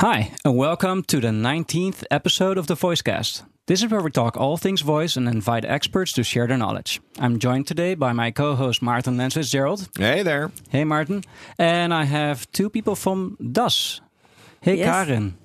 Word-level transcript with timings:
Hi, 0.00 0.32
and 0.46 0.56
welcome 0.56 1.02
to 1.04 1.20
the 1.20 1.28
19th 1.28 2.04
episode 2.10 2.56
of 2.56 2.66
the 2.66 2.74
Voicecast. 2.74 3.42
This 3.66 3.82
is 3.82 3.90
where 3.90 4.00
we 4.00 4.10
talk 4.10 4.36
all 4.36 4.56
things 4.56 4.80
voice 4.80 5.14
and 5.16 5.28
invite 5.28 5.64
experts 5.66 6.12
to 6.14 6.24
share 6.24 6.46
their 6.46 6.56
knowledge. 6.56 7.00
I'm 7.18 7.38
joined 7.38 7.66
today 7.66 7.94
by 7.94 8.12
my 8.14 8.30
co 8.30 8.54
host 8.54 8.80
Maarten 8.80 9.18
Lens-FitzGerald. 9.18 9.98
Hey 9.98 10.22
there. 10.22 10.52
Hey, 10.70 10.84
Maarten. 10.84 11.22
And 11.58 11.92
I 11.92 12.04
have 12.04 12.50
two 12.50 12.70
people 12.70 12.96
from 12.96 13.36
DAS. 13.52 14.00
Hey, 14.62 14.78
Yes. 14.78 14.86
Karin. 15.06 15.36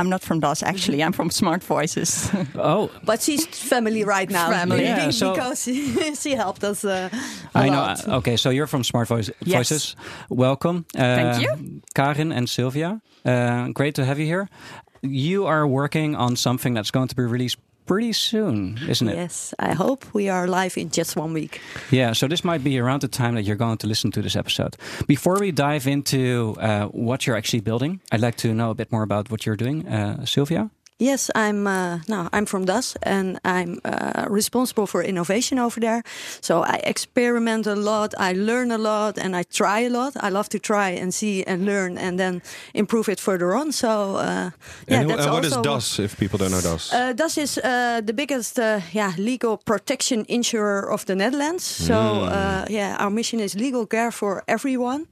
I'm 0.00 0.08
not 0.08 0.22
from 0.22 0.40
DAS, 0.40 0.62
actually. 0.62 1.02
I'm 1.02 1.12
from 1.12 1.30
Smart 1.30 1.62
Voices. 1.62 2.30
Oh, 2.56 2.90
But 3.04 3.22
she's 3.22 3.46
family 3.46 4.04
right 4.04 4.30
now. 4.30 4.50
Family. 4.50 4.82
Yeah, 4.84 5.06
Be- 5.06 5.12
so- 5.12 5.32
because 5.34 5.62
she, 5.62 6.14
she 6.22 6.34
helped 6.34 6.64
us 6.64 6.84
uh, 6.84 7.08
a 7.54 7.58
I 7.58 7.68
know. 7.68 7.76
lot. 7.80 8.08
uh, 8.08 8.16
Okay, 8.18 8.36
so 8.36 8.50
you're 8.50 8.66
from 8.68 8.82
Smart 8.84 9.08
Voice, 9.08 9.30
Yes. 9.44 9.56
Voices. 9.68 9.96
Welcome. 10.28 10.84
Uh, 10.94 11.00
Thank 11.00 11.42
you. 11.42 11.82
Karin 11.94 12.32
and 12.32 12.48
Silvia. 12.48 13.00
Uh, 13.24 13.68
great 13.72 13.94
to 13.94 14.04
have 14.04 14.18
you 14.18 14.26
here. 14.26 14.48
You 15.02 15.46
are 15.46 15.66
working 15.66 16.16
on 16.16 16.36
something 16.36 16.74
that's 16.76 16.90
going 16.90 17.08
to 17.08 17.16
be 17.16 17.22
released 17.22 17.58
pretty 17.90 18.12
soon, 18.12 18.78
isn't 18.88 19.08
it? 19.08 19.16
Yes, 19.16 19.52
I 19.58 19.72
hope 19.72 20.04
we 20.14 20.28
are 20.28 20.46
live 20.46 20.78
in 20.78 20.90
just 20.90 21.16
one 21.16 21.32
week. 21.32 21.60
Yeah, 21.90 22.12
so 22.12 22.28
this 22.28 22.44
might 22.44 22.62
be 22.62 22.78
around 22.78 23.02
the 23.02 23.08
time 23.08 23.34
that 23.34 23.42
you're 23.42 23.56
going 23.56 23.78
to 23.78 23.88
listen 23.88 24.12
to 24.12 24.22
this 24.22 24.36
episode. 24.36 24.76
Before 25.08 25.40
we 25.40 25.50
dive 25.50 25.88
into 25.88 26.54
uh, 26.60 26.86
what 26.86 27.26
you're 27.26 27.36
actually 27.36 27.62
building, 27.62 28.00
I'd 28.12 28.20
like 28.20 28.36
to 28.36 28.54
know 28.54 28.70
a 28.70 28.74
bit 28.74 28.92
more 28.92 29.02
about 29.02 29.28
what 29.28 29.44
you're 29.44 29.56
doing. 29.56 29.88
Uh, 29.88 30.24
Silvia? 30.24 30.70
Yes, 31.00 31.30
I'm. 31.34 31.66
Uh, 31.66 32.00
no, 32.08 32.28
I'm 32.30 32.44
from 32.46 32.66
DAS, 32.66 32.94
and 33.02 33.38
I'm 33.42 33.80
uh, 33.84 34.26
responsible 34.28 34.86
for 34.86 35.02
innovation 35.02 35.58
over 35.58 35.80
there. 35.80 36.02
So 36.42 36.62
I 36.62 36.80
experiment 36.84 37.66
a 37.66 37.74
lot, 37.74 38.14
I 38.18 38.34
learn 38.34 38.70
a 38.70 38.76
lot, 38.76 39.18
and 39.18 39.34
I 39.34 39.44
try 39.44 39.80
a 39.86 39.88
lot. 39.88 40.12
I 40.20 40.28
love 40.28 40.48
to 40.50 40.58
try 40.58 40.90
and 40.90 41.14
see 41.14 41.42
and 41.46 41.64
learn, 41.64 41.96
and 41.98 42.18
then 42.18 42.42
improve 42.74 43.08
it 43.08 43.18
further 43.18 43.54
on. 43.54 43.72
So 43.72 43.88
uh, 44.16 44.50
yeah, 44.88 45.00
and 45.00 45.10
that's 45.10 45.24
and 45.24 45.32
what 45.32 45.44
is 45.44 45.52
also 45.52 45.62
DAS, 45.62 45.98
if 45.98 46.18
people 46.18 46.38
don't 46.38 46.50
know 46.50 46.60
DAS? 46.60 46.92
Uh, 46.92 47.14
DAS 47.14 47.38
is 47.38 47.58
uh, 47.58 48.02
the 48.04 48.12
biggest 48.12 48.58
uh, 48.58 48.80
yeah, 48.92 49.14
legal 49.16 49.56
protection 49.56 50.26
insurer 50.28 50.92
of 50.92 51.04
the 51.06 51.14
Netherlands. 51.14 51.64
So 51.64 51.94
uh, 51.94 52.66
yeah, 52.68 52.96
our 52.98 53.10
mission 53.10 53.40
is 53.40 53.54
legal 53.54 53.86
care 53.86 54.10
for 54.10 54.42
everyone. 54.46 55.06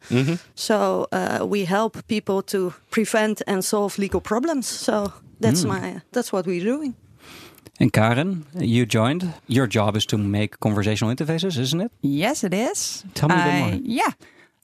So 0.54 1.06
uh, 1.12 1.46
we 1.46 1.64
help 1.64 2.06
people 2.08 2.42
to 2.42 2.74
prevent 2.90 3.42
and 3.46 3.64
solve 3.64 3.98
legal 3.98 4.20
problems. 4.20 4.66
So 4.66 5.12
that's 5.40 5.64
my 5.64 6.00
that's 6.12 6.32
what 6.32 6.46
we're 6.46 6.64
doing. 6.64 6.94
And 7.80 7.92
Karin, 7.92 8.44
you 8.58 8.86
joined. 8.86 9.34
Your 9.46 9.68
job 9.68 9.96
is 9.96 10.04
to 10.06 10.18
make 10.18 10.58
conversational 10.58 11.14
interfaces, 11.14 11.58
isn't 11.58 11.80
it? 11.80 11.92
yes, 12.02 12.42
it 12.42 12.52
is. 12.52 13.04
Tell 13.14 13.28
me 13.28 13.36
a 13.36 13.44
bit 13.44 13.60
more. 13.60 13.80
Yeah. 13.84 14.12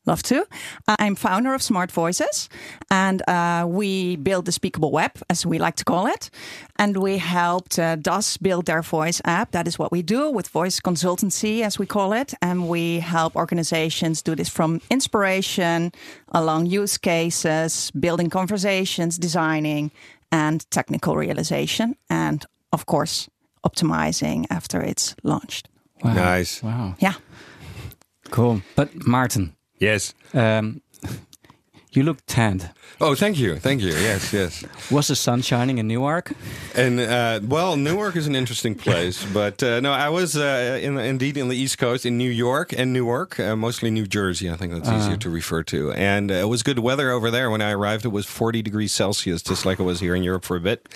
Love 0.06 0.22
to. 0.24 0.46
I'm 0.86 1.14
founder 1.14 1.54
of 1.54 1.62
Smart 1.62 1.90
Voices, 1.90 2.50
and 2.90 3.26
uh, 3.26 3.64
we 3.66 4.16
build 4.16 4.44
the 4.44 4.52
speakable 4.52 4.90
web, 4.90 5.12
as 5.30 5.46
we 5.46 5.58
like 5.58 5.76
to 5.76 5.84
call 5.84 6.06
it. 6.06 6.28
And 6.76 6.98
we 6.98 7.16
helped 7.16 7.78
uh, 7.78 7.96
DAS 7.96 8.36
build 8.36 8.66
their 8.66 8.82
voice 8.82 9.22
app. 9.24 9.52
That 9.52 9.66
is 9.66 9.78
what 9.78 9.90
we 9.90 10.02
do 10.02 10.30
with 10.30 10.48
voice 10.48 10.78
consultancy, 10.78 11.62
as 11.62 11.78
we 11.78 11.86
call 11.86 12.12
it. 12.12 12.34
And 12.42 12.68
we 12.68 13.00
help 13.00 13.34
organizations 13.34 14.20
do 14.20 14.34
this 14.34 14.50
from 14.50 14.82
inspiration 14.90 15.92
along 16.32 16.66
use 16.66 16.98
cases, 16.98 17.90
building 17.92 18.28
conversations, 18.28 19.16
designing, 19.16 19.90
and 20.34 20.64
technical 20.70 21.16
realization. 21.16 21.94
And 22.08 22.44
of 22.72 22.84
course, 22.86 23.28
optimizing 23.62 24.46
after 24.50 24.80
it's 24.82 25.14
launched. 25.22 25.68
Wow. 26.02 26.14
Nice. 26.14 26.62
Wow. 26.62 26.94
Yeah. 26.98 27.14
Cool. 28.30 28.60
But 28.76 28.88
Maarten, 29.06 29.52
Yes. 29.80 30.14
um, 30.32 30.80
you 31.96 32.02
look 32.02 32.18
tanned. 32.26 32.70
Oh, 33.00 33.14
thank 33.14 33.38
you. 33.38 33.56
Thank 33.56 33.82
you. 33.82 33.92
Yes, 33.92 34.32
yes. 34.32 34.64
Was 34.90 35.08
the 35.08 35.16
sun 35.16 35.42
shining 35.42 35.78
in 35.78 35.88
Newark? 35.88 36.32
And 36.74 37.00
uh, 37.00 37.40
well, 37.42 37.76
Newark 37.76 38.16
is 38.16 38.26
an 38.26 38.36
interesting 38.36 38.74
place, 38.74 39.24
but 39.32 39.62
uh, 39.62 39.80
no, 39.80 39.92
I 39.92 40.08
was 40.08 40.36
uh, 40.36 40.78
in, 40.80 40.96
indeed 40.98 41.36
in 41.36 41.48
the 41.48 41.56
East 41.56 41.78
Coast 41.78 42.06
in 42.06 42.16
New 42.18 42.30
York 42.30 42.72
and 42.72 42.92
Newark, 42.92 43.40
uh, 43.40 43.56
mostly 43.56 43.90
New 43.90 44.06
Jersey. 44.06 44.50
I 44.50 44.56
think 44.56 44.72
that's 44.72 44.88
easier 44.88 45.16
to 45.16 45.30
refer 45.30 45.62
to. 45.64 45.92
And 45.92 46.30
uh, 46.30 46.34
it 46.34 46.48
was 46.48 46.62
good 46.62 46.78
weather 46.78 47.10
over 47.10 47.30
there. 47.30 47.50
When 47.50 47.60
I 47.62 47.72
arrived, 47.72 48.04
it 48.04 48.12
was 48.12 48.26
40 48.26 48.62
degrees 48.62 48.92
Celsius, 48.92 49.42
just 49.42 49.66
like 49.66 49.80
it 49.80 49.84
was 49.84 50.00
here 50.00 50.14
in 50.14 50.22
Europe 50.22 50.44
for 50.44 50.56
a 50.56 50.60
bit. 50.60 50.88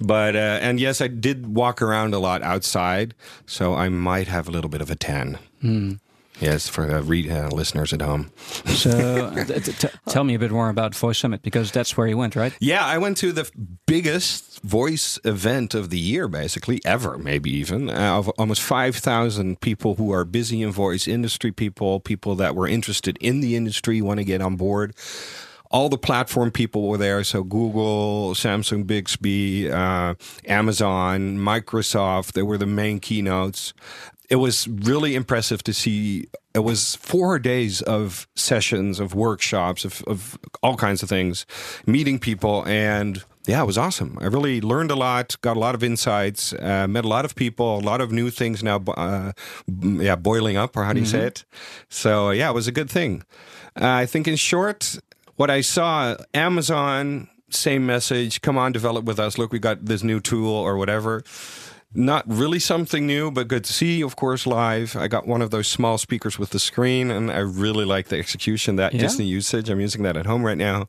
But 0.00 0.36
uh, 0.36 0.58
and 0.60 0.78
yes, 0.78 1.00
I 1.00 1.08
did 1.08 1.54
walk 1.54 1.80
around 1.82 2.14
a 2.14 2.18
lot 2.18 2.42
outside, 2.42 3.14
so 3.46 3.74
I 3.74 3.88
might 3.88 4.28
have 4.28 4.48
a 4.48 4.50
little 4.50 4.70
bit 4.70 4.80
of 4.80 4.90
a 4.90 4.96
tan. 4.96 5.38
Yes, 6.40 6.68
for 6.68 6.86
the 6.86 7.02
re- 7.02 7.28
uh, 7.30 7.48
listeners 7.50 7.92
at 7.92 8.00
home. 8.02 8.30
So 8.78 9.34
t- 9.44 9.60
t- 9.72 9.88
tell 10.08 10.22
me 10.22 10.34
a 10.34 10.38
bit 10.38 10.52
more 10.52 10.68
about 10.68 10.94
Voice 10.94 11.18
Summit 11.18 11.42
because 11.42 11.72
that's 11.72 11.96
where 11.96 12.06
you 12.06 12.16
went, 12.16 12.36
right? 12.36 12.52
Yeah, 12.60 12.84
I 12.84 12.96
went 12.98 13.16
to 13.18 13.32
the 13.32 13.50
biggest 13.86 14.62
voice 14.62 15.18
event 15.24 15.74
of 15.74 15.90
the 15.90 15.98
year, 15.98 16.28
basically 16.28 16.80
ever, 16.84 17.18
maybe 17.18 17.50
even 17.50 17.90
uh, 17.90 18.18
of 18.18 18.28
almost 18.38 18.62
five 18.62 18.94
thousand 18.94 19.60
people 19.60 19.96
who 19.96 20.12
are 20.12 20.24
busy 20.24 20.62
in 20.62 20.70
voice 20.70 21.08
industry 21.08 21.50
people, 21.50 21.98
people 21.98 22.36
that 22.36 22.54
were 22.54 22.68
interested 22.68 23.18
in 23.20 23.40
the 23.40 23.56
industry, 23.56 24.00
want 24.00 24.18
to 24.18 24.24
get 24.24 24.40
on 24.40 24.54
board. 24.56 24.94
All 25.70 25.88
the 25.88 25.98
platform 25.98 26.50
people 26.50 26.88
were 26.88 26.96
there, 26.96 27.22
so 27.24 27.42
Google, 27.42 28.32
Samsung, 28.34 28.86
Bixby, 28.86 29.70
uh, 29.70 30.14
Amazon, 30.46 31.36
Microsoft. 31.38 32.32
They 32.32 32.42
were 32.42 32.56
the 32.58 32.66
main 32.66 33.00
keynotes. 33.00 33.74
It 34.28 34.36
was 34.36 34.68
really 34.68 35.14
impressive 35.14 35.62
to 35.64 35.72
see. 35.72 36.28
It 36.54 36.60
was 36.60 36.96
four 36.96 37.38
days 37.38 37.82
of 37.82 38.28
sessions, 38.34 39.00
of 39.00 39.14
workshops, 39.14 39.84
of, 39.84 40.02
of 40.06 40.38
all 40.62 40.76
kinds 40.76 41.02
of 41.02 41.08
things, 41.08 41.46
meeting 41.86 42.18
people, 42.18 42.66
and 42.66 43.24
yeah, 43.46 43.62
it 43.62 43.66
was 43.66 43.78
awesome. 43.78 44.18
I 44.20 44.26
really 44.26 44.60
learned 44.60 44.90
a 44.90 44.94
lot, 44.94 45.36
got 45.40 45.56
a 45.56 45.60
lot 45.60 45.74
of 45.74 45.82
insights, 45.82 46.52
uh, 46.52 46.86
met 46.86 47.06
a 47.06 47.08
lot 47.08 47.24
of 47.24 47.34
people, 47.34 47.78
a 47.78 47.80
lot 47.80 48.02
of 48.02 48.12
new 48.12 48.28
things 48.28 48.62
now, 48.62 48.82
uh, 48.96 49.32
yeah, 49.82 50.16
boiling 50.16 50.58
up, 50.58 50.76
or 50.76 50.84
how 50.84 50.92
do 50.92 51.00
you 51.00 51.06
say 51.06 51.20
it? 51.20 51.44
So 51.88 52.30
yeah, 52.30 52.50
it 52.50 52.54
was 52.54 52.68
a 52.68 52.72
good 52.72 52.90
thing. 52.90 53.22
Uh, 53.80 53.86
I 53.86 54.06
think 54.06 54.28
in 54.28 54.36
short, 54.36 54.98
what 55.36 55.48
I 55.48 55.62
saw, 55.62 56.16
Amazon, 56.34 57.28
same 57.48 57.86
message. 57.86 58.42
Come 58.42 58.58
on, 58.58 58.72
develop 58.72 59.06
with 59.06 59.18
us. 59.18 59.38
Look, 59.38 59.52
we 59.52 59.58
got 59.58 59.86
this 59.86 60.02
new 60.02 60.20
tool 60.20 60.52
or 60.52 60.76
whatever. 60.76 61.22
Not 61.94 62.24
really 62.26 62.58
something 62.58 63.06
new, 63.06 63.30
but 63.30 63.48
good 63.48 63.64
to 63.64 63.72
see, 63.72 64.02
of 64.02 64.14
course, 64.14 64.46
live. 64.46 64.94
I 64.94 65.08
got 65.08 65.26
one 65.26 65.40
of 65.40 65.50
those 65.50 65.66
small 65.66 65.96
speakers 65.96 66.38
with 66.38 66.50
the 66.50 66.58
screen, 66.58 67.10
and 67.10 67.30
I 67.30 67.38
really 67.38 67.86
like 67.86 68.08
the 68.08 68.18
execution, 68.18 68.76
that 68.76 68.92
Yeah? 68.92 69.00
Disney 69.00 69.24
usage. 69.24 69.70
I'm 69.70 69.80
using 69.80 70.02
that 70.02 70.14
at 70.14 70.26
home 70.26 70.44
right 70.44 70.58
now. 70.58 70.88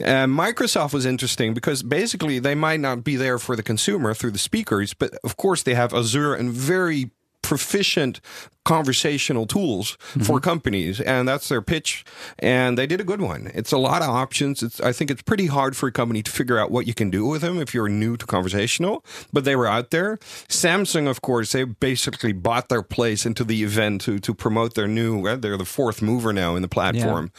Uh, 0.00 0.26
Microsoft 0.26 0.92
was 0.92 1.06
interesting 1.06 1.54
because 1.54 1.84
basically 1.84 2.40
they 2.40 2.56
might 2.56 2.80
not 2.80 3.04
be 3.04 3.14
there 3.14 3.38
for 3.38 3.54
the 3.54 3.62
consumer 3.62 4.12
through 4.12 4.32
the 4.32 4.38
speakers, 4.38 4.92
but 4.92 5.14
of 5.22 5.36
course 5.36 5.62
they 5.62 5.74
have 5.74 5.94
Azure 5.94 6.34
and 6.34 6.50
very 6.52 7.10
proficient 7.42 8.20
conversational 8.64 9.46
tools 9.46 9.96
for 10.24 10.40
companies 10.40 11.00
and 11.00 11.28
that's 11.28 11.48
their 11.48 11.60
pitch 11.62 12.04
and 12.38 12.78
they 12.78 12.86
did 12.86 13.00
a 13.00 13.04
good 13.04 13.20
one. 13.20 13.50
It's 13.54 13.72
a 13.72 13.78
lot 13.78 14.02
of 14.02 14.08
options. 14.08 14.62
It's 14.62 14.80
i 14.80 14.92
think 14.92 15.10
it's 15.10 15.22
pretty 15.22 15.46
hard 15.46 15.76
for 15.76 15.86
a 15.88 15.92
company 15.92 16.22
to 16.22 16.30
figure 16.30 16.58
out 16.58 16.70
what 16.70 16.86
you 16.86 16.94
can 16.94 17.10
do 17.10 17.26
with 17.26 17.42
them 17.42 17.60
if 17.60 17.74
you're 17.74 17.88
new 17.88 18.16
to 18.16 18.26
conversational 18.26 19.04
but 19.32 19.44
they 19.44 19.56
were 19.56 19.66
out 19.66 19.90
there. 19.90 20.16
Samsung 20.48 21.08
of 21.08 21.20
course 21.20 21.52
they 21.52 21.64
basically 21.64 22.32
bought 22.32 22.68
their 22.68 22.82
place 22.82 23.26
into 23.26 23.44
the 23.44 23.62
event 23.62 24.00
to, 24.02 24.18
to 24.18 24.34
promote 24.34 24.74
their 24.74 24.88
new 24.88 25.26
uh, 25.26 25.36
they're 25.36 25.56
the 25.58 25.64
fourth 25.64 26.00
mover 26.02 26.32
now 26.32 26.56
in 26.56 26.62
the 26.62 26.68
platform. 26.68 27.30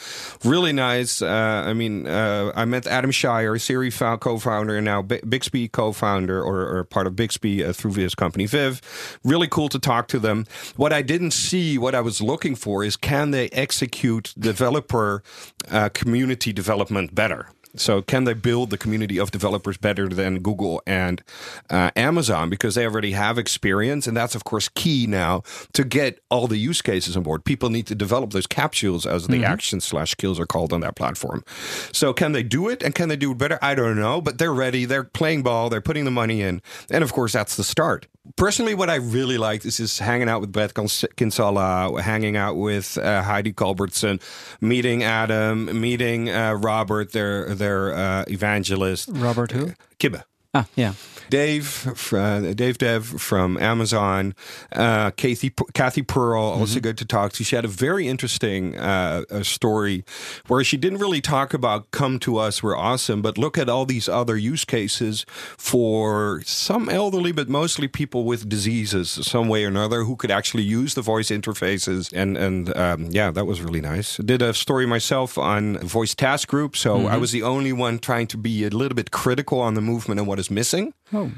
Really 0.44 0.74
nice 0.74 1.22
uh, 1.22 1.64
i 1.66 1.74
mean 1.74 2.08
uh, 2.08 2.52
i 2.56 2.66
met 2.66 2.86
adam 2.88 3.12
Cheyer 3.12 3.58
siri 3.60 3.90
Fou- 3.90 4.18
co-founder 4.18 4.76
and 4.78 4.86
now 4.86 5.02
Bi- 5.02 5.22
bixby 5.28 5.68
co-founder 5.68 6.42
or, 6.42 6.78
or 6.78 6.84
part 6.84 7.08
of 7.08 7.16
bixby 7.16 7.64
uh, 7.64 7.74
through 7.74 7.94
his 7.94 8.14
company 8.16 8.46
viv. 8.46 8.82
Really 9.24 9.48
cool 9.48 9.70
to 9.70 9.80
talk 9.80 10.08
to 10.10 10.20
them. 10.20 10.46
What 10.76 10.94
i 10.94 11.02
didn't 11.16 11.32
see 11.32 11.78
what 11.78 11.96
i 11.96 12.02
was 12.02 12.22
looking 12.22 12.56
for 12.56 12.84
is 12.84 12.98
can 12.98 13.32
they 13.32 13.48
execute 13.50 14.34
developer 14.38 15.24
uh, 15.72 15.90
community 15.90 16.52
development 16.52 17.16
better 17.16 17.48
so 17.78 18.02
can 18.02 18.24
they 18.24 18.34
build 18.34 18.70
the 18.70 18.78
community 18.78 19.18
of 19.20 19.32
developers 19.32 19.78
better 19.78 20.08
than 20.08 20.40
Google 20.40 20.82
and 20.86 21.22
uh, 21.70 21.92
Amazon 21.96 22.50
because 22.50 22.76
they 22.76 22.86
already 22.86 23.12
have 23.12 23.38
experience, 23.38 24.08
and 24.08 24.16
that's 24.16 24.36
of 24.36 24.44
course 24.44 24.70
key 24.70 25.08
now 25.08 25.44
to 25.74 25.84
get 25.84 26.20
all 26.30 26.48
the 26.48 26.58
use 26.58 26.82
cases 26.82 27.16
on 27.18 27.24
board. 27.24 27.46
People 27.46 27.70
need 27.70 27.88
to 27.88 27.96
develop 27.96 28.32
those 28.32 28.48
capsules 28.48 29.06
as 29.06 29.28
the 29.28 29.44
action 29.44 29.82
slash 29.82 30.12
skills 30.12 30.40
are 30.40 30.46
called 30.46 30.72
on 30.72 30.82
that 30.82 30.96
platform. 30.96 31.44
So 31.92 32.14
can 32.14 32.32
they 32.32 32.44
do 32.44 32.70
it 32.70 32.84
and 32.84 32.96
can 32.96 33.10
they 33.10 33.16
do 33.16 33.32
it 33.32 33.38
better? 33.38 33.60
I 33.62 33.76
don't 33.76 33.98
know, 33.98 34.22
but 34.22 34.38
they're 34.38 34.54
ready. 34.54 34.86
They're 34.86 35.04
playing 35.04 35.44
ball. 35.44 35.70
They're 35.70 35.82
putting 35.82 36.06
the 36.06 36.12
money 36.12 36.42
in, 36.42 36.62
and 36.90 37.04
of 37.04 37.14
course 37.14 37.34
that's 37.34 37.56
the 37.56 37.64
start. 37.64 38.08
Personally, 38.36 38.74
what 38.74 38.90
I 38.90 38.96
really 38.96 39.38
liked 39.38 39.66
is 39.66 39.78
just 39.78 40.00
hanging 40.00 40.28
out 40.28 40.42
with 40.42 40.52
Bret 40.52 40.74
Kins- 40.74 41.06
Kinsella, 41.16 42.02
hanging 42.02 42.36
out 42.36 42.56
with 42.56 42.98
uh, 42.98 43.22
Heidi 43.22 43.54
Culbertson, 43.54 44.20
meeting 44.62 45.04
Adam, 45.04 45.80
meeting 45.80 46.30
uh, 46.30 46.54
Roger, 46.54 47.06
their 47.06 47.56
their 47.56 47.94
uh, 47.94 48.26
evangelist. 48.28 49.10
Roger 49.12 49.48
who? 49.52 49.74
Kibbe. 50.00 50.24
Ah, 50.54 50.66
yeah. 50.76 50.94
Dave, 51.30 52.14
uh, 52.14 52.54
Dave 52.54 52.78
Dev 52.78 53.06
from 53.06 53.58
Amazon, 53.58 54.36
uh, 54.72 55.12
Cathy 55.12 55.52
Cathy 55.74 56.02
Pearl, 56.02 56.44
also 56.44 56.80
good 56.80 56.98
to 56.98 57.06
talk 57.06 57.34
to. 57.34 57.44
She 57.44 57.56
had 57.56 57.66
a 57.66 57.70
very 57.70 58.08
interesting 58.08 58.78
uh, 58.78 59.44
story 59.44 60.04
where 60.48 60.64
she 60.64 60.78
didn't 60.78 61.00
really 61.00 61.22
talk 61.22 61.54
about 61.54 61.92
"come 61.92 62.20
to 62.20 62.38
us, 62.38 62.62
we're 62.62 62.78
awesome," 62.78 63.22
but 63.22 63.38
look 63.38 63.58
at 63.58 63.70
all 63.70 63.86
these 63.86 64.08
other 64.08 64.38
use 64.38 64.66
cases 64.66 65.26
for 65.58 66.42
some 66.46 66.90
elderly, 66.90 67.32
but 67.32 67.50
mostly 67.50 67.88
people 67.88 68.24
with 68.24 68.48
diseases, 68.48 69.10
some 69.10 69.48
way 69.48 69.66
or 69.66 69.68
another, 69.68 70.04
who 70.04 70.16
could 70.16 70.32
actually 70.32 70.64
use 70.64 70.94
the 70.94 71.02
voice 71.02 71.30
interfaces. 71.30 72.12
And 72.14 72.38
and 72.38 72.76
um, 72.78 73.08
yeah, 73.12 73.32
that 73.32 73.46
was 73.46 73.62
really 73.62 73.82
nice. 73.82 74.18
did 74.18 74.42
a 74.42 74.54
story 74.54 74.86
myself 74.86 75.38
on 75.38 75.78
voice 75.80 76.16
task 76.16 76.48
group, 76.48 76.76
so 76.76 77.08
I 77.08 77.18
was 77.18 77.32
the 77.32 77.44
only 77.44 77.74
one 77.74 78.00
trying 78.00 78.28
to 78.28 78.38
be 78.38 78.64
a 78.66 78.70
little 78.70 78.96
bit 78.96 79.12
critical 79.12 79.60
on 79.60 79.74
the 79.74 79.82
movement 79.82 80.20
and 80.20 80.28
what 80.28 80.40
is 80.40 80.50
missing. 80.50 80.94
Oh. 81.14 81.32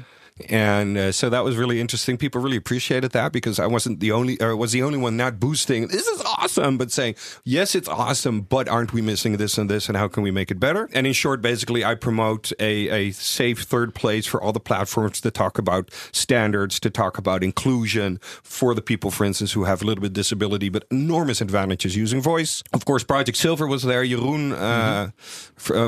And 0.48 0.96
uh, 0.96 1.12
so 1.12 1.30
that 1.30 1.44
was 1.44 1.56
really 1.56 1.80
interesting. 1.80 2.16
People 2.16 2.40
really 2.40 2.56
appreciated 2.56 3.12
that 3.12 3.32
because 3.32 3.58
I 3.58 3.66
wasn't 3.66 4.00
the 4.00 4.12
only, 4.12 4.40
or 4.40 4.56
was 4.56 4.72
the 4.72 4.82
only 4.82 4.98
one 4.98 5.16
not 5.16 5.40
boosting. 5.40 5.88
This 5.88 6.06
is 6.06 6.22
awesome, 6.22 6.78
but 6.78 6.90
saying 6.92 7.16
yes, 7.44 7.74
it's 7.74 7.88
awesome, 7.88 8.42
but 8.42 8.68
aren't 8.68 8.92
we 8.92 9.02
missing 9.02 9.36
this 9.36 9.58
and 9.58 9.68
this, 9.68 9.88
and 9.88 9.96
how 9.96 10.08
can 10.08 10.22
we 10.22 10.30
make 10.30 10.50
it 10.50 10.60
better? 10.60 10.88
And 10.92 11.06
in 11.06 11.12
short, 11.12 11.42
basically, 11.42 11.84
I 11.84 11.94
promote 11.94 12.52
a, 12.58 12.88
a 12.88 13.10
safe 13.12 13.62
third 13.62 13.94
place 13.94 14.26
for 14.26 14.42
all 14.42 14.52
the 14.52 14.60
platforms 14.60 15.20
to 15.22 15.30
talk 15.30 15.58
about 15.58 15.90
standards, 16.12 16.80
to 16.80 16.90
talk 16.90 17.18
about 17.18 17.42
inclusion 17.42 18.18
for 18.42 18.74
the 18.74 18.82
people, 18.82 19.10
for 19.10 19.24
instance, 19.24 19.52
who 19.52 19.64
have 19.64 19.82
a 19.82 19.84
little 19.84 20.02
bit 20.02 20.12
disability 20.12 20.68
but 20.68 20.84
enormous 20.90 21.40
advantages 21.40 21.96
using 21.96 22.20
voice. 22.20 22.62
Of 22.72 22.84
course, 22.84 23.04
Project 23.04 23.38
Silver 23.38 23.66
was 23.66 23.82
there. 23.82 24.04
Jeroen 24.04 24.52
uh, 24.52 24.56
uh, 24.56 25.10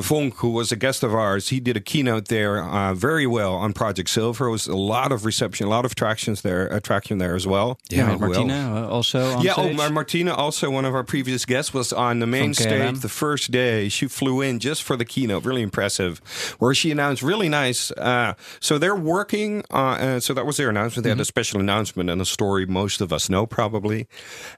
Vonk, 0.00 0.34
who 0.36 0.50
was 0.50 0.72
a 0.72 0.76
guest 0.76 1.02
of 1.02 1.14
ours, 1.14 1.48
he 1.48 1.60
did 1.60 1.76
a 1.76 1.80
keynote 1.80 2.28
there 2.28 2.62
uh, 2.62 2.94
very 2.94 3.26
well 3.26 3.54
on 3.54 3.72
Project 3.72 4.08
Silver. 4.08 4.39
It 4.48 4.52
was 4.52 4.66
a 4.66 4.76
lot 4.76 5.12
of 5.12 5.24
reception, 5.24 5.66
a 5.66 5.70
lot 5.70 5.84
of 5.84 5.94
tractions 5.94 6.42
there, 6.42 6.66
attraction 6.68 7.18
there 7.18 7.34
as 7.34 7.46
well. 7.46 7.78
Yeah, 7.90 8.08
well. 8.16 8.18
Martina 8.18 8.84
uh, 8.86 8.88
also 8.88 9.36
on 9.36 9.44
Yeah, 9.44 9.52
stage. 9.54 9.76
oh, 9.78 9.90
Martina, 9.90 10.34
also 10.34 10.70
one 10.70 10.84
of 10.84 10.94
our 10.94 11.04
previous 11.04 11.44
guests, 11.44 11.72
was 11.74 11.92
on 11.92 12.18
the 12.20 12.26
main 12.26 12.54
From 12.54 12.54
stage 12.54 12.94
KLM. 12.96 13.00
the 13.02 13.08
first 13.08 13.50
day. 13.50 13.88
She 13.88 14.06
flew 14.08 14.40
in 14.40 14.58
just 14.58 14.82
for 14.82 14.96
the 14.96 15.04
keynote, 15.04 15.44
really 15.44 15.62
impressive, 15.62 16.18
where 16.58 16.74
she 16.74 16.90
announced 16.90 17.22
really 17.22 17.48
nice. 17.48 17.90
Uh, 17.92 18.34
so 18.60 18.78
they're 18.78 18.94
working. 18.96 19.64
Uh, 19.70 19.76
uh, 20.00 20.20
so 20.20 20.34
that 20.34 20.46
was 20.46 20.56
their 20.56 20.70
announcement. 20.70 21.04
They 21.04 21.10
had 21.10 21.20
a 21.20 21.24
special 21.24 21.60
announcement 21.60 22.08
and 22.10 22.20
a 22.20 22.24
story 22.26 22.66
most 22.66 23.00
of 23.00 23.12
us 23.12 23.28
know 23.28 23.46
probably, 23.46 24.06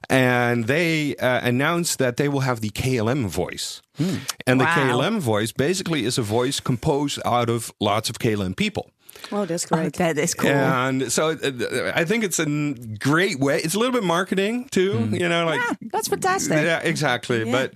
and 0.09 0.65
they 0.67 1.15
uh, 1.17 1.41
announced 1.43 1.99
that 1.99 2.17
they 2.17 2.27
will 2.29 2.41
have 2.41 2.61
the 2.61 2.69
KLM 2.69 3.27
voice. 3.27 3.81
And 4.47 4.59
the 4.59 4.65
KLM 4.65 5.19
voice 5.19 5.51
basically 5.51 6.03
is 6.05 6.17
a 6.17 6.23
voice 6.23 6.59
composed 6.59 7.19
out 7.25 7.49
of 7.49 7.71
lots 7.79 8.09
of 8.09 8.17
KLM 8.17 8.55
people. 8.55 8.89
Oh, 9.31 9.45
that's 9.45 9.65
Oh, 9.71 9.75
great. 9.75 9.93
that 9.93 10.17
is 10.17 10.33
cool. 10.33 10.49
And 10.51 11.11
so 11.11 11.29
uh, 11.31 11.91
I 11.95 12.05
think 12.05 12.23
it's 12.23 12.39
a 12.39 12.45
great 12.99 13.39
way. 13.39 13.59
It's 13.59 13.73
a 13.75 13.79
little 13.79 13.93
bit 13.93 14.03
marketing 14.03 14.67
too, 14.69 15.09
you 15.11 15.27
know, 15.29 15.45
like 15.45 15.59
Yeah, 15.61 15.87
that's 15.91 16.07
fantastic. 16.07 16.53
yeah, 16.63 16.79
exactly. 16.79 17.49
But 17.51 17.73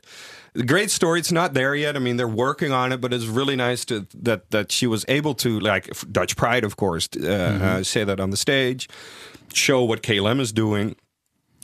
the 0.53 0.63
great 0.63 0.89
story. 0.91 1.19
It's 1.19 1.31
not 1.31 1.53
there 1.53 1.75
yet. 1.75 1.95
I 1.95 1.99
mean, 1.99 2.17
they're 2.17 2.27
working 2.27 2.71
on 2.71 2.91
it, 2.91 2.99
but 2.99 3.13
it's 3.13 3.25
really 3.25 3.55
nice 3.55 3.85
to 3.85 4.07
that 4.23 4.49
that 4.51 4.71
she 4.71 4.87
was 4.87 5.05
able 5.07 5.35
to 5.35 5.59
like 5.59 5.87
Dutch 6.11 6.35
Pride, 6.35 6.63
of 6.63 6.75
course, 6.77 7.07
uh, 7.21 7.27
uh, 7.27 7.83
say 7.83 8.03
that 8.03 8.19
on 8.19 8.31
the 8.31 8.37
stage, 8.37 8.89
show 9.53 9.83
what 9.83 10.01
KLM 10.01 10.39
is 10.39 10.51
doing, 10.51 10.95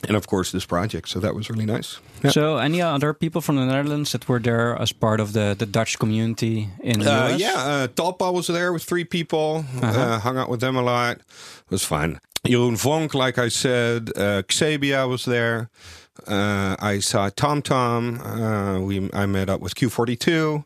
and 0.08 0.16
of 0.16 0.26
course 0.26 0.50
this 0.52 0.66
project. 0.66 1.08
So 1.08 1.20
that 1.20 1.34
was 1.34 1.48
really 1.50 1.66
nice. 1.66 1.98
Yeah. 2.22 2.30
So, 2.32 2.56
any 2.58 2.80
other 2.80 3.12
people 3.14 3.40
from 3.40 3.56
the 3.56 3.66
Netherlands 3.66 4.12
that 4.12 4.28
were 4.28 4.40
there 4.40 4.76
as 4.80 4.92
part 4.92 5.20
of 5.20 5.32
the, 5.32 5.54
the 5.58 5.66
Dutch 5.66 5.98
community 5.98 6.68
in 6.82 7.00
the 7.00 7.12
Uh, 7.12 7.28
US? 7.34 7.40
yeah, 7.40 7.54
uh, 7.56 7.86
Talpa 7.88 8.32
was 8.32 8.46
there 8.46 8.72
with 8.72 8.82
three 8.84 9.04
people. 9.04 9.64
uh 9.82 10.18
hung 10.20 10.38
out 10.38 10.48
with 10.48 10.60
them 10.60 10.76
a 10.76 10.82
lot. 10.82 11.16
It 11.16 11.70
was 11.70 11.84
fun. 11.84 12.18
Jeroen 12.46 12.76
Vonk, 12.76 13.14
like 13.14 13.38
I 13.46 13.48
said, 13.50 14.10
uh, 14.16 14.42
Xebia 14.48 15.06
was 15.08 15.24
there. 15.24 15.68
Uh, 16.26 16.76
I 16.78 17.00
saw 17.00 17.28
TomTom. 17.30 18.20
Uh, 18.20 18.80
we 18.80 19.10
I 19.12 19.26
met 19.26 19.48
up 19.48 19.60
with 19.60 19.74
Q42. 19.74 20.64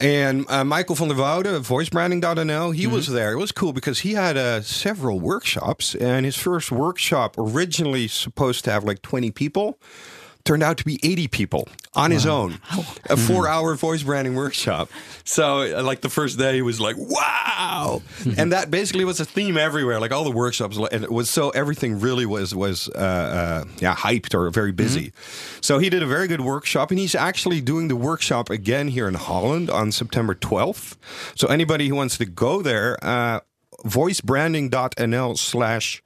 And 0.00 0.46
uh, 0.48 0.64
Michael 0.64 0.96
van 0.96 1.08
der 1.08 1.14
Woude, 1.14 1.60
voicebranding.nl, 1.60 2.74
he 2.74 2.86
was 2.86 3.06
there. 3.08 3.32
It 3.32 3.38
was 3.38 3.52
cool 3.52 3.72
because 3.72 4.00
he 4.00 4.14
had 4.14 4.36
uh, 4.36 4.62
several 4.62 5.20
workshops. 5.20 5.94
And 5.94 6.24
his 6.24 6.36
first 6.36 6.72
workshop, 6.72 7.36
originally 7.38 8.08
supposed 8.08 8.64
to 8.64 8.70
have 8.70 8.84
like 8.84 9.02
20 9.02 9.30
people, 9.30 9.78
turned 10.44 10.62
out 10.62 10.76
to 10.76 10.84
be 10.84 11.00
80 11.02 11.28
people 11.28 11.68
on 11.94 12.10
his 12.10 12.26
own. 12.26 12.58
A 13.08 13.16
four 13.16 13.48
hour 13.48 13.74
voice 13.74 14.02
branding 14.02 14.34
workshop. 14.34 14.90
So, 15.24 15.78
uh, 15.78 15.82
like 15.82 16.02
the 16.02 16.10
first 16.10 16.38
day, 16.38 16.54
he 16.54 16.62
was 16.62 16.80
like, 16.80 16.96
wow. 16.98 18.02
and 18.36 18.52
that 18.52 18.70
basically 18.70 19.04
was 19.04 19.20
a 19.20 19.24
theme 19.24 19.56
everywhere. 19.56 20.00
Like 20.00 20.12
all 20.12 20.24
the 20.24 20.30
workshops, 20.30 20.76
and 20.76 21.02
it 21.04 21.10
was 21.10 21.30
so 21.30 21.50
everything 21.50 21.98
really 21.98 22.26
was, 22.26 22.54
was 22.54 22.88
uh, 22.90 22.98
uh, 22.98 23.64
yeah, 23.78 23.94
hyped 23.94 24.34
or 24.34 24.50
very 24.50 24.72
busy. 24.72 25.12
So, 25.60 25.78
he 25.78 25.88
did 25.88 26.02
a 26.02 26.06
very 26.06 26.28
good 26.28 26.42
workshop, 26.42 26.90
and 26.90 26.98
he's 26.98 27.14
actually 27.14 27.60
doing 27.60 27.88
the 27.88 27.96
workshop 27.96 28.50
again 28.50 28.88
here 28.88 29.08
in 29.08 29.14
Holland 29.14 29.70
on 29.70 29.92
September 29.92 30.34
12th. 30.34 30.96
So, 31.36 31.48
anybody 31.48 31.88
who 31.88 31.94
wants 31.94 32.18
to 32.18 32.26
go 32.26 32.60
there, 32.60 32.98
uh, 33.02 33.40
voicebranding.nl 33.86 35.38
slash 35.38 36.02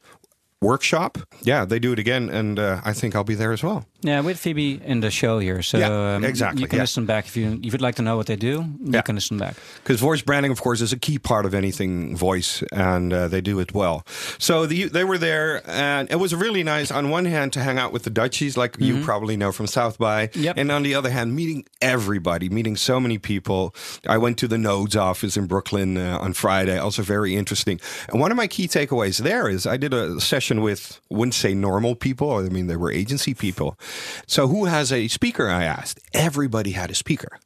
workshop. 0.60 1.18
Yeah, 1.42 1.64
they 1.64 1.78
do 1.78 1.92
it 1.92 1.98
again, 1.98 2.28
and 2.28 2.58
uh, 2.58 2.80
I 2.84 2.92
think 2.92 3.14
I'll 3.14 3.24
be 3.24 3.34
there 3.34 3.52
as 3.52 3.62
well. 3.62 3.86
Yeah, 4.02 4.20
with 4.20 4.38
Phoebe 4.38 4.80
in 4.84 5.00
the 5.00 5.10
show 5.10 5.40
here. 5.40 5.60
So 5.62 5.76
Yeah, 5.78 6.14
um, 6.16 6.24
exactly, 6.24 6.62
you 6.62 6.68
can 6.68 6.76
yeah. 6.76 6.82
listen 6.84 7.04
back 7.04 7.26
if 7.26 7.36
you 7.36 7.58
if 7.64 7.72
you'd 7.72 7.80
like 7.80 7.96
to 7.96 8.02
know 8.02 8.16
what 8.16 8.26
they 8.26 8.36
do. 8.36 8.64
You 8.84 8.92
Yeah. 8.94 9.02
can 9.02 9.16
listen 9.16 9.38
back. 9.38 9.56
Because 9.82 9.98
voice 10.00 10.22
branding, 10.22 10.52
of 10.52 10.60
course, 10.60 10.80
is 10.80 10.92
a 10.92 10.96
key 10.96 11.18
part 11.18 11.44
of 11.46 11.52
anything 11.52 12.16
voice, 12.16 12.62
and 12.72 13.12
uh, 13.12 13.26
they 13.26 13.40
do 13.40 13.58
it 13.58 13.74
well. 13.74 14.04
So 14.38 14.66
the, 14.66 14.84
they 14.84 15.02
were 15.02 15.18
there, 15.18 15.62
and 15.68 16.08
it 16.12 16.16
was 16.20 16.32
really 16.32 16.62
nice. 16.62 16.92
On 16.92 17.10
one 17.10 17.24
hand, 17.24 17.52
to 17.54 17.60
hang 17.60 17.76
out 17.78 17.92
with 17.92 18.04
the 18.04 18.10
Dutchies, 18.10 18.56
like 18.56 18.76
you 18.78 19.02
probably 19.02 19.36
know 19.36 19.50
from 19.50 19.66
South 19.66 19.98
by, 19.98 20.30
Yep. 20.34 20.56
and 20.58 20.70
on 20.70 20.84
the 20.84 20.94
other 20.94 21.10
hand, 21.10 21.34
meeting 21.34 21.64
everybody, 21.82 22.48
meeting 22.48 22.76
so 22.76 23.00
many 23.00 23.18
people. 23.18 23.74
I 24.06 24.16
went 24.18 24.38
to 24.38 24.46
the 24.48 24.58
Nodes 24.58 24.94
office 24.94 25.36
in 25.36 25.46
Brooklyn 25.46 25.96
uh, 25.96 26.18
on 26.20 26.34
Friday, 26.34 26.78
also 26.78 27.02
very 27.02 27.34
interesting. 27.34 27.80
And 28.08 28.20
one 28.20 28.30
of 28.30 28.36
my 28.36 28.46
key 28.46 28.68
takeaways 28.68 29.18
there 29.22 29.48
is 29.48 29.66
I 29.66 29.76
did 29.76 29.92
a 29.92 30.20
session 30.20 30.60
with, 30.62 31.00
wouldn't 31.10 31.34
say 31.34 31.52
normal 31.54 31.96
people, 31.96 32.32
I 32.36 32.42
mean 32.48 32.68
they 32.68 32.76
were 32.76 32.92
agency 32.92 33.34
people. 33.34 33.76
So 34.26 34.48
who 34.48 34.66
has 34.66 34.92
a 34.92 35.08
speaker? 35.08 35.48
I 35.48 35.64
asked. 35.64 36.00
Everybody 36.12 36.72
had 36.72 36.90
a 36.90 36.94
speaker. 36.94 37.38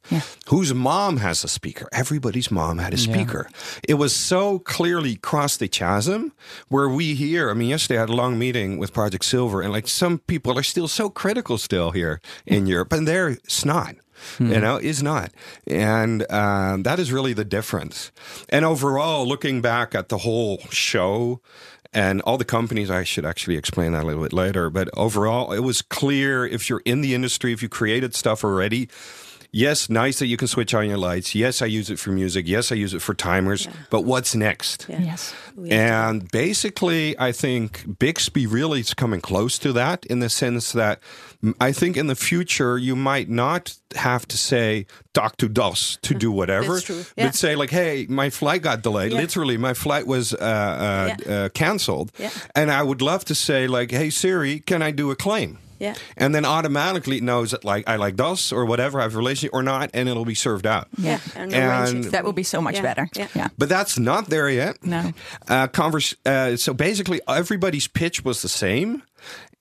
Whose 0.47 0.73
mom 0.73 1.17
has 1.17 1.43
a 1.43 1.47
speaker? 1.47 1.87
Everybody's 1.91 2.51
mom 2.51 2.77
had 2.77 2.93
a 2.93 2.97
speaker. 2.97 3.49
It 3.87 3.95
was 3.95 4.15
so 4.15 4.59
clearly 4.59 5.15
crossed 5.15 5.59
the 5.59 5.67
chasm 5.67 6.33
where 6.69 6.89
we 6.89 7.15
here, 7.15 7.49
I 7.49 7.53
mean, 7.53 7.69
yesterday 7.69 7.97
I 7.97 8.01
had 8.01 8.09
a 8.09 8.15
long 8.15 8.37
meeting 8.37 8.77
with 8.77 8.93
Project 8.93 9.25
Silver, 9.25 9.61
and 9.61 9.71
like 9.71 9.87
some 9.87 10.19
people 10.19 10.57
are 10.57 10.63
still 10.63 10.87
so 10.87 11.09
critical 11.09 11.57
still 11.57 11.91
here 11.91 12.21
in 12.45 12.67
Europe, 12.67 12.93
and 12.93 13.07
they're 13.07 13.37
snot. 13.47 13.95
You 14.39 14.59
know, 14.61 14.77
is 14.77 15.03
not. 15.03 15.31
And 15.67 16.29
um, 16.31 16.83
that 16.83 16.97
is 16.97 17.11
really 17.11 17.33
the 17.33 17.43
difference. 17.43 18.11
And 18.47 18.63
overall, 18.63 19.27
looking 19.27 19.61
back 19.61 19.93
at 19.93 20.07
the 20.07 20.19
whole 20.19 20.59
show 20.69 21.41
and 21.93 22.21
all 22.21 22.37
the 22.37 22.45
companies, 22.45 22.89
I 22.89 23.03
should 23.03 23.25
actually 23.25 23.57
explain 23.57 23.91
that 23.91 24.03
a 24.03 24.07
little 24.07 24.23
bit 24.23 24.33
later. 24.33 24.69
But 24.69 24.89
overall, 24.95 25.51
it 25.53 25.59
was 25.59 25.81
clear 25.81 26.45
if 26.45 26.69
you're 26.69 26.81
in 26.85 27.01
the 27.01 27.13
industry, 27.13 27.53
if 27.53 27.61
you 27.61 27.69
created 27.69 28.15
stuff 28.15 28.43
already, 28.43 28.89
yes, 29.53 29.89
nice 29.89 30.19
that 30.19 30.27
you 30.27 30.35
can 30.35 30.47
switch 30.49 30.73
on 30.73 30.89
your 30.89 30.97
lights. 30.97 31.33
Yes, 31.33 31.61
I 31.61 31.67
use 31.67 31.89
it 31.89 31.99
for 31.99 32.09
music. 32.11 32.45
Yes, 32.47 32.71
I 32.71 32.75
use 32.75 32.93
it 32.93 33.01
for 33.01 33.13
timers. 33.13 33.67
But 33.89 34.01
what's 34.01 34.35
next? 34.35 34.87
Yeah. 34.89 34.99
Yes. 35.01 35.33
We 35.55 35.69
have 35.69 35.77
to- 35.77 35.83
And 36.17 36.31
basically, 36.31 37.15
I 37.19 37.31
think 37.31 37.85
Bixby 37.99 38.45
really 38.47 38.79
is 38.81 38.93
coming 38.93 39.21
close 39.21 39.57
to 39.59 39.71
that 39.73 40.05
in 40.07 40.19
the 40.19 40.29
sense 40.29 40.73
that 40.73 40.99
I 41.61 41.71
think 41.71 41.95
in 41.97 42.07
the 42.07 42.15
future 42.15 42.77
you 42.77 42.95
might 42.95 43.29
not 43.29 43.75
have 43.95 44.25
to 44.29 44.37
say 44.37 44.85
talk 45.13 45.37
to 45.37 45.47
DAS 45.49 45.97
to 46.01 46.13
do 46.13 46.31
whatever, 46.39 46.73
That's 46.75 46.85
true, 46.85 47.03
yeah. 47.17 47.25
but 47.27 47.35
say 47.35 47.55
like, 47.55 47.69
"Hey, 47.69 48.05
my 48.09 48.29
flight 48.29 48.61
got 48.63 48.81
delayed. 48.81 49.11
Yeah. 49.11 49.19
Literally, 49.19 49.57
my 49.57 49.73
flight 49.73 50.07
was 50.07 50.33
uh, 50.33 50.37
uh, 50.37 51.15
Yeah. 51.27 51.33
uh, 51.35 51.49
canceled, 51.49 52.11
Yeah. 52.17 52.29
and 52.55 52.71
I 52.71 52.81
would 52.81 53.01
love 53.01 53.23
to 53.25 53.35
say 53.35 53.67
like, 53.67 53.91
"Hey 53.91 54.09
Siri, 54.09 54.59
can 54.61 54.81
I 54.81 54.91
do 54.91 55.11
a 55.11 55.15
claim?" 55.15 55.57
Yeah. 55.83 55.95
And 56.17 56.33
then 56.33 56.45
automatically 56.45 57.17
it 57.17 57.23
knows 57.23 57.51
that 57.51 57.63
like 57.65 57.87
I 57.89 57.97
like 57.97 58.15
DAS 58.15 58.51
or 58.51 58.65
whatever, 58.65 58.99
I 58.99 59.03
have 59.03 59.13
a 59.15 59.17
relationship 59.17 59.53
or 59.53 59.63
not, 59.63 59.89
and 59.93 60.07
it'll 60.09 60.25
be 60.25 60.35
served 60.35 60.65
out. 60.65 60.87
Yeah. 60.97 61.19
And, 61.35 61.53
And- 61.53 62.03
That 62.05 62.23
will 62.23 62.33
be 62.33 62.43
so 62.43 62.61
much 62.61 62.75
Yeah, 62.75 62.81
better. 62.83 63.09
Yeah. 63.15 63.27
yeah. 63.35 63.47
But 63.57 63.69
that's 63.69 63.97
not 63.99 64.29
there 64.29 64.49
yet. 64.49 64.77
No. 64.85 65.11
Uh, 65.47 65.67
converse, 65.67 66.15
uh, 66.25 66.55
so 66.57 66.73
basically, 66.73 67.19
everybody's 67.27 67.87
pitch 67.87 68.23
was 68.25 68.41
the 68.41 68.49
same. 68.49 69.03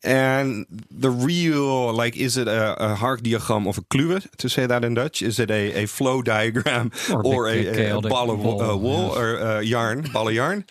And 0.04 0.66
the 0.90 1.10
real, 1.10 1.92
like, 1.92 2.16
is 2.16 2.36
it 2.36 2.48
a, 2.48 2.74
a 2.92 2.94
Hark 2.96 3.22
diagram 3.22 3.68
of 3.68 3.78
a 3.78 3.82
kluwe, 3.82 4.26
to 4.38 4.48
say 4.48 4.66
that 4.66 4.84
in 4.84 4.94
Dutch? 4.94 5.22
Is 5.22 5.38
it 5.38 5.48
a, 5.50 5.82
a 5.84 5.86
flow 5.86 6.22
diagram 6.22 6.90
Or 7.10 7.24
or, 7.24 7.46
big, 7.46 7.66
a, 7.66 7.70
big, 7.70 7.74
a, 7.80 7.84
chaotic 7.84 8.10
ball 8.10 8.30
of 8.32 8.38
wo- 8.40 8.58
ball, 8.58 8.70
uh, 8.72 8.76
wool 8.76 9.16
or 9.16 9.38
uh, 9.40 9.60
yarn, 9.60 10.02
ball 10.12 10.26
of 10.28 10.34
yarn? 10.34 10.64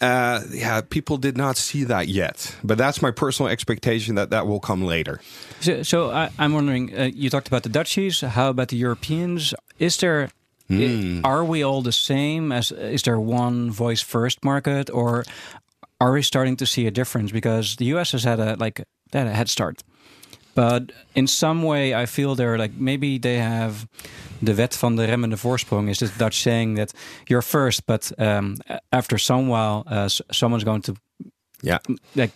Uh, 0.00 0.40
yeah, 0.50 0.80
people 0.80 1.18
did 1.18 1.36
not 1.36 1.56
see 1.56 1.84
that 1.84 2.08
yet. 2.08 2.56
But 2.64 2.78
that's 2.78 3.02
my 3.02 3.10
personal 3.10 3.50
expectation 3.52 4.14
that 4.14 4.30
that 4.30 4.46
will 4.46 4.60
come 4.60 4.82
later. 4.86 5.20
So, 5.60 5.82
so 5.82 6.10
I, 6.10 6.30
I'm 6.38 6.54
wondering. 6.54 6.90
Uh, 6.98 7.10
you 7.14 7.28
talked 7.30 7.48
about 7.48 7.62
the 7.62 7.68
Dutchies. 7.68 8.20
How 8.22 8.48
about 8.50 8.68
the 8.68 8.76
Europeans? 8.76 9.54
Is 9.78 9.96
there 9.98 10.30
I- 10.70 11.20
are 11.24 11.44
we 11.44 11.62
all 11.64 11.82
the 11.82 11.92
same? 11.92 12.52
As 12.52 12.72
is 12.72 13.02
there 13.02 13.18
one 13.20 13.70
voice 13.72 14.00
first 14.04 14.44
market, 14.44 14.88
or 14.90 15.24
are 16.00 16.12
we 16.12 16.22
starting 16.22 16.56
to 16.56 16.66
see 16.66 16.86
a 16.86 16.90
difference? 16.90 17.32
Because 17.32 17.76
the 17.76 17.84
US 17.96 18.12
has 18.12 18.24
had 18.24 18.38
a 18.40 18.56
like 18.56 18.82
had 19.12 19.26
a 19.26 19.34
head 19.34 19.48
start, 19.48 19.82
but 20.54 20.92
in 21.14 21.26
some 21.26 21.62
way, 21.62 21.92
I 22.02 22.06
feel 22.06 22.34
they're 22.36 22.56
like 22.56 22.72
maybe 22.80 23.18
they 23.18 23.38
have 23.38 23.86
the 24.42 24.54
wet 24.54 24.76
van 24.76 24.96
de 24.96 25.04
remmende 25.04 25.36
voorsprong 25.36 25.88
is 25.88 25.98
this 25.98 26.16
Dutch 26.16 26.34
saying 26.34 26.76
that 26.76 26.92
you're 27.24 27.42
first, 27.42 27.84
but 27.86 28.12
um, 28.18 28.56
after 28.88 29.18
some 29.18 29.46
while, 29.48 29.82
uh, 29.86 30.08
someone's 30.30 30.64
going 30.64 30.82
to 30.82 30.92
Yeah. 31.62 31.78
like 32.14 32.32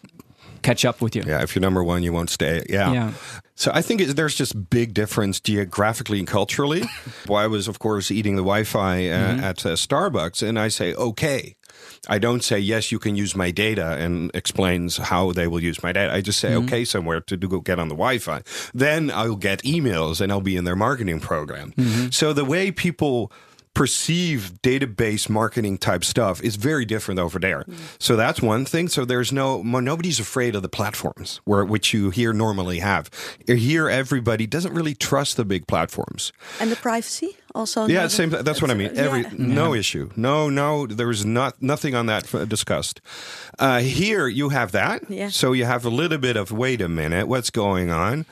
catch 0.61 0.85
up 0.85 1.01
with 1.01 1.15
you. 1.15 1.23
Yeah. 1.27 1.43
If 1.43 1.55
you're 1.55 1.65
number 1.65 1.83
one, 1.83 2.03
you 2.03 2.13
won't 2.13 2.31
stay. 2.31 2.63
Yeah. 2.69 2.93
Yeah. 2.93 3.11
So 3.55 3.71
I 3.75 3.83
think 3.83 4.01
it, 4.01 4.17
there's 4.17 4.35
just 4.39 4.55
big 4.69 4.93
difference 4.93 5.41
geographically 5.41 6.19
and 6.19 6.27
culturally. 6.29 6.83
well, 7.29 7.45
I 7.45 7.47
was, 7.47 7.69
of 7.69 7.79
course, 7.79 8.11
eating 8.11 8.37
the 8.37 8.43
Wi-Fi 8.43 9.09
uh, 9.09 9.41
at 9.51 9.65
uh, 9.67 9.77
Starbucks, 9.77 10.43
and 10.43 10.59
I 10.59 10.69
say, 10.71 10.95
okay. 10.95 11.55
I 12.09 12.19
don't 12.19 12.43
say 12.43 12.59
yes. 12.59 12.93
You 12.93 12.99
can 12.99 13.17
use 13.17 13.35
my 13.35 13.51
data, 13.51 13.97
and 13.97 14.31
explains 14.35 14.97
how 14.97 15.33
they 15.33 15.47
will 15.47 15.63
use 15.63 15.83
my 15.83 15.93
data. 15.93 16.13
I 16.13 16.21
just 16.21 16.41
say 16.41 16.51
mm-hmm. 16.51 16.67
okay 16.67 16.85
somewhere 16.85 17.21
to 17.21 17.37
do, 17.37 17.49
go 17.49 17.61
get 17.61 17.79
on 17.79 17.89
the 17.89 17.95
Wi-Fi. 17.95 18.43
Then 18.73 19.11
I'll 19.11 19.37
get 19.37 19.63
emails, 19.63 20.21
and 20.21 20.31
I'll 20.33 20.41
be 20.41 20.57
in 20.57 20.65
their 20.65 20.77
marketing 20.77 21.21
program. 21.21 21.73
Mm-hmm. 21.73 22.11
So 22.11 22.33
the 22.33 22.45
way 22.45 22.71
people 22.71 23.33
perceive 23.75 24.53
database 24.63 25.29
marketing 25.29 25.77
type 25.77 26.05
stuff 26.05 26.41
is 26.43 26.57
very 26.57 26.85
different 26.85 27.19
over 27.19 27.39
there. 27.39 27.65
Mm. 27.65 27.77
So 27.99 28.17
that's 28.17 28.41
one 28.41 28.65
thing. 28.65 28.89
So 28.89 29.05
there's 29.05 29.33
no 29.33 29.63
nobody's 29.63 30.21
afraid 30.21 30.55
of 30.55 30.63
the 30.63 30.69
platforms 30.69 31.41
where 31.45 31.65
which 31.65 31.93
you 31.93 32.11
here 32.11 32.33
normally 32.33 32.79
have. 32.79 33.11
Here 33.47 33.91
everybody 33.91 34.47
doesn't 34.47 34.73
really 34.73 34.95
trust 34.95 35.37
the 35.37 35.45
big 35.45 35.67
platforms. 35.67 36.33
And 36.61 36.71
the 36.71 36.77
privacy 36.77 37.37
also. 37.55 37.87
Yeah, 37.87 38.01
another- 38.01 38.09
same. 38.11 38.31
That's 38.31 38.61
what 38.63 38.71
I 38.71 38.75
mean. 38.75 38.91
yeah. 38.95 39.03
Every 39.03 39.25
no 39.39 39.75
issue. 39.75 40.11
No, 40.17 40.49
no. 40.51 40.87
There 40.87 41.07
was 41.07 41.25
not 41.25 41.61
nothing 41.63 41.95
on 41.95 42.07
that 42.07 42.33
f- 42.35 42.49
discussed. 42.49 43.01
Uh, 43.59 43.79
here 43.81 44.27
you 44.27 44.49
have 44.51 44.73
that. 44.73 45.03
Yeah. 45.09 45.29
So 45.29 45.53
you 45.53 45.65
have 45.65 45.85
a 45.85 45.91
little 45.91 46.19
bit 46.19 46.37
of 46.37 46.51
wait 46.51 46.81
a 46.81 46.89
minute, 46.89 47.29
what's 47.29 47.51
going 47.51 47.91
on? 47.91 48.27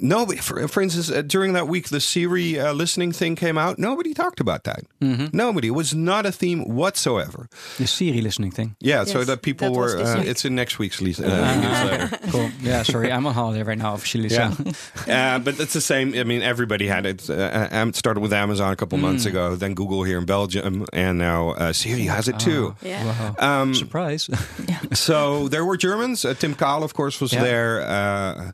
Nobody. 0.00 0.38
For, 0.38 0.68
for 0.68 0.80
instance, 0.82 1.10
uh, 1.10 1.22
during 1.22 1.52
that 1.54 1.66
week, 1.66 1.88
the 1.88 2.00
Siri 2.00 2.58
uh, 2.60 2.72
listening 2.72 3.12
thing 3.12 3.34
came 3.36 3.58
out. 3.58 3.78
Nobody 3.78 4.14
talked 4.14 4.40
about 4.40 4.62
that. 4.64 4.80
Mm-hmm. 5.00 5.36
Nobody. 5.36 5.68
It 5.68 5.72
was 5.74 5.92
not 5.94 6.26
a 6.26 6.32
theme 6.32 6.62
whatsoever. 6.68 7.48
The 7.78 7.86
Siri 7.86 8.20
listening 8.20 8.52
thing. 8.52 8.76
Yeah. 8.80 9.04
so 9.04 9.18
Yes, 9.18 9.26
that 9.26 9.42
people 9.42 9.72
that 9.72 9.78
were. 9.78 9.98
Uh, 9.98 10.22
it's 10.22 10.44
in 10.44 10.54
next 10.54 10.78
week's 10.78 11.00
le- 11.00 11.10
uh, 11.26 11.54
newsletter. 11.60 12.18
Cool. 12.28 12.50
Yeah, 12.60 12.82
sorry, 12.82 13.10
I'm 13.10 13.26
on 13.26 13.32
holiday 13.32 13.62
right 13.62 13.78
now 13.78 13.94
officially. 13.94 14.28
Yeah, 14.28 14.50
So 14.52 14.64
uh, 15.12 15.38
but 15.38 15.58
it's 15.58 15.72
the 15.72 15.80
same. 15.80 16.14
I 16.14 16.24
mean, 16.24 16.42
everybody 16.42 16.86
had 16.86 17.06
it. 17.06 17.28
Uh, 17.30 17.68
um, 17.70 17.88
it 17.88 17.96
started 17.96 18.20
with 18.20 18.32
Amazon 18.34 18.67
a 18.72 18.76
couple 18.76 18.98
months 18.98 19.26
ago, 19.26 19.56
then 19.56 19.74
Google 19.74 20.02
here 20.04 20.18
in 20.18 20.24
Belgium, 20.26 20.84
and 20.92 21.18
now 21.18 21.50
uh, 21.50 21.72
Siri 21.72 22.04
has 22.06 22.28
it 22.28 22.38
too. 22.38 22.74
Yeah. 22.82 23.34
Um, 23.38 23.74
surprise. 23.74 24.28
So 24.94 25.48
there 25.48 25.64
were 25.64 25.76
Germans. 25.76 26.24
Uh, 26.24 26.34
Tim 26.34 26.54
Kahl, 26.54 26.82
of 26.82 26.92
course, 26.94 27.20
was 27.20 27.32
Yeah. 27.32 27.42
there. 27.44 27.82
Uh, 27.82 28.52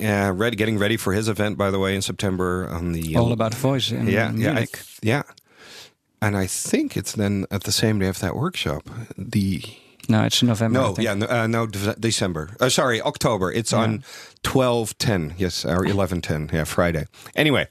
yeah, 0.00 0.32
ready, 0.34 0.56
getting 0.56 0.78
ready 0.78 0.96
for 0.96 1.12
his 1.12 1.28
event, 1.28 1.56
by 1.56 1.70
the 1.70 1.78
way, 1.78 1.94
in 1.94 2.02
September 2.02 2.68
on 2.70 2.92
the 2.92 3.16
All 3.16 3.32
about 3.32 3.54
voice 3.54 3.92
in 3.92 4.08
yeah, 4.08 4.32
yeah, 4.34 4.58
I 4.58 4.66
yeah. 5.02 5.22
And 6.20 6.36
I 6.36 6.46
think 6.48 6.96
it's 6.96 7.12
then 7.12 7.44
at 7.50 7.62
the 7.64 7.72
same 7.72 7.98
day 8.00 8.08
of 8.08 8.18
that 8.18 8.34
workshop. 8.34 8.82
The 9.16 9.62
no, 10.08 10.24
it's 10.24 10.40
in 10.42 10.48
November. 10.48 10.78
I 10.78 10.82
no, 10.82 10.94
think. 10.94 11.04
yeah, 11.04 11.14
no, 11.14 11.26
uh, 11.26 11.46
no, 11.46 11.66
De- 11.66 11.94
December. 12.00 12.50
Uh, 12.60 12.68
sorry, 12.68 13.00
October. 13.02 13.52
It's 13.52 13.72
on 13.72 14.02
twelve 14.42 14.96
ten. 14.98 15.34
Yes, 15.38 15.64
or 15.64 15.84
eleven 15.86 16.20
ten. 16.20 16.48
Yeah, 16.52 16.64
Friday. 16.64 17.06
Anyway, 17.34 17.66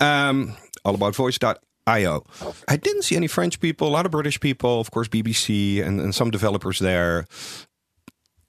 um, 0.00 0.54
allaboutvoice.io. 0.86 2.24
I 2.68 2.76
didn't 2.76 3.02
see 3.02 3.16
any 3.16 3.26
French 3.26 3.60
people. 3.60 3.88
A 3.88 3.90
lot 3.90 4.06
of 4.06 4.12
British 4.12 4.40
people, 4.40 4.80
of 4.80 4.90
course, 4.90 5.08
BBC 5.08 5.84
and, 5.84 6.00
and 6.00 6.14
some 6.14 6.30
developers 6.30 6.78
there. 6.78 7.26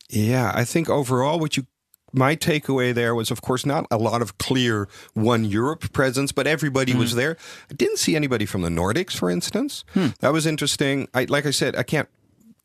Yeah, 0.09 0.51
I 0.55 0.63
think 0.63 0.89
overall, 0.89 1.39
what 1.39 1.57
you 1.57 1.65
my 2.13 2.35
takeaway 2.35 2.93
there 2.93 3.13
was, 3.13 3.31
of 3.31 3.41
course, 3.41 3.65
not 3.65 3.85
a 3.91 3.97
lot 3.97 4.21
of 4.21 4.37
clear 4.37 4.87
one 5.13 5.43
Europe 5.43 5.91
presence, 5.91 6.31
but 6.31 6.47
everybody 6.47 6.93
was 6.93 7.13
mm. 7.13 7.17
there. 7.17 7.37
I 7.69 7.73
didn't 7.73 7.97
see 7.97 8.15
anybody 8.15 8.45
from 8.45 8.61
the 8.61 8.69
Nordics, 8.69 9.11
for 9.17 9.29
instance. 9.29 9.83
Hmm. 9.93 10.07
That 10.21 10.31
was 10.31 10.45
interesting. 10.45 11.09
I, 11.13 11.25
like 11.25 11.45
I 11.45 11.51
said, 11.51 11.75
I 11.75 11.83
can't 11.83 12.07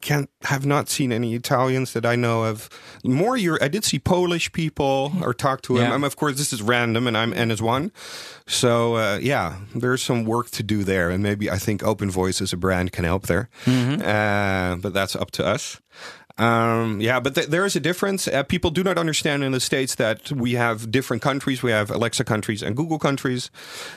can't 0.02 0.28
have 0.42 0.66
not 0.66 0.88
seen 0.90 1.12
any 1.12 1.35
Italians 1.35 1.92
that 1.94 2.04
I 2.04 2.16
know 2.16 2.44
of. 2.44 2.68
More, 3.04 3.37
Euro- 3.38 3.59
I 3.62 3.68
did 3.68 3.85
see 3.85 3.99
Polish 3.99 4.52
people 4.52 5.12
or 5.23 5.32
talk 5.32 5.62
to 5.62 5.75
them. 5.78 5.88
Yeah. 5.88 5.94
I'm, 5.94 6.04
of 6.04 6.16
course, 6.16 6.37
this 6.37 6.52
is 6.52 6.61
random, 6.61 7.06
and 7.06 7.16
I'm 7.16 7.32
N 7.32 7.50
as 7.50 7.62
one. 7.62 7.90
So 8.47 8.97
uh, 8.97 9.18
yeah, 9.23 9.56
there's 9.75 10.02
some 10.02 10.25
work 10.25 10.50
to 10.50 10.62
do 10.62 10.85
there, 10.85 11.09
and 11.11 11.23
maybe 11.23 11.49
I 11.50 11.56
think 11.59 11.82
Open 11.82 12.11
Voice 12.11 12.42
as 12.42 12.52
a 12.52 12.56
brand 12.56 12.92
can 12.92 13.04
help 13.04 13.26
there. 13.26 13.49
Uh, 14.02 14.76
but 14.76 14.92
that's 14.92 15.16
up 15.16 15.30
to 15.32 15.47
us. 15.47 15.80
Um, 16.38 17.00
yeah, 17.00 17.20
but 17.20 17.34
th- 17.34 17.48
there 17.48 17.64
is 17.64 17.76
a 17.76 17.80
difference. 17.80 18.26
Uh, 18.28 18.42
people 18.42 18.70
do 18.70 18.82
not 18.82 18.98
understand 18.98 19.44
in 19.44 19.52
the 19.52 19.60
states 19.60 19.94
that 19.96 20.30
we 20.32 20.52
have 20.54 20.90
different 20.90 21.22
countries. 21.22 21.62
We 21.62 21.70
have 21.70 21.90
Alexa 21.90 22.24
countries 22.24 22.62
and 22.62 22.76
Google 22.76 22.98
countries, 22.98 23.50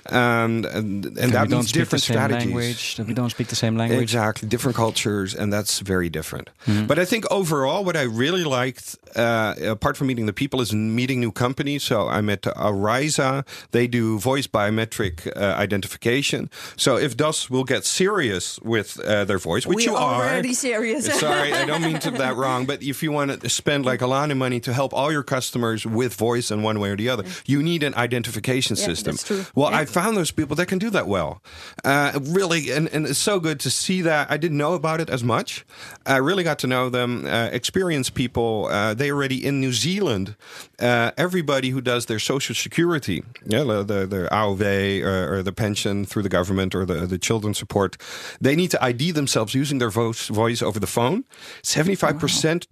um, 0.09 0.65
and 0.65 0.65
and, 0.65 1.05
and 1.05 1.15
That 1.15 1.31
that 1.31 1.41
we 1.43 1.49
don't 1.49 1.51
means 1.59 1.69
speak 1.69 1.73
the 1.73 1.79
different 1.79 2.03
same 2.03 2.15
strategies. 2.15 2.45
language. 2.45 2.95
That 2.97 3.07
we 3.07 3.13
don't 3.13 3.29
speak 3.29 3.47
the 3.47 3.55
same 3.55 3.75
language. 3.77 4.01
Exactly, 4.01 4.47
different 4.49 4.75
cultures, 4.75 5.33
and 5.35 5.51
that's 5.51 5.79
very 5.79 6.09
different. 6.09 6.49
Mm-hmm. 6.65 6.85
But 6.87 6.99
I 6.99 7.05
think 7.05 7.25
overall, 7.31 7.83
what 7.83 7.95
I 7.95 8.03
really 8.03 8.43
liked, 8.43 8.97
uh, 9.15 9.55
apart 9.65 9.97
from 9.97 10.07
meeting 10.07 10.25
the 10.25 10.33
people, 10.33 10.61
is 10.61 10.73
meeting 10.73 11.19
new 11.19 11.31
companies. 11.31 11.83
So 11.83 12.07
I 12.07 12.21
met 12.21 12.41
Auraya. 12.43 13.45
They 13.71 13.87
do 13.87 14.19
voice 14.19 14.47
biometric 14.47 15.27
uh, 15.35 15.55
identification. 15.57 16.49
So 16.75 16.97
if 16.97 17.15
DAS 17.15 17.49
will 17.49 17.63
get 17.63 17.85
serious 17.85 18.59
with 18.61 18.99
uh, 18.99 19.25
their 19.25 19.39
voice, 19.39 19.65
which 19.65 19.77
we 19.77 19.85
you 19.85 19.95
are, 19.95 20.23
already 20.25 20.53
serious. 20.53 21.05
Sorry, 21.19 21.53
I 21.53 21.65
don't 21.65 21.81
mean 21.81 21.99
to 21.99 22.11
that 22.25 22.35
wrong, 22.35 22.65
but 22.65 22.81
if 22.83 23.03
you 23.03 23.11
want 23.11 23.41
to 23.41 23.49
spend 23.49 23.85
like 23.85 24.01
a 24.01 24.07
lot 24.07 24.31
of 24.31 24.37
money 24.37 24.59
to 24.61 24.73
help 24.73 24.93
all 24.93 25.11
your 25.11 25.23
customers 25.23 25.85
with 25.85 26.13
voice 26.13 26.51
in 26.51 26.63
one 26.63 26.79
way 26.79 26.89
or 26.91 26.97
the 26.97 27.09
other, 27.09 27.23
you 27.45 27.61
need 27.63 27.83
an 27.83 27.93
identification 27.95 28.75
Yeah, 28.77 28.85
system. 28.93 29.15
Well, 29.55 29.71
Yeah. 29.71 29.79
I 29.79 29.85
found 29.85 30.17
those 30.17 30.31
people 30.31 30.55
that 30.55 30.67
can 30.67 30.79
do 30.79 30.89
that 30.91 31.07
well. 31.07 31.41
Uh, 31.83 32.19
really, 32.21 32.71
and, 32.71 32.87
and 32.93 33.05
it's 33.07 33.19
so 33.19 33.39
good 33.39 33.59
to 33.61 33.69
see 33.69 34.01
that. 34.03 34.31
I 34.31 34.37
didn't 34.37 34.57
know 34.57 34.73
about 34.73 34.99
it 35.01 35.09
as 35.09 35.23
much. 35.23 35.65
I 36.05 36.17
really 36.17 36.43
got 36.43 36.59
to 36.59 36.67
know 36.67 36.89
them, 36.89 37.25
uh, 37.25 37.49
experienced 37.51 38.13
people. 38.13 38.67
Uh, 38.71 38.93
they 38.93 39.11
already 39.11 39.45
in 39.45 39.59
New 39.61 39.73
Zealand. 39.73 40.35
Uh, 40.79 41.11
everybody 41.17 41.69
who 41.69 41.81
does 41.81 42.05
their 42.05 42.19
social 42.19 42.55
security, 42.55 43.23
yeah, 43.45 43.63
the, 43.63 43.83
the, 43.83 44.05
the 44.07 44.27
AOV 44.31 45.03
or, 45.03 45.35
or 45.37 45.43
the 45.43 45.51
pension 45.53 46.05
through 46.05 46.23
the 46.23 46.29
government 46.29 46.75
or 46.75 46.85
the, 46.85 47.05
the 47.07 47.17
children's 47.17 47.57
support, 47.57 47.97
they 48.41 48.55
need 48.55 48.71
to 48.71 48.83
ID 48.83 49.11
themselves 49.11 49.53
using 49.53 49.77
their 49.79 49.89
voice, 49.89 50.27
voice 50.27 50.61
over 50.61 50.79
the 50.79 50.87
phone. 50.87 51.23
75% 51.63 52.14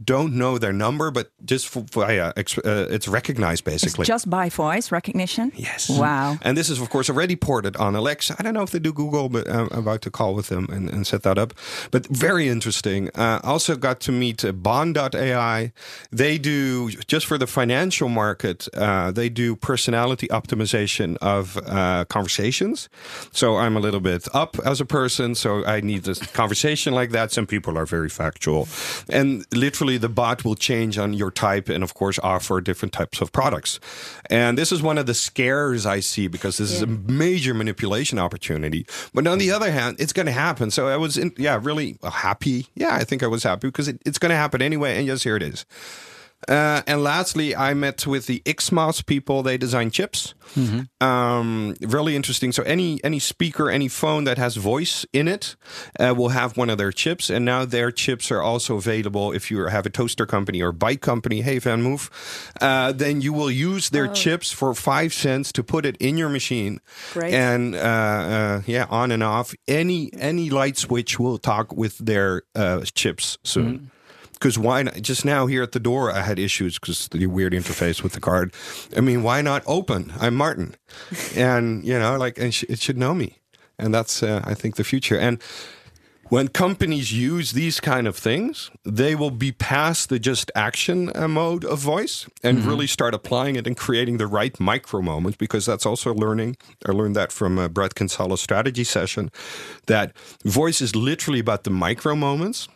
don't 0.03 0.33
know 0.33 0.57
their 0.57 0.73
number, 0.73 1.11
but 1.11 1.31
just 1.45 1.67
for, 1.67 1.81
via, 1.91 2.27
uh, 2.29 2.33
it's 2.35 3.07
recognized 3.07 3.67
It's 3.67 3.83
basically. 3.83 4.05
just 4.05 4.29
by 4.29 4.49
voice 4.49 4.91
recognition. 4.91 5.51
Yes. 5.55 5.89
Wow. 5.89 6.37
And 6.41 6.57
this 6.57 6.69
is, 6.69 6.79
of 6.81 6.89
course, 6.89 7.09
already 7.09 7.35
ported 7.35 7.75
on 7.77 7.95
Alexa. 7.95 8.35
I 8.39 8.43
don't 8.43 8.53
know 8.53 8.63
if 8.63 8.71
they 8.71 8.79
do 8.79 8.93
Google, 8.93 9.29
but 9.29 9.49
I'm 9.49 9.67
about 9.71 10.01
to 10.03 10.11
call 10.11 10.33
with 10.35 10.47
them 10.47 10.67
and, 10.71 10.89
and 10.89 11.05
set 11.07 11.23
that 11.23 11.37
up. 11.37 11.53
But 11.91 12.07
very 12.07 12.47
interesting. 12.47 13.09
Uh, 13.15 13.39
also 13.43 13.75
got 13.75 13.99
to 14.01 14.11
meet 14.11 14.43
Bond.ai. 14.61 15.71
They 16.11 16.37
do, 16.37 16.89
just 17.07 17.25
for 17.25 17.37
the 17.37 17.47
financial 17.47 18.09
market, 18.09 18.67
uh, 18.73 19.11
they 19.11 19.29
do 19.29 19.55
personality 19.55 20.27
optimization 20.27 21.17
of 21.21 21.57
uh, 21.65 22.05
conversations. 22.05 22.89
So 23.31 23.57
I'm 23.57 23.75
a 23.77 23.79
little 23.79 23.99
bit 23.99 24.27
up 24.33 24.57
as 24.65 24.81
a 24.81 24.85
person. 24.85 25.35
So 25.35 25.65
I 25.65 25.81
need 25.81 26.03
this 26.03 26.19
conversation 26.33 26.93
like 26.93 27.11
that. 27.11 27.31
Some 27.31 27.47
people 27.47 27.77
are 27.77 27.85
very 27.85 28.09
factual. 28.09 28.67
And 29.09 29.32
literally, 29.51 29.97
the 29.97 30.09
bot 30.09 30.43
will 30.43 30.55
change 30.55 30.97
on 30.97 31.13
your 31.13 31.31
type 31.31 31.69
and, 31.69 31.83
of 31.83 31.93
course, 31.93 32.19
offer 32.19 32.61
different 32.61 32.93
types 32.93 33.21
of 33.21 33.31
products. 33.31 33.79
And 34.29 34.57
this 34.57 34.71
is 34.71 34.81
one 34.81 34.97
of 34.97 35.05
the 35.05 35.13
scares 35.13 35.85
I 35.85 35.99
see 35.99 36.27
because 36.27 36.57
this 36.57 36.71
is 36.71 36.81
a 36.81 36.87
major 36.87 37.53
manipulation 37.53 38.19
opportunity. 38.19 38.85
But 39.13 39.27
on 39.27 39.37
the 39.37 39.51
other 39.51 39.71
hand, 39.71 39.97
it's 39.99 40.13
going 40.13 40.25
to 40.25 40.31
happen. 40.31 40.71
So 40.71 40.87
I 40.87 40.97
was, 40.97 41.17
in, 41.17 41.33
yeah, 41.37 41.59
really 41.61 41.97
happy. 42.03 42.67
Yeah, 42.75 42.95
I 42.95 43.03
think 43.03 43.23
I 43.23 43.27
was 43.27 43.43
happy 43.43 43.67
because 43.67 43.87
it, 43.87 44.01
it's 44.05 44.17
going 44.17 44.31
to 44.31 44.35
happen 44.35 44.61
anyway. 44.61 44.97
And 44.97 45.07
yes, 45.07 45.23
here 45.23 45.35
it 45.35 45.43
is. 45.43 45.65
Uh, 46.47 46.81
and 46.87 47.03
lastly, 47.03 47.55
I 47.55 47.73
met 47.73 48.05
with 48.07 48.27
the 48.27 48.41
XMOS 48.45 49.05
people. 49.05 49.43
They 49.43 49.57
design 49.57 49.91
chips. 49.91 50.33
Um, 51.01 51.75
really 51.81 52.15
interesting. 52.15 52.51
So 52.51 52.63
any 52.63 53.03
any 53.03 53.19
speaker, 53.19 53.69
any 53.69 53.87
phone 53.87 54.23
that 54.25 54.37
has 54.37 54.55
voice 54.55 55.05
in 55.13 55.27
it, 55.27 55.55
uh, 55.99 56.13
will 56.15 56.29
have 56.29 56.57
one 56.57 56.69
of 56.69 56.77
their 56.77 56.91
chips. 56.91 57.29
And 57.29 57.45
now 57.45 57.65
their 57.65 57.91
chips 57.91 58.31
are 58.31 58.41
also 58.41 58.75
available 58.77 59.31
if 59.31 59.49
you 59.51 59.65
have 59.67 59.85
a 59.85 59.89
toaster 59.89 60.25
company 60.25 60.61
or 60.61 60.71
bike 60.71 61.01
company. 61.01 61.41
Hey, 61.41 61.59
VanMoof, 61.59 62.09
uh, 62.61 62.91
then 62.91 63.21
you 63.21 63.33
will 63.33 63.51
use 63.51 63.89
their 63.89 64.07
chips 64.07 64.51
for 64.51 64.73
five 64.73 65.13
cents 65.13 65.51
to 65.53 65.63
put 65.63 65.85
it 65.85 65.97
in 65.97 66.17
your 66.17 66.29
machine. 66.29 66.79
Great. 67.13 67.33
And 67.33 67.75
uh, 67.75 67.79
uh, 67.79 68.61
yeah, 68.65 68.85
on 68.89 69.11
and 69.11 69.23
off. 69.23 69.55
Any 69.67 70.11
any 70.13 70.49
light 70.49 70.77
switch 70.77 71.19
will 71.19 71.37
talk 71.37 71.73
with 71.73 71.97
their 71.97 72.43
uh, 72.55 72.81
chips 72.93 73.37
soon. 73.43 73.91
Because 74.43 74.59
why 74.59 74.83
not? 74.83 75.01
Just 75.01 75.23
now 75.23 75.47
here 75.47 75.63
at 75.63 75.71
the 75.71 75.79
door, 75.79 76.11
I 76.11 76.19
had 76.19 76.37
issues 76.37 76.77
because 76.77 77.07
the 77.07 77.27
weird 77.27 77.53
interface 77.53 78.03
with 78.03 78.11
the 78.11 78.19
card. 78.19 78.53
I 78.93 78.99
mean, 78.99 79.23
why 79.23 79.41
not 79.41 79.63
open? 79.65 80.11
I'm 80.19 80.35
Maarten, 80.35 80.75
and 81.33 81.85
you 81.85 81.97
know, 81.97 82.17
like, 82.17 82.37
and 82.37 82.53
sh- 82.53 82.65
it 82.67 82.81
should 82.81 82.97
know 82.97 83.13
me. 83.13 83.37
and 83.79 83.93
that's 83.93 84.21
uh, 84.21 84.41
I 84.43 84.53
think 84.53 84.75
the 84.75 84.83
future. 84.83 85.17
And 85.17 85.41
when 86.27 86.49
companies 86.49 87.13
use 87.13 87.53
these 87.53 87.79
kind 87.79 88.05
of 88.05 88.17
things, 88.17 88.69
they 88.83 89.15
will 89.15 89.31
be 89.31 89.53
past 89.53 90.09
the 90.09 90.19
just 90.19 90.51
action 90.55 91.09
uh, 91.15 91.29
mode 91.29 91.63
of 91.63 91.79
voice 91.79 92.27
and 92.43 92.65
really 92.65 92.87
start 92.87 93.13
applying 93.13 93.55
it 93.55 93.65
and 93.65 93.77
creating 93.77 94.17
the 94.17 94.27
right 94.27 94.59
micro 94.59 95.01
moments. 95.01 95.37
Because 95.37 95.65
that's 95.65 95.85
also 95.85 96.13
learning. 96.13 96.57
I 96.85 96.91
learned 96.91 97.15
that 97.15 97.31
from 97.31 97.57
uh, 97.57 97.69
Bret 97.69 97.95
Kinsella's 97.95 98.41
strategy 98.41 98.83
session. 98.83 99.31
That 99.85 100.11
voice 100.43 100.81
is 100.81 100.97
literally 100.97 101.39
about 101.39 101.63
the 101.63 101.71
micro 101.71 102.13
moments. 102.13 102.67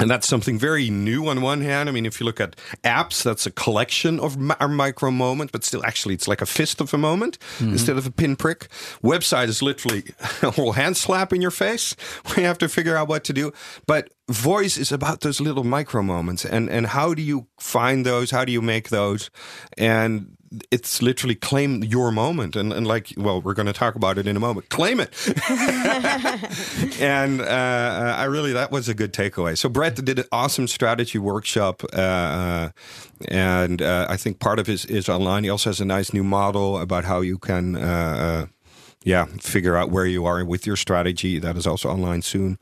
And 0.00 0.10
that's 0.10 0.26
something 0.26 0.58
very 0.58 0.90
new 0.90 1.28
on 1.28 1.40
one 1.40 1.60
hand. 1.60 1.88
I 1.88 1.92
mean, 1.92 2.04
if 2.04 2.18
you 2.18 2.26
look 2.26 2.40
at 2.40 2.56
apps, 2.82 3.22
that's 3.22 3.46
a 3.46 3.50
collection 3.52 4.18
of 4.18 4.36
mi- 4.36 4.56
our 4.58 4.66
micro 4.66 5.12
moments, 5.12 5.52
but 5.52 5.62
still, 5.62 5.84
actually, 5.86 6.14
it's 6.14 6.26
like 6.26 6.42
a 6.42 6.46
fist 6.46 6.80
of 6.80 6.92
a 6.92 6.98
moment 6.98 7.38
mm-hmm. 7.58 7.72
instead 7.72 7.96
of 7.96 8.04
a 8.04 8.10
pinprick. 8.10 8.68
Website 9.04 9.46
is 9.46 9.62
literally 9.62 10.02
a 10.42 10.50
whole 10.50 10.72
hand 10.72 10.96
slap 10.96 11.32
in 11.32 11.40
your 11.40 11.52
face. 11.52 11.94
We 12.36 12.42
have 12.42 12.58
to 12.58 12.68
figure 12.68 12.96
out 12.96 13.06
what 13.06 13.22
to 13.24 13.32
do. 13.32 13.52
But 13.86 14.12
voice 14.28 14.76
is 14.76 14.90
about 14.90 15.20
those 15.20 15.40
little 15.40 15.62
micro 15.62 16.02
moments, 16.02 16.44
and 16.44 16.68
and 16.68 16.86
how 16.88 17.14
do 17.14 17.22
you 17.22 17.46
find 17.60 18.04
those? 18.04 18.32
How 18.32 18.44
do 18.44 18.50
you 18.50 18.62
make 18.62 18.88
those? 18.88 19.30
And 19.78 20.36
it's 20.70 21.02
literally 21.02 21.34
claim 21.34 21.82
your 21.82 22.10
moment 22.10 22.56
and, 22.56 22.72
and 22.72 22.86
like 22.86 23.12
well 23.16 23.40
we're 23.40 23.54
going 23.54 23.66
to 23.66 23.72
talk 23.72 23.94
about 23.94 24.18
it 24.18 24.26
in 24.26 24.36
a 24.36 24.40
moment 24.40 24.68
claim 24.68 25.00
it 25.00 25.10
and 27.00 27.40
uh, 27.40 28.14
I 28.16 28.24
really 28.24 28.52
that 28.52 28.70
was 28.70 28.88
a 28.88 28.94
good 28.94 29.12
takeaway. 29.12 29.56
So 29.56 29.68
Bret 29.68 29.94
did 29.96 30.18
an 30.18 30.24
awesome 30.32 30.66
strategy 30.66 31.18
workshop, 31.18 31.82
uh, 31.92 32.70
and 33.28 33.82
uh, 33.82 34.06
I 34.08 34.16
think 34.16 34.38
part 34.38 34.58
of 34.58 34.66
his 34.66 34.84
is 34.86 35.08
online. 35.08 35.44
He 35.44 35.50
also 35.50 35.70
has 35.70 35.80
a 35.80 35.84
nice 35.84 36.12
new 36.12 36.24
model 36.24 36.78
about 36.78 37.04
how 37.04 37.20
you 37.20 37.38
can, 37.38 37.76
uh, 37.76 37.80
uh, 37.80 38.46
yeah, 39.04 39.26
figure 39.40 39.76
out 39.76 39.90
where 39.90 40.06
you 40.06 40.24
are 40.24 40.44
with 40.44 40.66
your 40.66 40.76
strategy. 40.76 41.38
That 41.38 41.56
is 41.56 41.66
also 41.66 41.88
online 41.88 42.22
soon, 42.22 42.58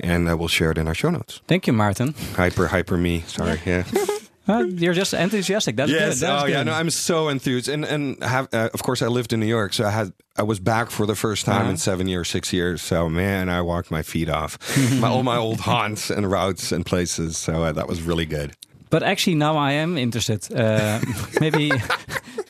and 0.00 0.28
uh, 0.28 0.36
we'll 0.36 0.48
share 0.48 0.70
it 0.70 0.78
in 0.78 0.88
our 0.88 0.94
show 0.94 1.10
notes. 1.10 1.40
Thank 1.46 1.66
you, 1.66 1.72
Maarten. 1.72 2.14
Hyper, 2.36 2.68
hyper 2.68 2.96
me. 2.96 3.24
Sorry, 3.26 3.60
yeah. 3.66 3.84
Uh, 4.48 4.64
you're 4.64 4.92
just 4.94 5.14
enthusiastic. 5.14 5.76
That's 5.76 5.90
good. 5.90 6.00
Yes. 6.00 6.20
That's 6.20 6.42
oh, 6.42 6.46
yeah. 6.46 6.58
good. 6.58 6.66
No, 6.66 6.72
I'm 6.72 6.90
so 6.90 7.28
enthused, 7.28 7.68
and 7.68 7.84
and 7.84 8.22
have 8.22 8.48
uh, 8.52 8.70
of 8.74 8.82
course 8.82 9.00
I 9.00 9.06
lived 9.06 9.32
in 9.32 9.38
New 9.40 9.46
York, 9.46 9.72
so 9.72 9.84
I 9.84 9.90
had 9.90 10.12
I 10.36 10.42
was 10.42 10.58
back 10.58 10.90
for 10.90 11.06
the 11.06 11.14
first 11.14 11.44
time 11.44 11.62
Uh-huh. 11.62 11.70
in 11.70 11.76
seven 11.76 12.08
years, 12.08 12.28
six 12.28 12.52
years. 12.52 12.82
So 12.82 13.08
man, 13.08 13.48
I 13.48 13.60
walked 13.62 13.90
my 13.90 14.02
feet 14.02 14.28
off, 14.28 14.58
my 15.00 15.08
all 15.08 15.22
my 15.22 15.36
old 15.36 15.60
haunts 15.60 16.10
and 16.10 16.28
routes 16.30 16.72
and 16.72 16.84
places. 16.84 17.36
So 17.36 17.62
uh, 17.64 17.72
that 17.72 17.86
was 17.88 18.02
really 18.02 18.26
good. 18.26 18.52
But 18.90 19.02
actually, 19.02 19.36
now 19.36 19.56
I 19.56 19.72
am 19.72 19.96
interested. 19.96 20.52
Uh, 20.52 21.00
maybe 21.40 21.70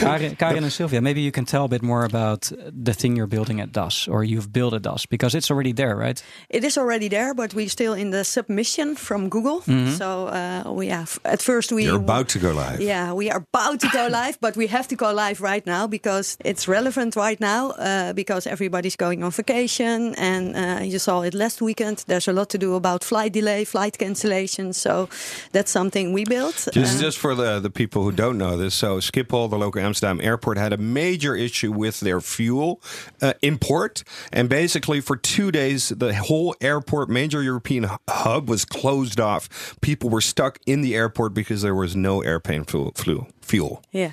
Karin, 0.00 0.36
Karin 0.36 0.62
and 0.64 0.72
Silvia, 0.72 1.00
maybe 1.00 1.20
you 1.20 1.30
can 1.32 1.44
tell 1.44 1.64
a 1.64 1.68
bit 1.68 1.82
more 1.82 2.04
about 2.04 2.50
the 2.84 2.92
thing 2.94 3.16
you're 3.16 3.26
building 3.26 3.60
at 3.60 3.72
DAS, 3.72 4.08
or 4.08 4.24
you've 4.24 4.52
built 4.52 4.74
at 4.74 4.82
DAS, 4.82 5.06
because 5.06 5.34
it's 5.34 5.50
already 5.50 5.72
there, 5.72 5.94
right? 5.96 6.22
It 6.48 6.64
is 6.64 6.76
already 6.78 7.08
there, 7.08 7.34
but 7.34 7.54
we're 7.54 7.68
still 7.68 7.94
in 7.94 8.10
the 8.10 8.24
submission 8.24 8.96
from 8.96 9.28
Google. 9.28 9.62
So 9.98 10.26
uh, 10.28 10.72
we 10.72 10.88
have 10.88 11.18
at 11.24 11.42
first 11.42 11.72
we 11.72 11.84
You're 11.84 11.96
about 11.96 12.28
to 12.30 12.38
go 12.38 12.52
live. 12.52 12.80
Yeah, 12.80 13.12
we 13.12 13.30
are 13.30 13.44
about 13.54 13.80
to 13.80 13.88
go 13.92 14.08
live, 14.08 14.38
but 14.40 14.56
we 14.56 14.66
have 14.68 14.86
to 14.88 14.96
go 14.96 15.12
live 15.12 15.40
right 15.40 15.64
now 15.66 15.86
because 15.86 16.36
it's 16.44 16.66
relevant 16.68 17.16
right 17.16 17.40
now 17.40 17.70
uh, 17.70 18.12
because 18.12 18.46
everybody's 18.46 18.96
going 18.96 19.22
on 19.22 19.30
vacation. 19.30 20.14
And 20.16 20.56
uh, 20.56 20.82
you 20.84 20.98
saw 20.98 21.22
it 21.22 21.34
last 21.34 21.60
weekend. 21.60 22.04
There's 22.06 22.28
a 22.28 22.32
lot 22.32 22.48
to 22.50 22.58
do 22.58 22.74
about 22.74 23.04
flight 23.04 23.32
delay, 23.32 23.64
flight 23.64 23.98
cancellation. 23.98 24.72
So 24.72 25.08
that's 25.52 25.70
something 25.70 26.12
we 26.12 26.24
built. 26.24 26.68
Just, 26.72 26.98
Uh, 26.98 27.00
just 27.00 27.18
for 27.18 27.34
the, 27.34 27.60
the 27.60 27.70
people 27.70 28.02
who 28.02 28.12
don't 28.12 28.36
know 28.38 28.56
this, 28.56 28.74
so 28.74 29.00
skip 29.00 29.32
all 29.32 29.48
the 29.48 29.58
local 29.58 29.80
Amsterdam 29.90 30.20
airport, 30.20 30.56
had 30.56 30.72
a 30.72 30.76
major 30.76 31.34
issue 31.34 31.72
with 31.72 31.98
their 32.00 32.20
fuel 32.20 32.80
uh, 33.20 33.34
import, 33.42 34.04
and 34.32 34.48
basically 34.48 35.00
for 35.00 35.16
two 35.16 35.50
days, 35.50 35.88
the 35.88 36.14
whole 36.14 36.54
airport, 36.60 37.08
major 37.10 37.42
European 37.42 37.88
hub, 38.08 38.48
was 38.48 38.64
closed 38.64 39.18
off. 39.18 39.76
People 39.80 40.08
were 40.08 40.20
stuck 40.20 40.58
in 40.64 40.80
the 40.80 40.94
airport 40.94 41.34
because 41.34 41.62
there 41.62 41.74
was 41.74 41.96
no 41.96 42.22
airplane 42.22 42.64
fuel. 42.64 42.92
fuel, 42.94 43.28
fuel. 43.42 43.82
Yeah. 43.90 44.12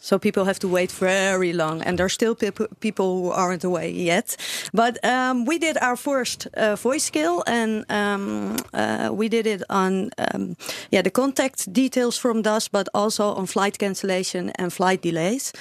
So 0.00 0.18
people 0.18 0.44
have 0.44 0.58
to 0.60 0.68
wait 0.68 0.92
very 0.92 1.52
long, 1.52 1.82
and 1.82 1.98
there's 1.98 2.12
still 2.12 2.34
peop 2.34 2.60
people 2.80 3.22
who 3.22 3.30
aren't 3.30 3.64
away 3.64 3.90
yet. 3.90 4.36
But 4.72 4.98
um, 5.04 5.44
we 5.44 5.58
did 5.58 5.76
our 5.78 5.96
first 5.96 6.46
uh, 6.54 6.76
voice 6.76 7.04
skill, 7.04 7.42
and 7.46 7.84
um, 7.90 8.56
uh, 8.72 9.10
we 9.12 9.28
did 9.28 9.46
it 9.46 9.62
on 9.68 10.10
um, 10.18 10.56
yeah 10.90 11.02
the 11.02 11.10
contact 11.10 11.72
details 11.72 12.18
from 12.18 12.42
DAS, 12.42 12.68
but 12.68 12.88
also 12.94 13.34
on 13.34 13.46
flight 13.46 13.78
cancellation 13.78 14.50
and 14.58 14.72
flight 14.72 15.02
delays. 15.02 15.52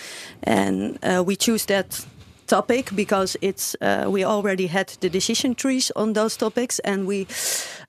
And 0.43 0.99
uh, 1.03 1.23
we 1.25 1.35
choose 1.35 1.65
that 1.65 2.05
topic 2.47 2.89
because 2.95 3.37
it's 3.41 3.75
uh, 3.81 4.05
we 4.07 4.23
already 4.25 4.67
had 4.67 4.87
the 4.99 5.09
decision 5.09 5.55
trees 5.55 5.91
on 5.95 6.13
those 6.13 6.37
topics 6.37 6.79
and 6.79 7.05
we 7.07 7.27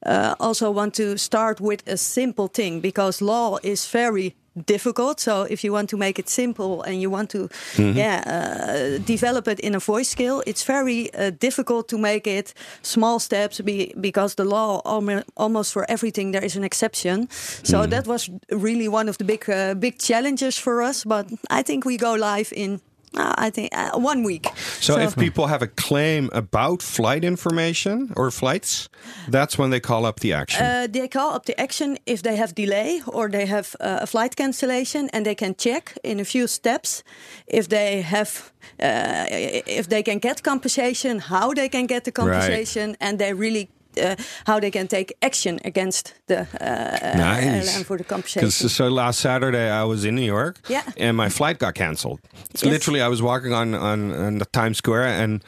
uh, 0.07 0.35
also 0.41 0.71
want 0.71 0.95
to 0.95 1.17
start 1.17 1.61
with 1.61 1.83
a 1.87 1.97
simple 1.97 2.49
thing 2.49 2.81
because 2.81 3.25
law 3.25 3.59
is 3.63 3.87
very 3.91 4.35
difficult. 4.67 5.21
So 5.21 5.43
if 5.43 5.63
you 5.63 5.73
want 5.73 5.89
to 5.91 5.97
make 5.97 6.19
it 6.19 6.29
simple 6.29 6.83
and 6.83 7.01
you 7.01 7.11
want 7.11 7.31
to 7.31 7.49
yeah 7.77 8.23
uh, 8.27 8.99
develop 9.05 9.47
it 9.49 9.61
in 9.61 9.75
a 9.75 9.79
voice 9.79 10.09
skill 10.09 10.43
it's 10.47 10.65
very 10.65 11.13
uh, 11.15 11.31
difficult 11.39 11.89
to 11.89 11.99
make 11.99 12.27
it 12.27 12.55
small 12.83 13.19
steps 13.19 13.61
be, 13.61 13.93
because 14.01 14.35
the 14.35 14.45
law 14.45 14.81
almo- 14.85 15.23
almost 15.37 15.73
for 15.73 15.85
everything 15.89 16.33
there 16.33 16.45
is 16.45 16.57
an 16.57 16.65
exception. 16.65 17.29
So 17.63 17.87
that 17.87 18.07
was 18.07 18.31
really 18.51 18.89
one 18.89 19.09
of 19.09 19.17
the 19.19 19.25
big 19.25 19.49
uh, 19.49 19.75
big 19.75 19.99
challenges 19.99 20.59
for 20.59 20.83
us 20.83 21.05
but 21.05 21.27
i 21.51 21.63
think 21.63 21.85
we 21.85 21.97
go 21.97 22.15
live 22.15 22.53
in 22.53 22.81
uh, 23.17 23.35
I 23.39 23.51
think 23.51 23.71
uh, 23.73 23.99
one 23.99 24.23
week. 24.23 24.47
So, 24.81 24.99
if 24.99 25.17
people 25.17 25.47
have 25.47 25.63
a 25.63 25.67
claim 25.67 26.29
about 26.33 26.83
flight 26.83 27.25
information 27.25 28.13
or 28.17 28.31
flights, 28.31 28.89
that's 29.29 29.57
when 29.59 29.71
they 29.71 29.81
call 29.81 30.05
up 30.05 30.21
the 30.21 30.33
action. 30.33 30.65
Uh, 30.65 30.87
they 30.91 31.09
call 31.09 31.35
up 31.35 31.45
the 31.45 31.59
action 31.61 31.99
if 32.05 32.23
they 32.23 32.37
have 32.37 32.55
delay 32.55 33.01
or 33.07 33.29
they 33.29 33.47
have 33.47 33.75
uh, 33.81 34.01
a 34.03 34.07
flight 34.07 34.37
cancellation, 34.37 35.09
and 35.13 35.25
they 35.25 35.35
can 35.35 35.55
check 35.55 35.97
in 36.03 36.21
a 36.21 36.25
few 36.25 36.47
steps 36.47 37.03
if 37.47 37.69
they 37.69 38.03
have 38.03 38.53
uh, 38.81 39.27
if 39.67 39.89
they 39.89 40.03
can 40.03 40.19
get 40.19 40.43
compensation, 40.43 41.19
how 41.21 41.55
they 41.55 41.69
can 41.69 41.87
get 41.87 42.05
the 42.05 42.13
compensation, 42.13 42.97
and 43.01 43.19
they 43.19 43.33
really. 43.33 43.71
Uh, 43.99 44.17
how 44.47 44.61
they 44.61 44.71
can 44.71 44.87
take 44.89 45.13
action 45.23 45.59
against 45.65 46.15
the 46.27 46.41
uh, 46.61 47.17
Nice. 47.17 47.45
airline 47.45 47.85
for 47.85 47.97
the 47.99 48.05
compensation. 48.05 48.69
So 48.69 48.89
last 48.89 49.21
Saturday 49.21 49.69
I 49.71 49.85
was 49.85 50.05
in 50.05 50.15
New 50.15 50.27
York, 50.27 50.59
Yeah. 50.69 50.83
and 50.97 51.17
my 51.17 51.29
flight 51.29 51.59
got 51.59 51.75
canceled. 51.75 52.21
Yes. 52.55 52.65
Literally, 52.65 53.01
I 53.01 53.09
was 53.09 53.21
walking 53.21 53.53
on, 53.53 53.75
on 53.75 54.13
on 54.13 54.39
the 54.39 54.47
Times 54.47 54.79
Square, 54.79 55.23
and 55.23 55.43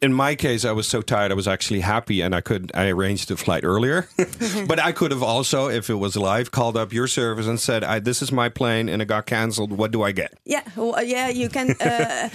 in 0.00 0.12
my 0.12 0.36
case, 0.36 0.64
I 0.64 0.72
was 0.72 0.86
so 0.86 1.02
tired. 1.02 1.32
I 1.32 1.34
was 1.34 1.48
actually 1.48 1.80
happy, 1.80 2.22
and 2.24 2.32
I 2.34 2.40
could 2.40 2.70
I 2.74 2.88
arranged 2.92 3.28
the 3.28 3.36
flight 3.36 3.64
earlier. 3.64 4.06
but 4.68 4.78
I 4.78 4.92
could 4.92 5.10
have 5.10 5.22
also, 5.24 5.68
if 5.68 5.90
it 5.90 5.98
was 5.98 6.14
live, 6.16 6.50
called 6.50 6.76
up 6.76 6.92
your 6.92 7.08
service 7.08 7.48
and 7.48 7.58
said, 7.60 7.82
I, 7.82 7.98
"This 8.00 8.22
is 8.22 8.30
my 8.30 8.48
plane, 8.48 8.88
and 8.88 9.02
it 9.02 9.08
got 9.08 9.26
canceled. 9.26 9.72
What 9.72 9.90
do 9.90 10.04
I 10.06 10.12
get?" 10.12 10.30
Yeah, 10.44 10.62
well, 10.76 11.02
yeah, 11.02 11.28
you 11.32 11.48
can 11.48 11.70
uh, 11.80 12.28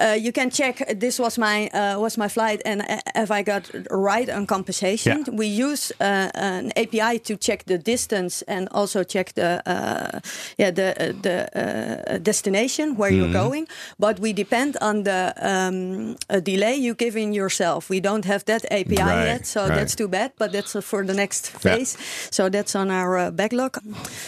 uh, 0.00 0.16
you 0.18 0.32
can 0.32 0.50
check. 0.50 0.82
This 1.00 1.18
was 1.18 1.38
my 1.38 1.68
uh, 1.68 1.98
was 2.00 2.16
my 2.16 2.28
flight, 2.28 2.60
and 2.64 2.80
uh, 2.82 2.98
if 3.22 3.30
I 3.30 3.42
got 3.42 3.70
right 3.90 4.28
on 4.30 4.46
compensation, 4.46 5.24
Yeah. 5.26 5.34
we 5.36 5.46
use 5.46 5.92
uh, 6.00 6.30
an 6.34 6.72
API 6.76 7.18
to 7.20 7.36
check 7.36 7.64
the 7.64 7.78
distance 7.78 8.42
and 8.48 8.68
also 8.72 9.04
check 9.04 9.32
the 9.34 9.62
uh, 9.66 10.20
yeah 10.58 10.70
the 10.74 10.88
uh, 11.00 11.12
the 11.22 11.36
uh, 11.54 12.18
destination 12.22 12.96
where 12.96 13.10
you're 13.12 13.32
going. 13.32 13.66
But 13.98 14.18
we 14.20 14.32
depend 14.32 14.76
on 14.80 15.04
the 15.04 15.32
um, 15.40 16.16
delay 16.44 16.74
you 16.76 16.94
give 16.94 17.16
in 17.20 17.32
yourself. 17.34 17.88
We 17.90 18.00
don't 18.00 18.24
have 18.24 18.44
that 18.44 18.64
API 18.70 19.02
Right, 19.02 19.26
yet, 19.26 19.46
so 19.46 19.60
right. 19.60 19.74
that's 19.76 19.94
too 19.94 20.08
bad. 20.08 20.32
But 20.38 20.52
that's 20.52 20.74
uh, 20.76 20.82
for 20.82 21.04
the 21.04 21.14
next 21.14 21.50
Yeah. 21.52 21.58
phase. 21.76 21.96
So 22.30 22.48
that's 22.50 22.74
on 22.74 22.90
our 22.90 23.18
uh, 23.18 23.30
backlog. 23.30 23.78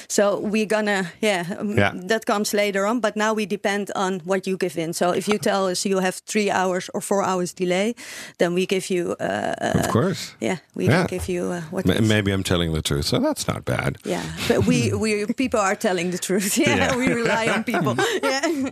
So 0.09 0.39
we're 0.53 0.67
gonna 0.77 1.05
yeah, 1.23 1.45
um, 1.61 1.77
Yeah. 1.79 1.93
that 2.09 2.25
comes 2.25 2.53
later 2.53 2.87
on. 2.87 3.01
But 3.01 3.17
now 3.17 3.35
we 3.37 3.47
depend 3.47 3.91
on 3.95 4.21
what 4.25 4.47
you 4.47 4.57
give 4.57 4.77
in. 4.83 4.93
So 4.95 5.11
if 5.15 5.27
you 5.29 5.39
tell 5.39 5.56
us 5.65 5.85
you 5.85 5.99
have 6.01 6.21
three 6.27 6.51
hours 6.51 6.91
or 6.93 7.01
four 7.01 7.23
hours 7.25 7.53
delay, 7.55 7.95
then 8.39 8.55
we 8.55 8.67
give 8.67 8.91
you 8.91 9.17
uh, 9.21 9.81
of 9.81 9.89
course. 9.89 10.35
yeah 10.41 10.57
we 10.75 10.85
Yeah. 10.85 10.97
don't 10.97 11.11
give 11.11 11.29
you 11.33 11.53
uh, 11.53 11.61
what. 11.71 11.85
Ma- 11.87 11.95
is- 11.95 12.09
Maybe 12.09 12.33
I'm 12.33 12.43
telling 12.43 12.73
the 12.75 12.83
truth, 12.83 13.05
so 13.07 13.19
that's 13.19 13.47
not 13.47 13.65
bad. 13.65 13.97
yeah, 14.05 14.23
but 14.49 14.67
we 14.67 14.93
we 14.93 15.27
people 15.35 15.61
are 15.61 15.77
telling 15.77 16.11
the 16.13 16.19
truth. 16.19 16.57
Yeah, 16.67 16.77
Yeah. 16.77 16.97
we 16.97 17.07
rely 17.15 17.49
on 17.55 17.65
people. 17.65 17.95
yeah. 18.23 18.71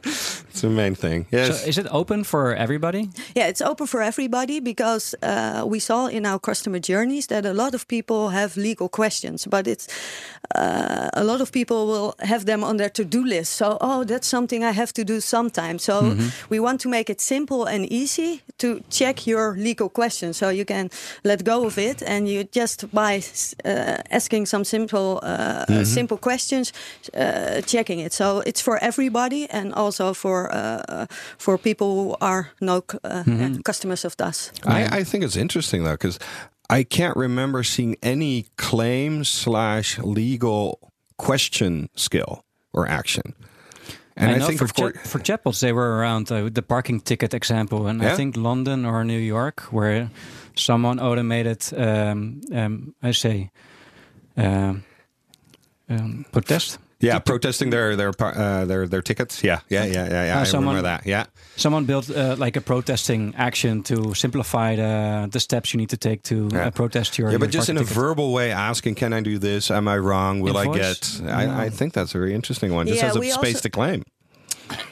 It's 0.50 0.60
the 0.60 0.68
main 0.68 0.94
thing. 0.94 1.26
Yes. 1.32 1.48
So 1.60 1.68
is 1.68 1.76
it 1.78 1.86
open 1.90 2.24
for 2.24 2.54
everybody? 2.54 3.08
Yeah, 3.36 3.48
it's 3.48 3.62
open 3.62 3.86
for 3.86 4.00
everybody 4.02 4.60
because 4.60 5.16
uh, 5.22 5.62
we 5.72 5.78
saw 5.80 6.06
in 6.08 6.24
our 6.26 6.38
customer 6.38 6.80
journeys 6.80 7.26
that 7.26 7.44
a 7.46 7.52
lot 7.52 7.74
of 7.74 7.86
people 7.86 8.28
have 8.28 8.60
legal 8.60 8.88
questions, 8.88 9.46
but 9.46 9.66
it's 9.66 9.86
uh, 10.54 11.08
a 11.12 11.24
lot 11.24 11.40
of 11.40 11.50
people 11.50 11.76
will 11.86 12.14
have 12.18 12.44
them 12.44 12.62
on 12.64 12.76
their 12.76 12.90
to-do 12.90 13.24
list. 13.24 13.52
So, 13.56 13.78
oh, 13.80 14.04
that's 14.04 14.26
something 14.26 14.62
I 14.64 14.72
have 14.72 14.92
to 14.92 15.04
do 15.04 15.20
sometime. 15.20 15.78
So 15.78 16.16
we 16.50 16.58
want 16.60 16.73
want 16.74 16.80
to 16.82 16.88
make 16.88 17.10
it 17.12 17.20
simple 17.20 17.64
and 17.68 17.84
easy 17.92 18.40
to 18.58 18.80
check 18.90 19.26
your 19.26 19.56
legal 19.56 19.88
questions. 19.88 20.36
So 20.36 20.48
you 20.50 20.64
can 20.64 20.90
let 21.22 21.44
go 21.44 21.66
of 21.66 21.78
it, 21.78 22.02
and 22.02 22.28
you 22.28 22.44
just 22.56 22.84
by 22.92 23.22
uh, 23.64 23.96
asking 24.10 24.46
some 24.46 24.64
simple 24.64 25.20
uh, 25.22 25.84
simple 25.84 26.18
questions, 26.18 26.72
uh, 27.14 27.60
checking 27.66 28.00
it. 28.00 28.12
So 28.12 28.42
it's 28.46 28.62
for 28.62 28.78
everybody, 28.82 29.46
and 29.50 29.72
also 29.74 30.14
for 30.14 30.48
uh, 30.52 31.06
for 31.38 31.58
people 31.58 31.86
who 31.86 32.16
are 32.20 32.44
no 32.60 32.80
c- 32.80 32.98
uh, 33.04 33.24
customers 33.64 34.04
of 34.04 34.16
DAS. 34.16 34.52
I, 34.66 35.00
I 35.00 35.04
think 35.04 35.24
it's 35.24 35.36
interesting 35.36 35.84
though 35.84 35.96
because 35.96 36.18
I 36.80 36.84
can't 36.84 37.16
remember 37.16 37.62
seeing 37.64 37.96
any 38.02 38.46
claim 38.56 39.24
slash 39.24 39.98
legal 40.02 40.78
question 41.16 41.88
skill 41.94 42.42
or 42.72 42.88
action. 42.88 43.34
And 44.16 44.30
I, 44.30 44.38
know 44.38 44.46
think 44.46 44.58
for, 44.58 44.64
of 44.64 44.74
course, 44.74 44.96
for 45.04 45.18
chatbots 45.18 45.60
they 45.60 45.72
were 45.72 45.98
around 45.98 46.30
uh, 46.30 46.48
the 46.48 46.62
parking 46.62 47.00
ticket 47.00 47.34
example, 47.34 47.86
and 47.86 48.00
Yeah? 48.00 48.12
I 48.12 48.16
think 48.16 48.36
London 48.36 48.84
or 48.84 49.04
New 49.04 49.18
York, 49.18 49.62
where 49.72 50.10
someone 50.56 51.00
automated, 51.00 51.64
um, 51.76 52.40
um, 52.52 52.94
I 53.02 53.12
say, 53.12 53.50
um, 54.36 54.84
um, 55.88 56.24
protest. 56.30 56.78
Yeah, 57.04 57.18
protesting 57.20 57.70
their 57.70 57.96
their 57.96 58.12
uh, 58.20 58.64
their 58.64 58.86
their 58.88 59.02
tickets. 59.02 59.42
Yeah, 59.44 59.60
yeah, 59.68 59.84
yeah, 59.84 60.08
yeah. 60.08 60.24
yeah. 60.26 60.36
Uh, 60.38 60.40
I 60.40 60.44
someone- 60.44 60.76
remember 60.76 60.88
that. 60.88 61.06
Yeah, 61.06 61.24
Someone 61.56 61.84
built 61.84 62.10
uh, 62.10 62.34
like 62.38 62.56
a 62.56 62.60
protesting 62.60 63.34
action 63.36 63.82
to 63.84 64.14
simplify 64.14 64.76
the 64.76 65.28
the 65.30 65.40
steps 65.40 65.72
you 65.74 65.78
need 65.78 65.90
to 65.90 65.96
take 65.96 66.22
to 66.24 66.48
Yeah. 66.52 66.66
uh, 66.66 66.70
protest 66.70 67.18
your. 67.18 67.30
yeah, 67.30 67.38
but 67.38 67.52
your 67.52 67.60
just 67.60 67.68
in 67.68 67.78
a 67.78 67.84
verbal 67.84 68.32
way, 68.32 68.50
asking, 68.52 68.94
"Can 68.96 69.12
I 69.12 69.20
do 69.22 69.38
this? 69.38 69.70
Am 69.70 69.86
I 69.88 69.98
wrong? 69.98 70.40
Will 70.42 70.56
I 70.56 70.64
Invoice? 70.64 71.20
get?" 71.20 71.30
I, 71.30 71.66
I 71.66 71.70
think 71.70 71.92
that's 71.92 72.14
a 72.14 72.18
very 72.18 72.34
interesting 72.34 72.74
one. 72.74 72.86
Just 72.86 73.00
Yeah, 73.00 73.06
has 73.12 73.16
a 73.16 73.22
space 73.30 73.54
also- 73.56 73.60
to 73.60 73.70
claim. 73.70 74.02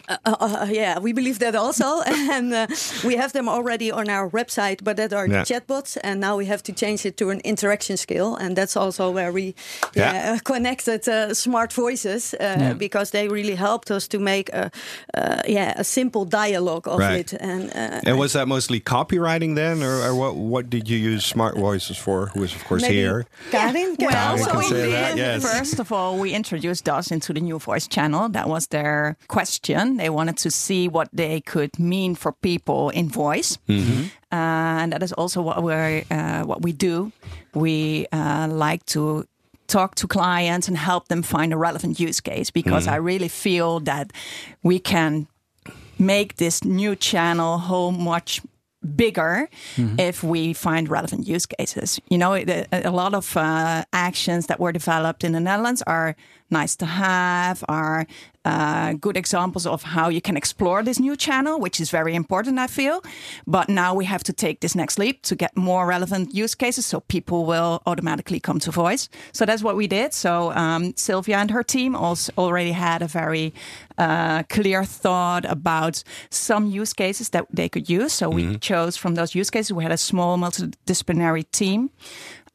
Uh, 0.09 0.17
uh, 0.41 0.67
yeah, 0.71 0.99
we 0.99 1.13
believe 1.13 1.39
that 1.39 1.55
also, 1.55 2.03
and 2.07 2.53
uh, 2.53 2.67
we 3.05 3.17
have 3.17 3.33
them 3.33 3.49
already 3.49 3.91
on 3.91 4.09
our 4.09 4.29
website. 4.31 4.83
But 4.85 4.97
that 4.97 5.13
are 5.13 5.27
Yeah. 5.27 5.45
chatbots, 5.45 5.97
and 6.03 6.21
now 6.21 6.37
we 6.37 6.47
have 6.47 6.63
to 6.65 6.73
change 6.73 7.07
it 7.09 7.17
to 7.17 7.31
an 7.31 7.41
interaction 7.45 7.97
skill, 7.97 8.37
and 8.37 8.57
that's 8.57 8.77
also 8.77 9.11
where 9.11 9.33
we 9.33 9.55
Yeah. 9.95 10.13
yeah, 10.15 10.39
connected 10.45 11.09
uh, 11.09 11.35
smart 11.35 11.73
voices 11.73 12.35
uh, 12.35 12.39
Yeah. 12.59 12.73
because 12.75 13.11
they 13.11 13.29
really 13.29 13.55
helped 13.57 13.91
us 13.91 14.09
to 14.09 14.19
make 14.19 14.51
a 14.53 14.71
uh, 15.15 15.41
yeah 15.47 15.73
a 15.81 15.85
simple 15.85 16.25
dialogue 16.25 16.87
of 16.89 16.99
Right. 16.99 17.33
it. 17.33 17.41
And, 17.41 17.71
uh, 17.71 18.01
And 18.11 18.19
was 18.19 18.33
that 18.33 18.47
mostly 18.49 18.81
copywriting 18.81 19.55
then, 19.55 19.83
or, 19.83 20.03
or 20.07 20.15
what? 20.15 20.35
What 20.37 20.71
did 20.71 20.89
you 20.89 20.99
use 21.15 21.25
Smart 21.25 21.57
Voices 21.57 21.97
for? 21.99 22.27
Who 22.35 22.43
is 22.45 22.55
of 22.55 22.65
course 22.65 22.83
maybe 22.83 22.97
here. 22.97 23.25
Karin 23.51 23.97
can 23.97 24.09
Well, 24.09 24.37
you 24.37 24.45
also 24.45 24.51
can 24.61 24.63
say 24.71 24.87
we 24.87 24.93
that, 24.93 25.15
did- 25.17 25.43
yes. 25.43 25.43
First 25.59 25.79
of 25.81 25.91
all, 25.93 26.19
we 26.19 26.29
introduced 26.35 26.85
DAS 26.85 27.11
into 27.11 27.33
the 27.33 27.41
new 27.41 27.59
voice 27.59 27.89
channel. 27.89 28.29
That 28.33 28.47
was 28.49 28.67
their 28.67 29.17
question. 29.29 29.62
They 29.63 30.11
wanted 30.11 30.37
to 30.43 30.51
see 30.51 30.89
what 30.89 31.09
they 31.17 31.41
could 31.41 31.79
mean 31.79 32.15
for 32.17 32.33
people 32.33 32.91
in 32.91 33.09
voice, 33.09 33.59
Mm-hmm. 33.69 34.03
uh, 34.33 34.83
and 34.83 34.93
that 34.93 35.03
is 35.03 35.13
also 35.13 35.43
what 35.43 35.63
we 35.63 35.73
uh, 36.11 36.43
what 36.47 36.63
we 36.63 36.73
do. 36.73 37.13
We 37.55 38.07
uh, 38.13 38.49
like 38.49 38.85
to 38.87 39.25
talk 39.67 39.95
to 39.95 40.07
clients 40.07 40.69
and 40.69 40.77
help 40.77 41.07
them 41.09 41.23
find 41.23 41.53
a 41.53 41.57
relevant 41.57 41.99
use 42.01 42.21
case 42.23 42.51
because 42.53 42.87
Mm-hmm. 42.87 42.95
I 42.95 43.13
really 43.13 43.29
feel 43.29 43.81
that 43.85 44.13
we 44.63 44.79
can 44.79 45.27
make 45.99 46.35
this 46.37 46.63
new 46.65 46.97
channel 46.97 47.59
whole 47.59 47.93
much 47.93 48.41
bigger 48.97 49.49
if 49.99 50.25
we 50.25 50.53
find 50.55 50.89
relevant 50.91 51.27
use 51.29 51.47
cases. 51.47 52.01
You 52.11 52.19
know, 52.19 52.35
a 52.35 52.67
a 52.73 52.91
lot 52.91 53.15
of 53.15 53.37
uh, 53.37 53.85
actions 53.93 54.47
that 54.47 54.59
were 54.59 54.73
developed 54.73 55.23
in 55.25 55.33
the 55.33 55.41
Netherlands 55.41 55.83
are 55.87 56.15
nice 56.53 56.77
to 56.77 56.87
have, 56.87 57.65
are 57.69 58.07
uh, 58.45 58.93
good 58.95 59.17
examples 59.17 59.67
of 59.67 59.83
how 59.83 60.09
you 60.09 60.21
can 60.21 60.37
explore 60.37 60.83
this 60.83 60.99
new 60.99 61.17
channel, 61.17 61.61
which 61.61 61.81
is 61.81 61.91
very 61.91 62.15
important, 62.15 62.59
I 62.59 62.67
feel. 62.67 63.03
But 63.47 63.69
now 63.69 63.95
we 63.95 64.05
have 64.05 64.23
to 64.25 64.33
take 64.33 64.61
this 64.61 64.75
next 64.75 64.99
leap 64.99 65.23
to 65.23 65.37
get 65.37 65.57
more 65.57 65.87
relevant 65.87 66.35
use 66.35 66.55
cases 66.55 66.87
so 66.87 67.01
people 67.01 67.47
will 67.47 67.83
automatically 67.87 68.41
come 68.41 68.59
to 68.61 68.71
voice. 68.71 69.09
So 69.33 69.47
that's 69.47 69.63
what 69.63 69.77
we 69.77 69.87
did. 69.87 70.13
So 70.13 70.53
um, 70.53 70.95
Silvia 70.97 71.39
and 71.39 71.51
her 71.51 71.63
team 71.63 71.95
also 71.95 72.33
already 72.37 72.73
had 72.73 73.03
a 73.03 73.07
very 73.07 73.55
uh, 73.99 74.43
clear 74.45 74.85
thought 74.85 75.45
about 75.45 76.03
some 76.31 76.67
use 76.67 76.93
cases 76.93 77.29
that 77.31 77.47
they 77.53 77.69
could 77.69 77.89
use. 77.89 78.13
So 78.13 78.29
we 78.29 78.59
chose 78.59 78.97
from 78.97 79.15
those 79.15 79.35
use 79.35 79.51
cases. 79.51 79.73
We 79.73 79.85
had 79.85 79.93
a 79.93 79.97
small 79.97 80.37
multidisciplinary 80.37 81.51
team. 81.53 81.91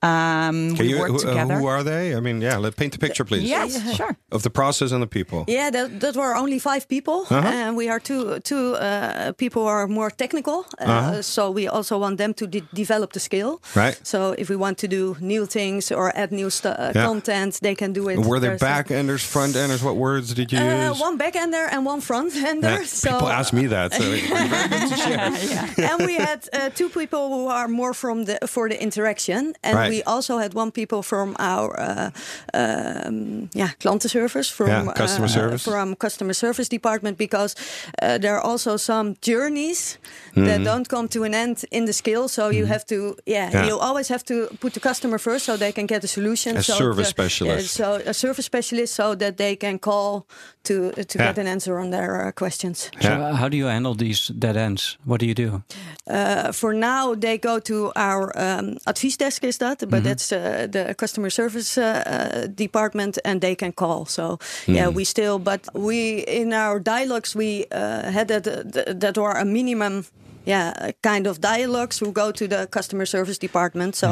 Um, 0.04 0.76
Can 0.76 0.86
we 0.86 0.90
you, 0.92 1.00
worked 1.00 1.12
who, 1.24 1.28
uh, 1.28 1.32
together. 1.34 1.56
who 1.56 1.66
are 1.66 1.84
they? 1.84 2.16
I 2.16 2.20
mean, 2.20 2.40
yeah, 2.40 2.58
let 2.58 2.76
paint 2.76 2.94
the 2.94 3.00
picture, 3.00 3.26
please. 3.26 3.50
yes, 3.50 3.96
sure. 3.96 4.16
Of 4.32 4.44
the 4.44 4.50
process 4.52 4.92
and 4.92 5.02
the 5.02 5.08
people. 5.08 5.44
Yeah, 5.48 5.72
that, 5.72 6.00
that 6.02 6.16
were 6.16 6.36
only 6.36 6.60
five 6.60 6.88
people, 6.88 7.26
Uh-huh. 7.30 7.48
and 7.48 7.76
we 7.76 7.90
are 7.90 8.00
two 8.00 8.40
two 8.44 8.76
uh, 8.76 9.32
people 9.38 9.64
who 9.64 9.68
are 9.70 9.88
more 9.88 10.12
technical. 10.12 10.66
Uh, 10.80 10.86
Uh-huh. 10.88 11.22
So 11.22 11.52
we 11.52 11.68
also 11.68 11.98
want 11.98 12.18
them 12.18 12.34
to 12.34 12.46
de- 12.48 12.68
develop 12.74 13.12
the 13.14 13.20
skill. 13.20 13.60
Right. 13.76 14.00
So 14.04 14.34
if 14.38 14.50
we 14.50 14.56
want 14.56 14.78
to 14.80 14.88
do 14.88 15.16
new 15.20 15.46
things 15.48 15.92
or 15.92 16.12
add 16.16 16.32
new 16.32 16.50
stu- 16.50 16.70
uh, 16.70 16.92
Yeah. 16.96 17.06
content, 17.08 17.60
they 17.62 17.76
can 17.76 17.92
do 17.94 18.10
it. 18.10 18.18
Were 18.18 18.40
there 18.40 18.52
There's 18.58 18.62
a- 18.62 18.66
back 18.76 18.92
enders, 18.92 19.24
front 19.26 19.56
enders? 19.56 19.82
What 19.82 19.96
words 19.96 20.34
did 20.34 20.52
you 20.52 20.60
Uh, 20.60 20.90
use? 20.92 21.00
one 21.08 21.18
backender 21.18 21.66
and 21.74 21.88
one 21.88 22.02
front 22.02 22.36
ender. 22.36 22.70
Yeah, 22.80 22.86
so, 22.86 23.10
people 23.12 23.30
ask 23.40 23.52
me 23.54 23.68
that. 23.68 23.94
So 23.94 24.04
it's 24.14 24.90
to 24.92 24.98
share. 25.06 25.90
and 25.92 26.06
we 26.06 26.16
had 26.28 26.40
uh, 26.54 26.70
two 26.80 26.90
people 26.90 27.24
who 27.34 27.48
are 27.50 27.68
more 27.68 27.94
from 27.94 28.26
the 28.26 28.38
for 28.48 28.70
the 28.70 28.78
interaction, 28.88 29.54
and 29.64 29.74
Right. 29.76 29.87
We 29.90 30.04
also 30.04 30.38
had 30.38 30.54
one 30.54 30.72
people 30.72 31.02
from 31.04 31.36
our 31.40 31.80
uh, 31.80 32.10
um, 32.54 33.50
yeah 33.54 33.70
klantenservice 33.80 34.52
from 34.52 34.68
Yeah, 34.68 34.94
customer 34.94 35.26
uh, 35.28 35.32
service. 35.32 35.64
from 35.64 35.96
customer 35.96 36.34
service 36.34 36.70
department 36.70 37.18
because 37.18 37.56
uh, 38.02 38.18
there 38.18 38.34
are 38.36 38.42
also 38.52 38.78
some 38.78 39.16
journeys 39.22 39.98
Mm-hmm. 40.36 40.46
that 40.50 40.64
don't 40.64 40.88
come 40.88 41.08
to 41.08 41.24
an 41.24 41.34
end 41.34 41.64
in 41.72 41.86
the 41.86 41.94
skill. 41.94 42.28
So 42.28 42.50
you 42.52 42.68
have 42.68 42.86
to 42.86 43.16
yeah, 43.26 43.50
Yeah. 43.54 43.66
you 43.68 43.80
always 43.80 44.08
have 44.10 44.24
to 44.26 44.48
put 44.60 44.74
the 44.74 44.80
customer 44.80 45.18
first 45.18 45.46
so 45.46 45.58
they 45.58 45.72
can 45.72 45.88
get 45.88 46.04
a 46.04 46.08
solution. 46.08 46.58
A 46.58 46.62
so 46.62 46.74
service 46.74 47.08
the- 47.08 47.24
specialist. 47.24 47.80
yeah, 47.80 47.86
so 48.02 48.10
a 48.10 48.14
service 48.14 48.46
specialist 48.46 48.94
so 48.94 49.16
that 49.16 49.38
they 49.38 49.56
can 49.56 49.80
call 49.80 50.26
to 50.64 50.92
to 50.92 51.18
Yeah. 51.18 51.26
get 51.28 51.38
an 51.40 51.48
answer 51.48 51.80
on 51.80 51.90
their 51.92 52.28
uh, 52.28 52.32
questions. 52.36 52.90
So 53.02 53.10
Yeah. 53.10 53.30
uh, 53.32 53.36
how 53.40 53.50
do 53.50 53.58
you 53.58 53.68
handle 53.68 53.96
these 53.96 54.32
dead 54.40 54.56
ends? 54.58 54.98
What 55.06 55.20
do 55.22 55.26
you 55.26 55.34
do? 55.34 55.62
Uh, 56.12 56.52
for 56.52 56.74
now, 56.74 57.16
they 57.20 57.38
go 57.40 57.60
to 57.60 57.92
our 57.96 58.32
um, 58.36 58.78
adviesdesk, 58.86 59.44
is 59.44 59.58
that? 59.80 59.90
But 59.90 60.04
that's 60.04 60.32
uh, 60.32 60.68
the 60.70 60.94
customer 60.96 61.30
service 61.30 61.78
uh, 61.78 62.48
department, 62.54 63.18
and 63.24 63.42
they 63.42 63.56
can 63.56 63.72
call. 63.72 64.06
So 64.06 64.40
yeah, 64.66 64.90
we 64.90 65.04
still, 65.04 65.40
but 65.40 65.68
we 65.74 66.20
in 66.28 66.54
our 66.54 66.80
dialogues 66.80 67.36
we 67.36 67.66
uh, 67.72 68.12
had 68.12 68.28
that 68.28 69.00
that 69.00 69.18
were 69.18 69.34
a 69.34 69.46
minimum. 69.46 70.06
Yeah, 70.48 70.92
kind 71.04 71.28
of 71.28 71.40
dialogues 71.40 72.00
who 72.00 72.12
go 72.12 72.32
to 72.32 72.48
the 72.48 72.68
customer 72.72 73.06
service 73.06 73.38
department. 73.40 73.96
So 73.96 74.08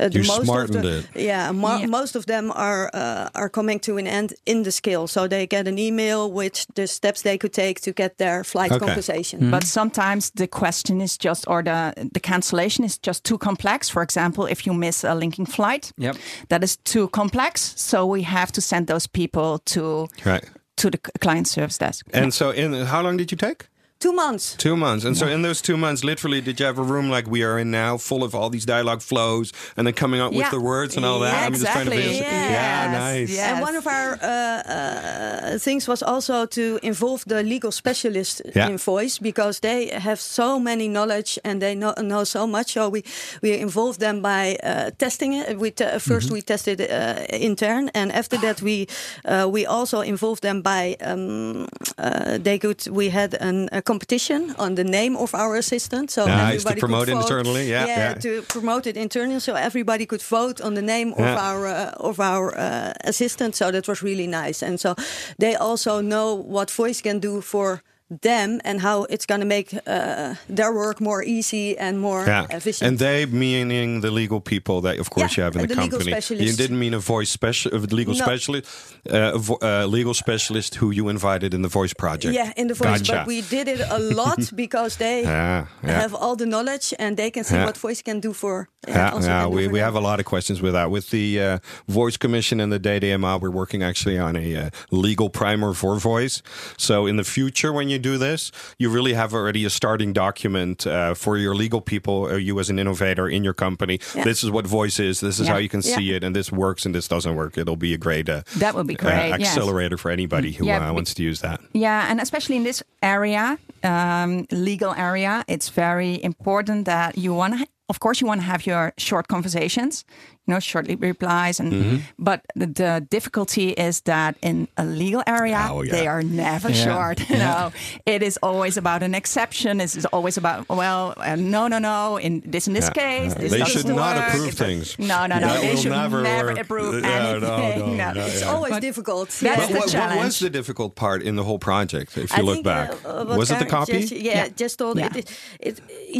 uh, 0.00 0.08
You 0.12 0.22
most 0.26 0.38
of 0.38 0.44
smartened 0.44 0.84
the, 0.84 0.98
it. 0.98 1.06
Yeah, 1.26 1.52
mo- 1.52 1.78
Yeah. 1.80 1.86
most 1.90 2.16
of 2.16 2.24
them 2.26 2.50
are 2.54 2.88
uh, 2.94 3.28
are 3.34 3.48
coming 3.50 3.80
to 3.80 3.98
an 3.98 4.06
end 4.06 4.32
in 4.44 4.62
the 4.62 4.70
skill. 4.70 5.06
So 5.08 5.26
they 5.28 5.46
get 5.46 5.66
an 5.68 5.78
email 5.78 6.30
with 6.32 6.66
the 6.74 6.86
steps 6.86 7.22
they 7.22 7.38
could 7.38 7.52
take 7.52 7.80
to 7.80 7.92
get 7.92 8.16
their 8.16 8.44
flight 8.44 8.70
Okay. 8.72 8.78
compensation. 8.86 9.50
But 9.50 9.64
sometimes 9.64 10.30
the 10.30 10.46
question 10.46 11.00
is 11.00 11.18
just, 11.24 11.44
or 11.48 11.62
the 11.62 11.92
the 12.14 12.20
cancellation 12.20 12.84
is 12.84 12.98
just 13.06 13.24
too 13.24 13.38
complex. 13.38 13.90
For 13.90 14.02
example, 14.02 14.50
if 14.50 14.66
you 14.66 14.74
miss 14.74 15.04
a 15.04 15.14
linking 15.14 15.46
flight, 15.48 15.92
Yep. 15.98 16.16
that 16.48 16.62
is 16.62 16.76
too 16.84 17.08
complex. 17.08 17.74
So 17.76 18.06
we 18.12 18.22
have 18.24 18.50
to 18.52 18.60
send 18.60 18.86
those 18.86 19.08
people 19.08 19.58
to 19.74 20.06
Right. 20.24 20.44
to 20.76 20.90
the 20.90 20.98
client 21.20 21.48
service 21.48 21.78
desk. 21.78 22.06
And 22.14 22.32
so, 22.34 22.50
in 22.52 22.72
how 22.86 23.02
long 23.02 23.16
did 23.18 23.30
you 23.32 23.38
take? 23.38 23.66
Two 24.02 24.12
months. 24.12 24.56
Two 24.56 24.76
months. 24.76 25.04
And 25.04 25.16
so, 25.16 25.26
in 25.28 25.42
those 25.42 25.62
two 25.62 25.76
months, 25.76 26.02
literally, 26.02 26.40
did 26.40 26.58
you 26.58 26.66
have 26.66 26.76
a 26.76 26.82
room 26.82 27.08
like 27.08 27.28
we 27.28 27.44
are 27.44 27.56
in 27.56 27.70
now, 27.70 27.96
full 27.98 28.24
of 28.24 28.34
all 28.34 28.50
these 28.50 28.66
dialogue 28.66 29.00
flows, 29.00 29.52
and 29.76 29.86
then 29.86 29.94
coming 29.94 30.20
up 30.20 30.32
with 30.32 30.50
the 30.50 30.58
words 30.60 30.96
and 30.96 31.04
all 31.06 31.20
that? 31.20 31.32
Yeah, 31.32 31.46
I'm 31.46 31.52
just 31.52 31.66
trying 31.66 31.86
to 31.86 31.92
exactly. 31.92 32.12
visualize. 32.18 32.50
Yeah, 32.50 32.90
nice. 32.90 33.30
yes. 33.30 33.48
And 33.52 33.60
one 33.62 33.76
of 33.76 33.86
our 33.86 34.08
uh, 34.20 34.26
uh, 34.26 35.58
things 35.58 35.86
was 35.86 36.02
also 36.02 36.46
to 36.46 36.80
involve 36.82 37.22
the 37.26 37.42
legal 37.44 37.70
specialist 37.70 38.42
Yeah. 38.56 38.70
in 38.70 38.78
voice 38.78 39.18
because 39.22 39.60
they 39.60 39.90
have 39.98 40.18
so 40.20 40.58
many 40.58 40.88
knowledge 40.88 41.38
and 41.44 41.60
they 41.60 41.74
know, 41.74 41.94
know 42.00 42.24
so 42.24 42.46
much. 42.46 42.72
So 42.72 42.88
we 42.88 43.02
we 43.42 43.50
involved 43.60 44.00
them 44.00 44.20
by 44.20 44.56
uh, 44.64 44.90
testing 44.98 45.32
it. 45.34 45.58
We 45.58 45.70
te- 45.70 45.98
1st 45.98 46.30
we 46.30 46.42
tested 46.42 46.80
uh, 46.80 46.86
intern, 47.30 47.90
and 47.94 48.10
after 48.12 48.38
that 48.40 48.60
we 48.62 48.86
uh, 49.24 49.46
we 49.54 49.64
also 49.66 50.00
involved 50.00 50.42
them 50.42 50.60
by 50.62 50.96
um, 51.00 51.66
uh, 51.98 52.38
they 52.42 52.58
could 52.58 52.80
we 52.90 53.10
had 53.10 53.34
an, 53.40 53.68
a 53.72 53.80
competition 53.92 54.40
on 54.58 54.74
the 54.74 54.84
name 54.84 55.14
of 55.24 55.30
our 55.34 55.56
assistant. 55.56 56.10
So 56.10 56.22
Nice, 56.24 56.54
everybody 56.54 56.80
could 56.80 56.88
promote 56.88 57.08
it 57.08 57.14
vote. 57.14 57.22
internally. 57.24 57.64
Yeah, 57.70 57.86
yeah. 57.86 58.14
to 58.26 58.42
promote 58.56 58.84
it 58.90 58.96
internally, 58.96 59.40
so 59.40 59.52
everybody 59.54 60.04
could 60.06 60.22
vote 60.22 60.64
on 60.66 60.74
the 60.74 60.82
name 60.94 61.08
of 61.22 61.26
our 61.48 61.60
uh, 61.66 62.08
of 62.08 62.16
our 62.18 62.44
uh, 62.56 63.10
assistant. 63.12 63.54
So 63.56 63.64
that 63.70 63.86
was 63.86 63.98
really 64.02 64.26
nice, 64.26 64.66
and 64.66 64.76
so 64.84 64.90
they 65.38 65.54
also 65.68 65.92
know 66.02 66.26
what 66.54 66.68
voice 66.82 67.02
can 67.02 67.20
do 67.20 67.40
for 67.40 67.82
them 68.20 68.60
and 68.64 68.80
how 68.80 69.04
it's 69.04 69.26
going 69.26 69.40
to 69.40 69.46
make 69.46 69.74
uh, 69.86 70.34
their 70.48 70.72
work 70.72 71.00
more 71.00 71.22
easy 71.22 71.76
and 71.78 71.98
more 71.98 72.24
Yeah, 72.26 72.46
efficient. 72.50 72.88
and 72.88 72.98
they 72.98 73.26
meaning 73.26 74.00
the 74.02 74.10
legal 74.10 74.40
people 74.40 74.80
that, 74.82 74.98
of 74.98 75.08
course, 75.10 75.36
Yeah, 75.36 75.42
you 75.42 75.44
have 75.44 75.56
in 75.56 75.62
the, 75.62 75.68
the 75.68 75.74
company. 75.74 76.44
You 76.44 76.52
didn't 76.52 76.78
mean 76.78 76.94
a 76.94 76.98
voice 76.98 77.30
special, 77.30 77.74
a 77.74 77.78
legal 77.78 78.14
No. 78.14 78.24
specialist, 78.24 78.66
uh, 79.10 79.32
a 79.34 79.38
vo- 79.38 79.58
uh, 79.62 79.86
legal 79.86 80.14
specialist 80.14 80.74
who 80.76 80.90
you 80.90 81.08
invited 81.08 81.54
in 81.54 81.62
the 81.62 81.68
voice 81.68 81.94
project. 81.94 82.34
yeah, 82.34 82.52
in 82.56 82.66
the 82.68 82.74
voice, 82.74 83.00
Gotcha. 83.00 83.12
but 83.12 83.26
we 83.26 83.40
did 83.42 83.68
it 83.68 83.80
a 83.90 83.98
lot 83.98 84.38
because 84.56 84.96
they 84.96 85.22
Yeah, 85.22 85.66
yeah. 85.82 86.00
have 86.00 86.14
all 86.14 86.36
the 86.36 86.46
knowledge 86.46 86.92
and 86.98 87.16
they 87.16 87.30
can 87.30 87.44
see 87.44 87.54
Yeah. 87.56 87.64
what 87.66 87.76
voice 87.78 88.02
can 88.02 88.20
do 88.20 88.32
for. 88.32 88.68
Yeah, 88.88 89.10
also 89.12 89.28
yeah 89.28 89.46
we, 89.46 89.68
we 89.68 89.78
them. 89.78 89.84
have 89.84 89.94
a 89.94 90.00
lot 90.00 90.18
of 90.20 90.26
questions 90.26 90.60
with 90.60 90.72
that. 90.72 90.90
With 90.90 91.10
the 91.10 91.40
uh, 91.40 91.58
Voice 91.88 92.16
Commission 92.18 92.60
and 92.60 92.72
the 92.72 92.80
DDMA, 92.80 93.40
we're 93.40 93.50
working 93.50 93.82
actually 93.82 94.18
on 94.18 94.36
a 94.36 94.56
uh, 94.56 94.70
legal 94.90 95.30
primer 95.30 95.72
for 95.74 95.98
voice. 96.00 96.42
So 96.76 97.06
in 97.06 97.16
the 97.16 97.24
future, 97.24 97.72
when 97.72 97.88
you 97.88 97.98
do 98.02 98.18
this, 98.18 98.52
you 98.78 98.90
really 98.90 99.14
have 99.14 99.32
already 99.32 99.64
a 99.64 99.70
starting 99.70 100.12
document 100.12 100.86
uh, 100.86 101.14
for 101.14 101.36
your 101.38 101.54
legal 101.54 101.80
people, 101.80 102.26
uh, 102.26 102.36
you 102.36 102.58
as 102.60 102.68
an 102.70 102.78
innovator 102.78 103.28
in 103.28 103.44
your 103.44 103.54
company. 103.54 103.98
Yeah. 104.14 104.24
This 104.24 104.42
is 104.44 104.50
what 104.50 104.66
voice 104.66 104.98
is. 105.00 105.20
This 105.20 105.38
is 105.40 105.46
Yeah. 105.46 105.52
how 105.54 105.58
you 105.58 105.68
can 105.68 105.82
see 105.82 106.12
it, 106.16 106.22
and 106.24 106.34
this 106.36 106.50
works 106.52 106.84
and 106.86 106.94
this 106.94 107.08
doesn't 107.08 107.34
work. 107.34 107.56
It'll 107.56 107.76
be 107.88 107.94
a 107.94 107.98
great, 107.98 108.28
uh, 108.28 108.42
That 108.58 108.74
would 108.74 108.86
be 108.86 108.96
uh, 108.98 109.02
great. 109.02 109.28
yes. 109.38 109.48
accelerator 109.56 109.96
for 109.96 110.10
anybody 110.10 110.52
who 110.52 110.68
uh, 110.68 110.92
wants 110.92 111.14
to 111.14 111.22
use 111.22 111.40
that. 111.40 111.60
Yeah, 111.72 112.10
and 112.10 112.20
especially 112.20 112.56
in 112.56 112.64
this 112.64 112.82
area, 113.02 113.58
um, 113.84 114.46
legal 114.50 114.92
area, 114.94 115.44
it's 115.48 115.68
very 115.70 116.22
important 116.22 116.84
that 116.86 117.16
you 117.16 117.32
want 117.34 117.58
to. 117.58 117.66
Of 117.88 117.98
course, 118.00 118.20
you 118.22 118.26
want 118.26 118.40
to 118.40 118.46
have 118.46 118.64
your 118.64 118.92
short 118.96 119.26
conversations, 119.28 120.04
you 120.46 120.54
know, 120.54 120.60
short 120.60 120.86
replies, 121.00 121.60
and 121.60 121.72
Mm-hmm. 121.72 121.96
but 122.18 122.40
the, 122.56 122.66
the 122.66 123.06
difficulty 123.10 123.70
is 123.70 124.00
that 124.02 124.34
in 124.42 124.66
a 124.76 124.84
legal 124.84 125.22
area, 125.26 125.68
Oh, 125.70 125.82
yeah. 125.82 125.92
they 125.92 126.06
are 126.08 126.22
never 126.22 126.68
Yeah. 126.70 126.84
short. 126.84 127.20
You 127.30 127.38
know, 127.38 127.70
it 128.06 128.22
is 128.22 128.38
always 128.42 128.76
about 128.76 129.02
an 129.02 129.14
exception. 129.14 129.80
It 129.80 129.94
is 129.96 130.04
always 130.12 130.36
about 130.36 130.68
well, 130.68 131.14
uh, 131.16 131.36
no, 131.36 131.68
no, 131.68 131.78
no. 131.78 132.18
In 132.18 132.42
this 132.44 132.66
in 132.66 132.74
this 132.74 132.90
Yeah. 132.94 133.02
case, 133.02 133.32
Yeah. 133.32 133.40
this 133.42 133.52
They 133.52 133.58
doesn't 133.58 133.82
should 133.86 133.96
not 133.96 134.16
approve 134.18 134.48
It's- 134.48 134.58
things. 134.66 134.98
No, 134.98 135.26
no, 135.26 135.38
no. 135.38 135.46
That 135.46 135.60
they 135.62 135.76
should 135.76 135.92
never 135.92 136.22
never, 136.22 136.50
approve 136.62 137.04
Yeah, 137.04 137.38
no, 137.38 137.54
anything. 137.54 137.96
no, 137.96 138.12
no, 138.18 138.26
It's 138.26 138.40
yeah. 138.40 138.52
always 138.52 138.72
But 138.74 138.82
difficult. 138.82 139.28
that's 139.30 139.42
yeah. 139.42 139.54
the 139.54 139.60
What, 139.62 139.70
what, 139.72 139.80
what 139.80 139.90
challenge. 139.92 140.24
was 140.24 140.38
the 140.40 140.50
difficult 140.50 140.94
part 141.04 141.22
in 141.22 141.36
the 141.36 141.44
whole 141.44 141.58
project? 141.58 142.18
If 142.18 142.32
I 142.32 142.38
you 142.38 142.42
look 142.48 142.54
think, 142.56 142.64
back, 142.74 142.88
uh, 143.04 143.20
uh, 143.30 143.36
was 143.38 143.50
it 143.52 143.58
the 143.60 143.66
copy? 143.78 144.00
Just, 144.00 144.12
yeah, 144.12 144.32
Yeah. 144.38 144.48
just 144.64 144.78
told 144.78 144.98
Yeah. 144.98 145.14
it, 145.18 145.30
it. 145.68 145.74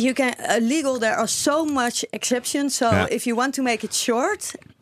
You 0.04 0.14
can 0.14 0.32
uh, 0.38 0.58
legal. 0.74 0.98
There 0.98 1.16
are 1.22 1.28
so 1.48 1.64
much 1.66 2.04
exceptions. 2.12 2.76
So 2.80 2.86
Yeah. 2.90 3.06
if 3.16 3.26
you 3.26 3.34
want 3.36 3.54
to 3.58 3.62
make 3.62 3.82
it 3.84 3.92
short, 3.92 4.11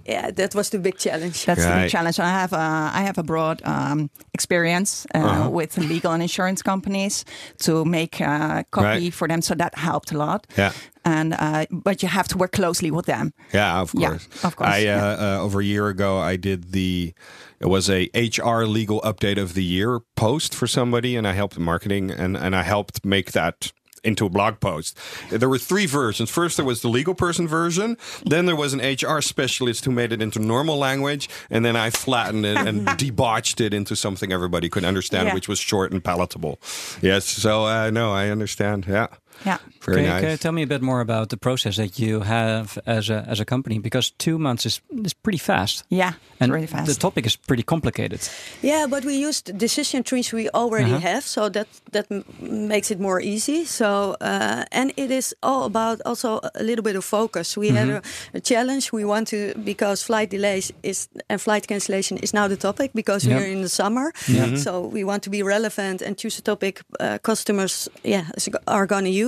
yeah, 0.06 0.30
that 0.32 0.54
was 0.54 0.70
the 0.70 0.78
big 0.78 0.96
challenge. 0.98 1.44
That's 1.44 1.64
the 1.64 1.80
big 1.82 1.90
challenge. 1.90 2.18
I 2.18 2.28
have 2.30 2.52
a, 2.52 2.90
I 2.98 3.02
have 3.02 3.18
a 3.18 3.22
broad 3.22 3.60
um, 3.64 4.08
experience 4.34 5.06
uh, 5.14 5.18
Uh-huh. 5.18 5.50
with 5.50 5.76
legal 5.78 6.12
and 6.12 6.22
insurance 6.22 6.62
companies 6.62 7.24
to 7.58 7.84
make 7.84 8.20
a 8.20 8.64
copy 8.70 8.86
Right. 9.04 9.14
for 9.14 9.28
them, 9.28 9.42
so 9.42 9.54
that 9.54 9.74
helped 9.78 10.12
a 10.12 10.16
lot. 10.18 10.46
Yeah. 10.58 10.72
And 11.04 11.34
uh, 11.34 11.64
but 11.70 12.02
you 12.02 12.08
have 12.08 12.28
to 12.28 12.38
work 12.38 12.52
closely 12.52 12.90
with 12.90 13.06
them. 13.06 13.32
Yeah, 13.54 13.80
of 13.82 13.92
Yeah, 13.94 14.08
course. 14.10 14.28
of 14.44 14.56
course, 14.56 14.70
I 14.70 14.78
uh, 14.80 14.84
yeah. 14.84 15.36
uh, 15.38 15.44
over 15.44 15.60
a 15.60 15.64
year 15.64 15.88
ago, 15.88 16.18
I 16.32 16.36
did 16.36 16.72
the. 16.72 17.12
It 17.60 17.68
was 17.68 17.88
a 17.90 18.08
HR 18.14 18.64
legal 18.66 19.00
update 19.02 19.40
of 19.42 19.52
the 19.54 19.62
year 19.64 20.00
post 20.16 20.54
for 20.54 20.66
somebody, 20.68 21.16
and 21.16 21.26
I 21.26 21.32
helped 21.34 21.58
marketing, 21.58 22.10
and 22.10 22.36
and 22.36 22.54
I 22.54 22.62
helped 22.62 23.04
make 23.04 23.32
that 23.32 23.72
into 24.04 24.26
a 24.26 24.28
blog 24.30 24.60
post. 24.60 24.96
There 25.30 25.48
were 25.48 25.58
three 25.58 25.86
versions. 25.86 26.30
First, 26.30 26.56
there 26.56 26.66
was 26.66 26.82
the 26.82 26.88
legal 26.88 27.14
person 27.14 27.46
version. 27.48 27.96
Then 28.24 28.46
there 28.46 28.56
was 28.56 28.72
an 28.74 28.80
HR 28.80 29.20
specialist 29.20 29.84
who 29.84 29.90
made 29.90 30.12
it 30.12 30.22
into 30.22 30.38
normal 30.38 30.76
language, 30.78 31.28
and 31.50 31.64
then 31.64 31.76
I 31.76 31.90
flattened 31.90 32.46
it 32.46 32.56
and 32.56 32.86
debauched 32.98 33.60
it 33.60 33.74
into 33.74 33.94
something 33.96 34.32
everybody 34.32 34.68
could 34.68 34.84
understand, 34.84 35.28
Yeah. 35.28 35.34
which 35.34 35.48
was 35.48 35.58
short 35.58 35.92
and 35.92 36.02
palatable. 36.02 36.60
Yes, 37.02 37.24
so 37.26 37.66
uh, 37.66 37.90
no, 37.90 38.12
I 38.12 38.28
understand. 38.28 38.86
Yeah, 38.88 39.08
Yeah. 39.46 39.56
very 39.84 39.96
Can, 39.96 40.04
you- 40.04 40.10
nice. 40.10 40.20
can 40.20 40.30
you 40.30 40.36
tell 40.36 40.52
me 40.52 40.62
a 40.62 40.66
bit 40.66 40.82
more 40.82 41.00
about 41.00 41.28
the 41.28 41.36
process 41.36 41.76
that 41.76 41.98
you 41.98 42.20
have 42.20 42.78
as 42.86 43.08
a 43.10 43.24
as 43.30 43.40
a 43.40 43.44
company? 43.44 43.78
Because 43.80 44.12
two 44.16 44.38
months 44.38 44.64
is 44.66 44.80
is 45.04 45.14
pretty 45.14 45.38
fast, 45.38 45.84
Yeah, 45.88 46.12
and 46.40 46.52
really 46.52 46.66
fast. 46.66 46.86
the 46.86 46.94
topic 47.00 47.26
is 47.26 47.36
pretty 47.36 47.62
complicated. 47.62 48.20
Yeah, 48.62 48.86
but 48.90 49.04
we 49.04 49.26
used 49.28 49.58
decision 49.58 50.02
trees 50.02 50.32
we 50.32 50.48
already 50.52 50.90
have, 51.00 51.20
so 51.20 51.48
that 51.50 51.66
that 51.92 52.06
m- 52.10 52.24
makes 52.68 52.90
it 52.90 52.98
more 53.00 53.20
easy. 53.22 53.64
So 53.66 54.16
uh, 54.20 54.64
and 54.70 54.92
it 54.96 55.10
is 55.10 55.34
all 55.42 55.64
about 55.64 56.00
also 56.04 56.38
a 56.54 56.62
little 56.62 56.82
bit 56.82 56.96
of 56.96 57.04
focus. 57.04 57.56
We 57.56 57.68
had 57.72 57.88
a, 57.88 58.02
a 58.34 58.40
challenge. 58.40 58.92
We 58.92 59.04
want 59.04 59.28
to 59.28 59.36
because 59.64 60.04
flight 60.06 60.30
delays 60.30 60.72
is 60.82 61.08
and 61.26 61.40
flight 61.40 61.66
cancellation 61.66 62.18
is 62.18 62.32
now 62.32 62.48
the 62.48 62.56
topic 62.56 62.90
because 62.94 63.28
Yeah. 63.28 63.38
we're 63.38 63.52
in 63.52 63.60
the 63.62 63.68
summer. 63.68 64.12
So 64.56 64.90
we 64.92 65.04
want 65.04 65.22
to 65.22 65.30
be 65.30 65.42
relevant 65.42 66.02
and 66.02 66.16
choose 66.18 66.38
a 66.38 66.42
topic 66.42 66.80
uh, 67.00 67.16
customers 67.22 67.88
yeah 68.04 68.24
are 68.66 68.86
going 68.86 69.04
to 69.04 69.10
use. 69.10 69.19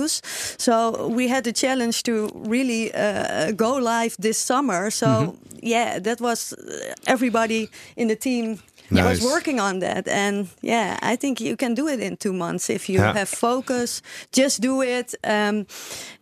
So 0.57 1.07
we 1.07 1.27
had 1.27 1.43
the 1.43 1.53
challenge 1.53 2.03
to 2.03 2.29
really 2.33 2.93
uh, 2.93 3.51
go 3.51 3.75
live 3.75 4.15
this 4.19 4.37
summer. 4.37 4.91
So 4.91 5.35
yeah, 5.61 5.99
that 5.99 6.19
was 6.19 6.53
uh, 6.53 6.93
everybody 7.05 7.69
in 7.95 8.07
the 8.07 8.15
team 8.15 8.59
Nice. 9.01 9.21
was 9.21 9.31
working 9.31 9.59
on 9.59 9.79
that. 9.79 10.07
And 10.07 10.47
yeah, 10.61 10.97
I 11.01 11.15
think 11.15 11.39
you 11.41 11.55
can 11.55 11.73
do 11.73 11.87
it 11.87 11.99
in 11.99 12.17
two 12.17 12.33
months 12.33 12.69
if 12.69 12.89
you 12.89 12.99
Yeah. 12.99 13.13
have 13.13 13.29
focus. 13.29 14.01
Just 14.31 14.61
do 14.61 14.81
it. 14.81 15.15
Um, 15.23 15.65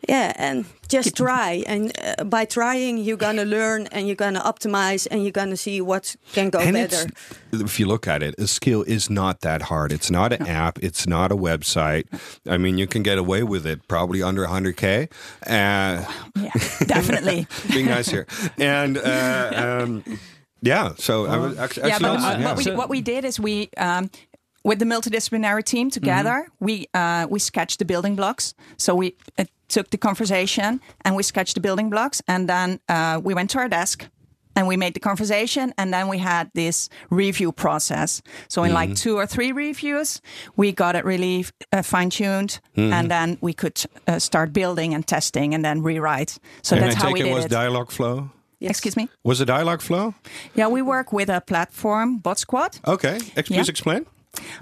yeah, 0.09 0.33
and 0.37 0.65
just 0.89 1.15
try. 1.15 1.63
And 1.67 1.91
uh, 2.19 2.23
by 2.25 2.45
trying, 2.45 2.97
you're 2.97 3.17
gonna 3.17 3.45
learn 3.45 3.87
and 3.91 4.07
you're 4.07 4.15
gonna 4.15 4.41
optimize 4.41 5.07
and 5.11 5.21
you're 5.23 5.31
gonna 5.31 5.55
see 5.57 5.81
what 5.81 6.15
can 6.33 6.49
go 6.49 6.59
And 6.59 6.73
better. 6.73 7.07
if 7.53 7.79
you 7.79 7.87
look 7.87 8.07
at 8.07 8.21
it, 8.23 8.35
a 8.37 8.47
skill 8.47 8.83
is 8.83 9.09
not 9.09 9.41
that 9.41 9.61
hard. 9.63 9.91
It's 9.91 10.09
not 10.11 10.33
an 10.33 10.47
app. 10.47 10.79
It's 10.83 11.05
not 11.07 11.31
a 11.31 11.35
website. 11.37 12.05
I 12.49 12.57
mean, 12.57 12.77
you 12.77 12.87
can 12.87 13.03
get 13.03 13.17
away 13.17 13.43
with 13.43 13.65
it 13.65 13.87
probably 13.87 14.21
under 14.23 14.45
100K. 14.45 15.07
Uh, 15.47 16.03
yeah, 16.35 16.51
definitely. 16.85 17.47
being 17.71 17.85
nice 17.87 18.09
here. 18.09 18.25
And 18.57 18.97
uh, 18.97 19.51
um, 19.83 20.03
yeah, 20.61 20.93
so 20.97 21.25
I 21.25 21.37
was 21.37 21.57
actually, 21.57 21.89
yeah, 21.89 21.99
but 21.99 22.19
uh, 22.19 22.37
yeah. 22.39 22.45
what, 22.45 22.65
we, 22.65 22.71
what 22.71 22.89
we 22.89 23.01
did 23.01 23.25
is 23.25 23.39
we. 23.39 23.69
Um, 23.77 24.09
with 24.63 24.77
the 24.77 24.85
multidisciplinary 24.85 25.63
team 25.63 25.89
together, 25.89 26.47
we 26.59 26.85
uh, 26.93 27.25
we 27.27 27.39
sketched 27.39 27.79
the 27.79 27.85
building 27.85 28.15
blocks. 28.15 28.53
So 28.77 28.93
we 28.93 29.15
uh, 29.39 29.45
took 29.67 29.89
the 29.89 29.97
conversation 29.97 30.79
and 31.03 31.15
we 31.15 31.23
sketched 31.23 31.55
the 31.55 31.61
building 31.61 31.89
blocks, 31.89 32.21
and 32.27 32.47
then 32.47 32.79
uh, 32.87 33.19
we 33.23 33.33
went 33.33 33.49
to 33.51 33.57
our 33.57 33.67
desk 33.67 34.07
and 34.55 34.67
we 34.67 34.77
made 34.77 34.93
the 34.93 34.99
conversation, 34.99 35.73
and 35.77 35.93
then 35.93 36.09
we 36.09 36.17
had 36.19 36.51
this 36.53 36.89
review 37.09 37.51
process. 37.51 38.21
So 38.49 38.63
in 38.63 38.73
like 38.73 38.95
two 38.95 39.17
or 39.17 39.25
three 39.25 39.51
reviews, 39.51 40.21
we 40.57 40.73
got 40.73 40.95
it 40.95 41.05
really 41.05 41.45
uh, 41.71 41.81
fine 41.81 42.09
tuned, 42.09 42.59
and 42.75 43.09
then 43.09 43.37
we 43.41 43.53
could 43.53 43.83
uh, 44.07 44.19
start 44.19 44.51
building 44.51 44.93
and 44.93 45.07
testing, 45.07 45.53
and 45.55 45.63
then 45.63 45.81
rewrite. 45.81 46.37
So 46.61 46.75
and 46.75 46.83
that's 46.83 46.97
I 46.97 46.99
how 46.99 47.13
we 47.13 47.21
it 47.21 47.23
did 47.23 47.33
was 47.33 47.45
it. 47.45 47.51
Dialogflow. 47.51 48.29
Yes. 48.61 48.69
Excuse 48.71 48.95
me. 48.95 49.09
Was 49.23 49.41
it 49.41 49.47
Dialogflow? 49.49 50.13
Yeah, 50.53 50.67
we 50.67 50.81
work 50.83 51.11
with 51.11 51.29
a 51.29 51.41
platform, 51.41 52.19
Bot 52.19 52.37
Squad. 52.37 52.79
Okay, 52.85 53.17
Ex- 53.35 53.49
please 53.49 53.67
explain. 53.69 54.05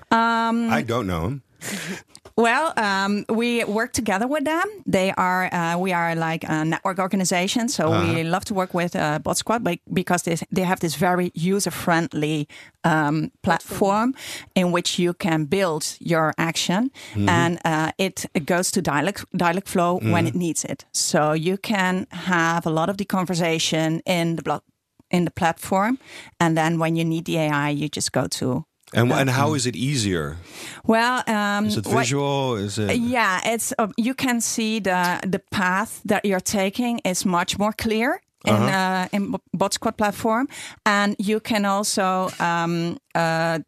Um, 0.10 0.70
I 0.72 0.82
don't 0.88 1.06
know 1.06 1.26
him. 1.28 1.42
Well, 2.40 2.72
um, 2.78 3.26
we 3.28 3.66
work 3.66 3.92
together 3.92 4.26
with 4.26 4.46
them. 4.46 4.64
They 4.86 5.12
are 5.18 5.54
uh, 5.54 5.78
we 5.78 5.92
are 5.92 6.16
like 6.16 6.46
a 6.48 6.64
network 6.64 6.98
organization, 6.98 7.68
so 7.68 7.90
we 8.16 8.24
love 8.24 8.46
to 8.46 8.54
work 8.54 8.74
with 8.74 8.96
uh, 8.96 9.20
Bot 9.20 9.38
Squad 9.38 9.68
because 9.92 10.24
they 10.24 10.38
they 10.50 10.64
have 10.64 10.80
this 10.80 10.96
very 10.96 11.32
user 11.36 11.72
friendly 11.72 12.48
um, 12.86 13.32
platform 13.42 14.14
in 14.56 14.72
which 14.72 14.98
you 15.00 15.14
can 15.14 15.46
build 15.46 15.98
your 16.00 16.34
action, 16.38 16.92
and 17.30 17.60
uh, 17.66 17.92
it, 17.98 18.26
goes 18.46 18.72
to 18.72 18.82
dialog 18.82 19.18
Dialogflow 19.36 20.00
when 20.12 20.26
it 20.28 20.36
needs 20.36 20.64
it. 20.64 20.86
So 20.94 21.34
you 21.34 21.58
can 21.58 22.08
have 22.12 22.66
a 22.66 22.72
lot 22.72 22.90
of 22.90 22.96
the 22.96 23.06
conversation 23.06 24.02
in 24.06 24.36
the 24.38 24.44
block 24.44 24.64
in 25.12 25.26
the 25.26 25.32
platform, 25.32 25.98
and 26.40 26.56
then 26.56 26.80
when 26.80 26.96
you 26.96 27.04
need 27.04 27.26
the 27.26 27.38
AI, 27.38 27.70
you 27.70 27.90
just 27.90 28.12
go 28.14 28.28
to. 28.28 28.66
And, 28.94 29.12
and 29.12 29.30
how 29.30 29.54
is 29.56 29.66
it 29.66 29.76
easier? 29.76 30.38
Well, 30.86 31.24
um, 31.28 31.68
Is 31.68 31.78
it 31.78 31.86
visual? 31.86 32.56
Is 32.56 32.80
it? 32.80 32.98
yeah, 32.98 33.40
it's 33.46 33.74
uh, 33.78 33.88
you 33.98 34.14
can 34.16 34.42
see 34.42 34.80
the 34.80 35.20
the 35.32 35.40
path 35.52 36.02
that 36.06 36.26
you're 36.26 36.40
taking 36.44 37.00
is 37.06 37.26
much 37.26 37.60
more 37.60 37.74
clear 37.74 38.22
in 38.46 38.54
uh 38.54 39.08
in 39.12 39.36
Bot 39.54 39.74
Squad 39.74 39.96
platform, 39.98 40.48
and 40.86 41.16
you 41.20 41.40
can 41.40 41.66
also 41.66 42.30
um, 42.40 42.98
uh, 43.14 43.60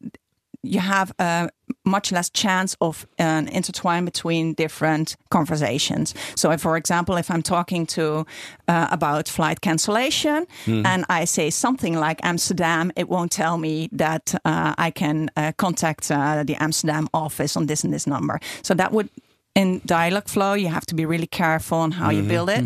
you 0.64 0.80
have 0.80 1.12
a 1.20 1.50
much 1.84 2.12
less 2.12 2.30
chance 2.30 2.76
of 2.80 3.06
an 3.18 3.48
intertwine 3.48 4.06
between 4.06 4.54
different 4.54 5.16
conversations. 5.30 6.14
So, 6.36 6.52
if, 6.52 6.62
for 6.62 6.78
example, 6.78 7.18
if 7.18 7.30
I'm 7.30 7.42
talking 7.42 7.86
to 7.88 8.26
uh, 8.68 8.88
about 8.92 9.28
flight 9.28 9.62
cancellation 9.62 10.48
and 10.86 11.06
I 11.10 11.26
say 11.26 11.50
something 11.50 12.00
like 12.00 12.20
Amsterdam, 12.24 12.92
it 12.96 13.10
won't 13.10 13.32
tell 13.32 13.58
me 13.58 13.90
that 13.92 14.36
uh, 14.46 14.74
I 14.78 14.92
can 14.92 15.30
uh, 15.36 15.52
contact 15.58 16.12
uh, 16.12 16.44
the 16.44 16.56
Amsterdam 16.56 17.08
office 17.14 17.58
on 17.58 17.66
this 17.68 17.84
and 17.84 17.94
this 17.94 18.08
number. 18.08 18.40
So 18.64 18.74
that 18.74 18.92
would 18.92 19.10
in 19.54 19.82
Dialogflow, 19.82 20.60
you 20.60 20.68
have 20.70 20.86
to 20.88 20.96
be 20.96 21.06
really 21.06 21.28
careful 21.28 21.78
on 21.80 21.92
how 21.92 22.10
you 22.10 22.24
build 22.24 22.50
it. 22.50 22.64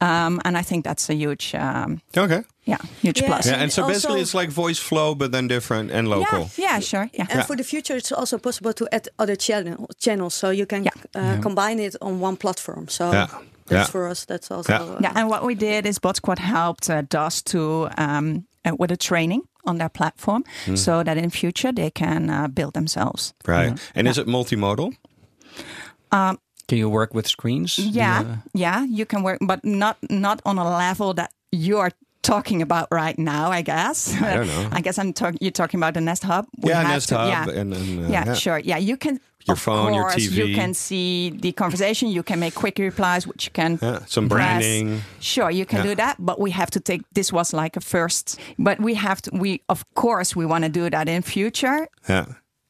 Um, 0.00 0.40
and 0.44 0.56
I 0.58 0.62
think 0.62 0.84
that's 0.84 1.08
a 1.08 1.14
huge, 1.14 1.54
um, 1.54 2.00
Okay. 2.16 2.42
yeah, 2.64 2.78
huge 3.02 3.20
Yeah. 3.20 3.28
plus. 3.28 3.46
Yeah, 3.46 3.62
and 3.62 3.72
so 3.72 3.82
Also- 3.82 3.92
basically 3.94 4.20
it's 4.20 4.34
like 4.34 4.50
Voiceflow, 4.50 5.14
but 5.16 5.30
then 5.32 5.48
different 5.48 5.90
and 5.92 6.08
local. 6.08 6.38
Yeah, 6.56 6.72
yeah, 6.72 6.80
sure. 6.80 7.08
Yeah. 7.12 7.26
And 7.30 7.46
for 7.46 7.56
the 7.56 7.62
future, 7.64 7.96
it's 7.96 8.12
also 8.12 8.38
possible 8.38 8.72
to 8.72 8.86
add 8.92 9.08
other 9.18 9.36
channel, 9.36 9.88
channels, 9.98 10.34
so 10.34 10.50
you 10.50 10.66
can 10.66 10.84
Yeah. 10.84 10.92
uh, 11.14 11.40
combine 11.42 11.78
it 11.82 11.96
on 12.00 12.20
one 12.22 12.36
platform. 12.36 12.88
So 12.88 13.04
Yeah. 13.12 13.26
that's 13.68 13.70
Yeah. 13.70 13.84
for 13.90 14.08
us. 14.10 14.24
That's 14.26 14.50
also 14.50 14.72
Yeah. 14.72 14.82
uh, 14.82 14.98
Yeah, 15.00 15.12
and 15.14 15.28
what 15.30 15.42
we 15.44 15.54
did 15.54 15.86
is 15.86 15.98
Bot 16.00 16.16
Squad 16.16 16.38
helped 16.38 16.90
uh, 16.90 17.02
DAS 17.08 17.42
to 17.42 17.88
um, 17.96 18.44
uh, 18.64 18.72
with 18.78 18.90
a 18.90 18.96
training 18.96 19.42
on 19.64 19.78
their 19.78 19.88
platform, 19.90 20.44
so 20.74 21.02
that 21.02 21.16
in 21.16 21.30
future 21.30 21.72
they 21.72 21.90
can 21.90 22.30
uh, 22.30 22.48
build 22.48 22.72
themselves. 22.74 23.32
Right. 23.46 23.78
And 23.94 24.06
is 24.08 24.18
it 24.18 24.26
multimodal? 24.26 24.92
Can 26.68 26.78
you 26.78 26.90
work 26.90 27.14
with 27.14 27.26
screens? 27.28 27.78
Yeah, 27.78 28.22
Yeah. 28.22 28.36
yeah, 28.54 28.84
you 28.98 29.06
can 29.06 29.22
work, 29.22 29.38
but 29.40 29.60
not 29.64 29.96
not 30.10 30.40
on 30.44 30.58
a 30.58 30.64
level 30.64 31.14
that 31.14 31.30
you 31.52 31.78
are 31.78 31.90
talking 32.22 32.60
about 32.62 32.88
right 32.90 33.18
now. 33.18 33.52
I 33.58 33.62
guess. 33.62 34.12
I 34.20 34.34
don't 34.34 34.46
know. 34.54 34.68
I 34.76 34.80
guess 34.82 34.98
I'm 34.98 35.12
talking. 35.12 35.38
You're 35.40 35.52
talking 35.54 35.78
about 35.80 35.94
the 35.94 36.00
Nest 36.00 36.24
Hub. 36.24 36.44
We 36.58 36.70
yeah, 36.70 36.82
Nest 36.82 37.08
to- 37.10 37.18
Hub 37.18 37.28
Yeah, 37.28 37.60
and, 37.60 37.72
and 37.74 38.04
uh, 38.06 38.08
yeah, 38.08 38.34
sure. 38.34 38.58
Yeah, 38.58 38.78
you 38.80 38.96
can. 38.96 39.20
Your 39.48 39.54
of 39.54 39.60
phone, 39.62 39.94
your 39.94 40.08
course, 40.10 40.16
TV. 40.26 40.32
You 40.48 40.54
can 40.56 40.74
see 40.74 41.30
the 41.30 41.52
conversation. 41.52 42.08
You 42.08 42.24
can 42.24 42.40
make 42.40 42.54
quick 42.54 42.78
replies, 42.80 43.28
which 43.28 43.44
you 43.46 43.52
can. 43.52 43.78
Yeah, 43.80 44.00
some 44.06 44.28
press. 44.28 44.58
branding. 44.58 45.02
Sure, 45.20 45.52
you 45.52 45.64
can 45.64 45.78
Yeah. 45.78 45.90
do 45.90 45.94
that, 45.96 46.16
but 46.18 46.40
we 46.40 46.50
have 46.50 46.70
to 46.70 46.80
take. 46.80 47.02
This 47.14 47.32
was 47.32 47.52
like 47.52 47.76
a 47.76 47.80
first, 47.80 48.40
but 48.58 48.80
we 48.80 48.94
have 48.96 49.20
to. 49.22 49.30
We 49.32 49.60
of 49.68 49.84
course 49.94 50.34
we 50.34 50.44
want 50.46 50.64
to 50.64 50.68
do 50.80 50.90
that 50.90 51.08
in 51.08 51.22
future, 51.22 51.86
Yeah. 52.08 52.26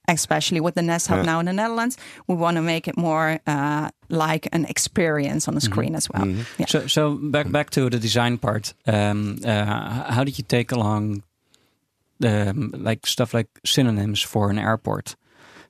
Especially 0.08 0.60
with 0.60 0.74
the 0.74 0.82
Nest 0.82 1.08
Hub 1.08 1.18
Yeah. 1.18 1.24
now 1.24 1.40
in 1.40 1.46
the 1.46 1.52
Netherlands. 1.52 1.96
We 2.26 2.34
want 2.34 2.56
to 2.56 2.62
make 2.62 2.88
it 2.88 2.96
more 2.96 3.40
uh, 3.46 3.90
like 4.08 4.48
an 4.52 4.64
experience 4.64 5.48
on 5.48 5.54
the 5.54 5.60
screen 5.60 5.94
as 5.94 6.08
well. 6.10 6.24
Mm-hmm. 6.24 6.42
Yeah. 6.58 6.66
So, 6.66 6.86
so 6.86 7.14
back 7.14 7.50
back 7.50 7.70
to 7.70 7.88
the 7.90 7.98
design 7.98 8.38
part. 8.38 8.74
Um, 8.86 9.38
uh, 9.44 10.12
how 10.12 10.24
did 10.24 10.38
you 10.38 10.44
take 10.44 10.72
along 10.72 11.22
um, 12.24 12.72
like 12.76 13.06
stuff 13.06 13.34
like 13.34 13.48
synonyms 13.64 14.22
for 14.22 14.50
an 14.50 14.58
airport? 14.58 15.16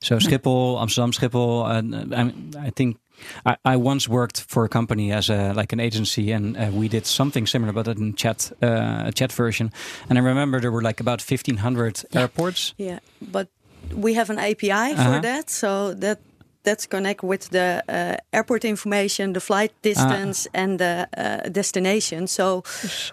So 0.01 0.18
Schiphol, 0.18 0.81
Amsterdam 0.81 1.12
Schiphol. 1.12 1.68
And 1.70 1.94
uh, 1.94 2.59
I, 2.61 2.66
I 2.66 2.70
think 2.70 2.99
I, 3.46 3.57
I 3.64 3.77
once 3.77 4.07
worked 4.09 4.44
for 4.49 4.64
a 4.64 4.68
company 4.68 5.11
as 5.11 5.31
a 5.31 5.55
like 5.55 5.72
an 5.72 5.81
agency, 5.81 6.33
and 6.33 6.57
uh, 6.57 6.70
we 6.70 6.88
did 6.88 7.07
something 7.07 7.46
similar, 7.46 7.72
but 7.72 7.88
in 7.88 8.14
chat 8.14 8.53
uh, 8.62 9.05
a 9.07 9.12
chat 9.12 9.33
version. 9.33 9.72
And 10.11 10.18
I 10.18 10.22
remember 10.22 10.61
there 10.61 10.70
were 10.70 10.83
like 10.83 11.01
about 11.01 11.22
fifteen 11.22 11.57
hundred 11.57 12.05
airports. 12.12 12.75
yeah. 12.77 12.99
But 13.33 13.49
we 13.94 14.14
have 14.14 14.31
an 14.31 14.38
API 14.38 14.70
Uh-huh. 14.92 15.05
for 15.14 15.20
that, 15.22 15.51
so 15.51 15.94
that 15.94 16.18
that's 16.64 16.87
connect 16.88 17.22
with 17.22 17.49
the 17.51 17.83
uh, 17.88 18.16
airport 18.33 18.64
information, 18.64 19.33
the 19.33 19.40
flight 19.40 19.70
Ah. 19.72 19.79
distance, 19.83 20.49
and 20.53 20.79
the 20.79 21.07
uh, 21.16 21.49
destination. 21.53 22.27
So 22.27 22.62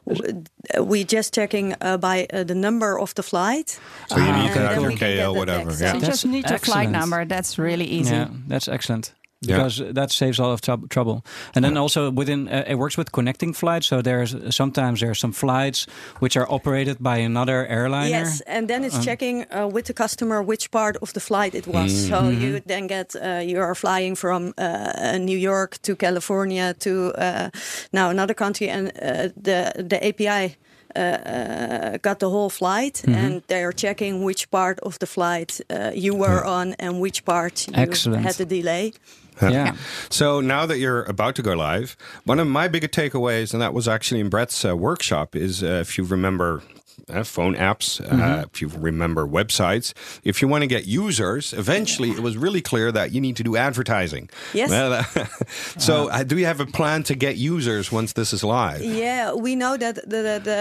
w- 0.07 0.43
we 0.81 1.03
just 1.03 1.33
checking 1.36 1.75
uh, 1.81 1.97
by 1.97 2.25
uh, 2.33 2.43
the 2.45 2.55
number 2.55 2.97
of 2.99 3.13
the 3.13 3.21
flight. 3.23 3.79
So 4.09 4.17
you 4.17 4.23
need 4.23 4.31
and 4.31 4.53
to 4.53 4.59
then 4.59 4.67
have 4.67 4.81
your 4.81 4.89
can 4.89 4.97
get 4.97 5.17
KO, 5.25 5.33
the 5.33 5.39
whatever. 5.39 5.69
text. 5.69 5.81
Yeah. 5.81 5.93
You 5.95 6.01
just 6.01 6.25
need 6.25 6.49
your 6.49 6.59
flight 6.59 6.89
number. 6.89 7.25
That's 7.25 7.59
really 7.59 7.86
easy. 7.86 8.15
Yeah, 8.15 8.27
that's 8.49 8.67
excellent. 8.67 9.13
Yeah. 9.45 9.58
Because 9.58 9.93
that 9.93 10.12
saves 10.12 10.39
a 10.39 10.43
lot 10.43 10.53
of 10.53 10.62
trou- 10.62 10.88
trouble, 10.88 11.21
and 11.56 11.63
then 11.65 11.77
also 11.77 12.12
within 12.12 12.47
uh, 12.47 12.63
it 12.67 12.75
works 12.77 12.97
with 12.97 13.12
connecting 13.12 13.53
flights. 13.56 13.88
So 13.88 14.01
there's 14.01 14.36
sometimes 14.56 14.99
there 14.99 15.10
are 15.10 15.15
some 15.15 15.34
flights 15.34 15.86
which 16.19 16.38
are 16.38 16.47
operated 16.49 16.97
by 16.99 17.17
another 17.25 17.65
airliner. 17.67 18.10
Yes, 18.10 18.41
and 18.47 18.67
then 18.67 18.84
it's 18.84 19.03
checking 19.03 19.45
uh, 19.51 19.67
with 19.73 19.86
the 19.86 19.93
customer 19.93 20.41
which 20.41 20.69
part 20.71 20.97
of 21.01 21.12
the 21.13 21.19
flight 21.19 21.56
it 21.56 21.67
was. 21.67 21.91
Mm. 21.91 22.10
So 22.10 22.15
Mm-hmm. 22.23 22.41
you 22.41 22.62
then 22.65 22.88
get 22.88 23.15
uh, 23.15 23.41
you 23.43 23.60
are 23.62 23.75
flying 23.75 24.15
from 24.17 24.53
uh, 24.58 25.17
New 25.19 25.38
York 25.38 25.77
to 25.82 25.95
California 25.95 26.73
to 26.73 26.89
uh, 27.17 27.49
now 27.91 28.10
another 28.10 28.34
country, 28.36 28.69
and 28.69 28.88
uh, 28.88 29.29
the 29.43 29.71
the 29.89 29.97
API. 30.08 30.56
Uh, 30.95 30.99
uh, 30.99 31.97
got 32.01 32.19
the 32.19 32.29
whole 32.29 32.49
flight, 32.51 33.01
Mm-hmm. 33.03 33.25
and 33.25 33.41
they 33.47 33.63
are 33.63 33.73
checking 33.73 34.23
which 34.25 34.47
part 34.51 34.79
of 34.82 34.97
the 34.99 35.06
flight 35.08 35.60
uh, 35.69 35.89
you 35.95 36.15
were 36.15 36.45
on 36.45 36.75
and 36.79 37.01
which 37.01 37.23
part 37.25 37.67
you 37.67 37.73
Excellent. 37.82 38.23
had 38.23 38.36
the 38.38 38.45
delay. 38.45 38.91
Yeah. 39.41 39.76
So 40.10 40.41
now 40.41 40.65
that 40.65 40.78
you're 40.78 41.04
about 41.04 41.36
to 41.36 41.41
go 41.41 41.54
live, 41.54 41.98
one 42.26 42.39
of 42.39 42.48
my 42.48 42.67
big 42.67 42.84
takeaways, 42.91 43.54
and 43.54 43.62
that 43.62 43.74
was 43.74 43.88
actually 43.88 44.19
in 44.19 44.30
Bret's 44.30 44.63
uh, 44.65 44.76
workshop, 44.76 45.36
is 45.36 45.63
uh, 45.63 45.80
if 45.82 45.98
you 45.98 46.04
remember 46.04 46.62
uh, 47.09 47.23
phone 47.23 47.55
apps, 47.55 47.99
uh, 48.01 48.45
if 48.53 48.61
you 48.61 48.67
remember 48.69 49.27
websites, 49.27 49.93
if 50.23 50.41
you 50.41 50.47
want 50.47 50.61
to 50.61 50.67
get 50.67 50.85
users, 50.85 51.53
eventually 51.53 52.09
it 52.11 52.19
was 52.19 52.37
really 52.37 52.61
clear 52.61 52.91
that 52.91 53.11
you 53.11 53.19
need 53.21 53.35
to 53.37 53.43
do 53.43 53.55
advertising. 53.57 54.29
Yes. 54.53 54.71
Uh, 54.71 55.03
so 55.77 56.09
uh, 56.09 56.23
do 56.23 56.37
you 56.37 56.45
have 56.45 56.59
a 56.59 56.65
plan 56.65 57.03
to 57.03 57.15
get 57.15 57.35
users 57.37 57.91
once 57.91 58.13
this 58.13 58.33
is 58.33 58.43
live? 58.43 58.81
Yeah, 58.81 59.33
we 59.33 59.55
know 59.55 59.77
that 59.77 59.95
the, 59.95 60.21
the, 60.29 60.41
the 60.43 60.59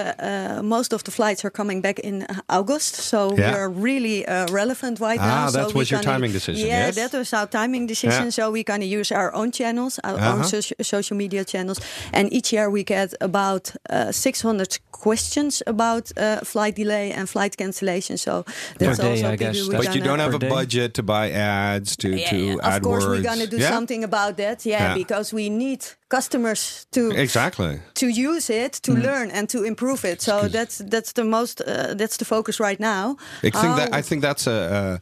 uh, 0.59 0.62
most 0.62 0.92
of 0.92 1.02
the 1.05 1.11
flights 1.11 1.44
are 1.44 1.50
coming 1.50 1.81
back 1.81 1.98
in 2.00 2.26
August, 2.48 2.94
so 2.96 3.37
Yeah. 3.37 3.52
we're 3.55 3.68
really 3.68 4.26
uh, 4.26 4.46
relevant 4.50 4.98
right 5.00 5.20
Ah, 5.20 5.26
now. 5.26 5.50
that 5.50 5.70
so 5.70 5.78
was 5.78 5.90
your 5.90 6.00
timing 6.02 6.33
decision, 6.33 6.66
Yeah, 6.66 6.87
yes? 6.87 6.94
that 6.96 7.12
was 7.12 7.33
our 7.33 7.46
timing 7.46 7.87
decision. 7.87 8.24
Yeah. 8.24 8.31
So 8.31 8.50
we're 8.50 8.64
going 8.64 8.81
to 8.81 8.87
use 8.98 9.12
our 9.12 9.33
own 9.35 9.50
channels, 9.52 9.98
our 10.05 10.14
Uh-huh. 10.16 10.33
own 10.33 10.42
soci- 10.42 10.74
social 10.85 11.16
media 11.16 11.44
channels, 11.44 11.81
and 12.12 12.33
each 12.33 12.52
year 12.52 12.68
we 12.70 12.83
get 12.85 13.14
about 13.20 13.72
uh, 13.90 14.11
600 14.12 14.78
questions 14.90 15.62
about 15.66 16.11
uh, 16.33 16.40
flight 16.53 16.75
delay 16.77 17.12
and 17.12 17.29
flight 17.29 17.57
cancellation. 17.57 18.16
So 18.18 18.45
that's 18.79 18.99
day, 18.99 19.11
also 19.11 19.27
I 19.29 19.37
people 19.37 19.53
guess. 19.53 19.68
we're 19.68 19.79
But 19.83 19.95
you 19.95 20.01
don't 20.09 20.18
have 20.27 20.35
a 20.35 20.38
day? 20.38 20.49
budget 20.49 20.95
to 20.95 21.03
buy 21.03 21.31
ads, 21.31 21.97
to, 22.03 22.09
yeah, 22.09 22.31
to 22.31 22.37
yeah. 22.37 22.55
AdWords. 22.55 22.77
Of 22.77 22.83
course, 22.83 23.05
we're 23.07 23.23
going 23.31 23.38
to 23.47 23.47
do 23.47 23.59
Yeah? 23.59 23.71
something 23.77 24.03
about 24.05 24.37
that. 24.42 24.64
Yeah, 24.66 24.73
Yeah. 24.88 24.95
because 25.03 25.33
we 25.33 25.49
need 25.51 25.85
customers 26.16 26.87
to 26.90 27.01
Exactly. 27.25 27.75
to 27.94 28.07
use 28.07 28.46
it 28.64 28.72
to 28.87 28.92
learn 28.92 29.31
and 29.31 29.48
to 29.48 29.59
improve 29.64 30.01
it 30.12 30.18
so 30.22 30.35
that's 30.57 30.77
that's 30.94 31.12
the 31.12 31.25
most 31.25 31.61
uh, 31.61 31.94
that's 32.01 32.16
the 32.16 32.25
focus 32.25 32.57
right 32.61 32.81
now 32.81 33.16
I 33.42 33.51
think 33.51 33.77
that 33.81 33.88
I 33.98 34.03
think 34.09 34.22
that's 34.22 34.46
a, 34.46 35.01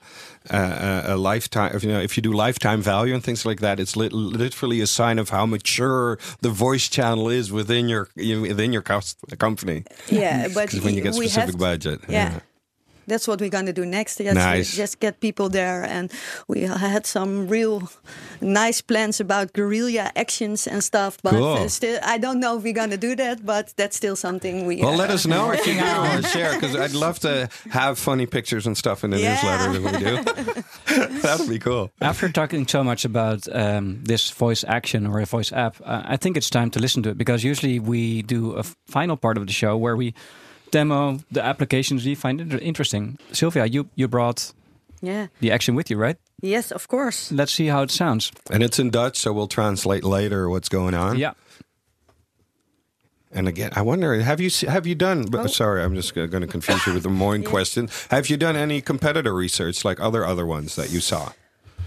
a, 0.50 0.56
a, 0.56 1.02
a 1.14 1.16
lifetime. 1.16 1.70
You 1.82 1.88
know, 1.92 2.00
if 2.08 2.12
you 2.16 2.22
do 2.22 2.32
lifetime 2.46 2.80
value 2.82 3.14
and 3.14 3.22
things 3.24 3.44
like 3.44 3.60
that, 3.60 3.78
it's 3.82 3.94
lit- 3.96 4.12
literally 4.42 4.80
a 4.82 4.86
sign 4.86 5.18
of 5.18 5.28
how 5.30 5.46
mature 5.46 6.18
the 6.40 6.50
voice 6.66 6.88
channel 6.96 7.26
is 7.40 7.46
within 7.52 7.88
your 7.88 8.04
you- 8.28 8.40
within 8.48 8.72
your 8.72 8.82
company. 9.38 9.78
yeah 10.08 10.48
but 10.54 10.72
when 10.84 10.94
you 10.94 11.02
get 11.02 11.14
specific 11.14 11.56
budget, 11.58 12.00
yeah. 12.08 12.40
That's 13.10 13.26
what 13.28 13.40
we're 13.40 13.50
going 13.50 13.66
to 13.66 13.72
do 13.72 13.84
next. 13.84 14.18
Just, 14.18 14.34
Nice. 14.34 14.74
just 14.76 15.00
get 15.00 15.20
people 15.20 15.48
there, 15.50 15.82
and 15.84 16.10
we 16.48 16.62
had 16.62 17.04
some 17.06 17.48
real 17.48 17.90
nice 18.40 18.80
plans 18.80 19.20
about 19.20 19.52
guerrilla 19.52 20.10
actions 20.16 20.66
and 20.66 20.82
stuff. 20.82 21.18
But 21.22 21.32
Cool. 21.32 21.68
still, 21.68 21.98
I 22.02 22.18
don't 22.18 22.40
know 22.40 22.56
if 22.56 22.62
we're 22.62 22.72
going 22.72 22.90
to 22.90 22.96
do 22.96 23.14
that. 23.16 23.44
But 23.44 23.72
that's 23.76 23.96
still 23.96 24.16
something 24.16 24.66
we. 24.66 24.76
Well, 24.80 24.94
uh, 24.94 24.96
let 24.96 25.10
us 25.10 25.26
know 25.26 25.50
if 25.52 25.66
you 25.66 25.74
do 25.74 25.80
or 25.84 26.22
share 26.34 26.54
because 26.54 26.74
I'd 26.76 26.92
love 26.94 27.18
to 27.20 27.48
have 27.70 27.98
funny 27.98 28.26
pictures 28.26 28.66
and 28.66 28.76
stuff 28.76 29.04
in 29.04 29.10
the 29.10 29.18
Yeah. 29.18 29.34
newsletter 29.34 29.78
that 29.78 29.82
we 29.92 29.98
do. 29.98 31.20
That'd 31.20 31.48
be 31.48 31.58
cool. 31.58 31.90
After 32.00 32.28
talking 32.28 32.66
so 32.66 32.82
much 32.84 33.04
about 33.04 33.46
um, 33.54 34.00
this 34.04 34.30
voice 34.30 34.64
action 34.68 35.06
or 35.06 35.20
a 35.20 35.26
voice 35.26 35.52
app, 35.52 35.76
uh, 35.84 36.02
I 36.04 36.16
think 36.16 36.36
it's 36.36 36.50
time 36.50 36.70
to 36.70 36.78
listen 36.80 37.02
to 37.04 37.10
it 37.10 37.18
because 37.18 37.44
usually 37.44 37.78
we 37.80 38.22
do 38.22 38.52
a 38.56 38.62
final 38.86 39.16
part 39.16 39.36
of 39.38 39.46
the 39.46 39.52
show 39.52 39.76
where 39.76 39.96
we 39.96 40.14
demo 40.70 41.18
the 41.30 41.42
applications 41.44 42.04
we 42.04 42.14
find 42.14 42.40
inter- 42.40 42.58
interesting. 42.62 43.18
Silvia, 43.32 43.66
you 43.66 43.88
you 43.96 44.08
brought 44.08 44.52
Yeah. 45.02 45.26
the 45.40 45.50
action 45.52 45.74
with 45.76 45.90
you, 45.90 45.96
right? 45.98 46.16
Yes, 46.42 46.72
of 46.72 46.86
course. 46.88 47.30
Let's 47.32 47.52
see 47.52 47.68
how 47.70 47.82
it 47.82 47.90
sounds. 47.90 48.32
And 48.50 48.62
it's 48.62 48.78
in 48.78 48.90
Dutch, 48.90 49.16
so 49.18 49.32
we'll 49.32 49.48
translate 49.48 50.04
later 50.04 50.48
what's 50.48 50.68
going 50.68 50.94
on. 50.94 51.18
Yeah. 51.18 51.32
And 53.32 53.46
again, 53.46 53.70
I 53.76 53.82
wonder, 53.82 54.20
have 54.20 54.40
you 54.40 54.50
have 54.68 54.86
you 54.86 54.94
done? 54.96 55.26
Oh. 55.32 55.46
Sorry, 55.46 55.82
I'm 55.84 55.94
just 55.94 56.14
going 56.14 56.30
to 56.40 56.46
confuse 56.48 56.84
you 56.86 56.94
with 56.94 57.04
the 57.04 57.08
more 57.10 57.38
question. 57.54 57.88
Have 58.10 58.28
you 58.28 58.36
done 58.36 58.56
any 58.56 58.80
competitor 58.80 59.32
research 59.34 59.84
like 59.84 60.00
other 60.00 60.24
other 60.26 60.44
ones 60.44 60.74
that 60.76 60.90
you 60.90 61.00
saw? 61.00 61.32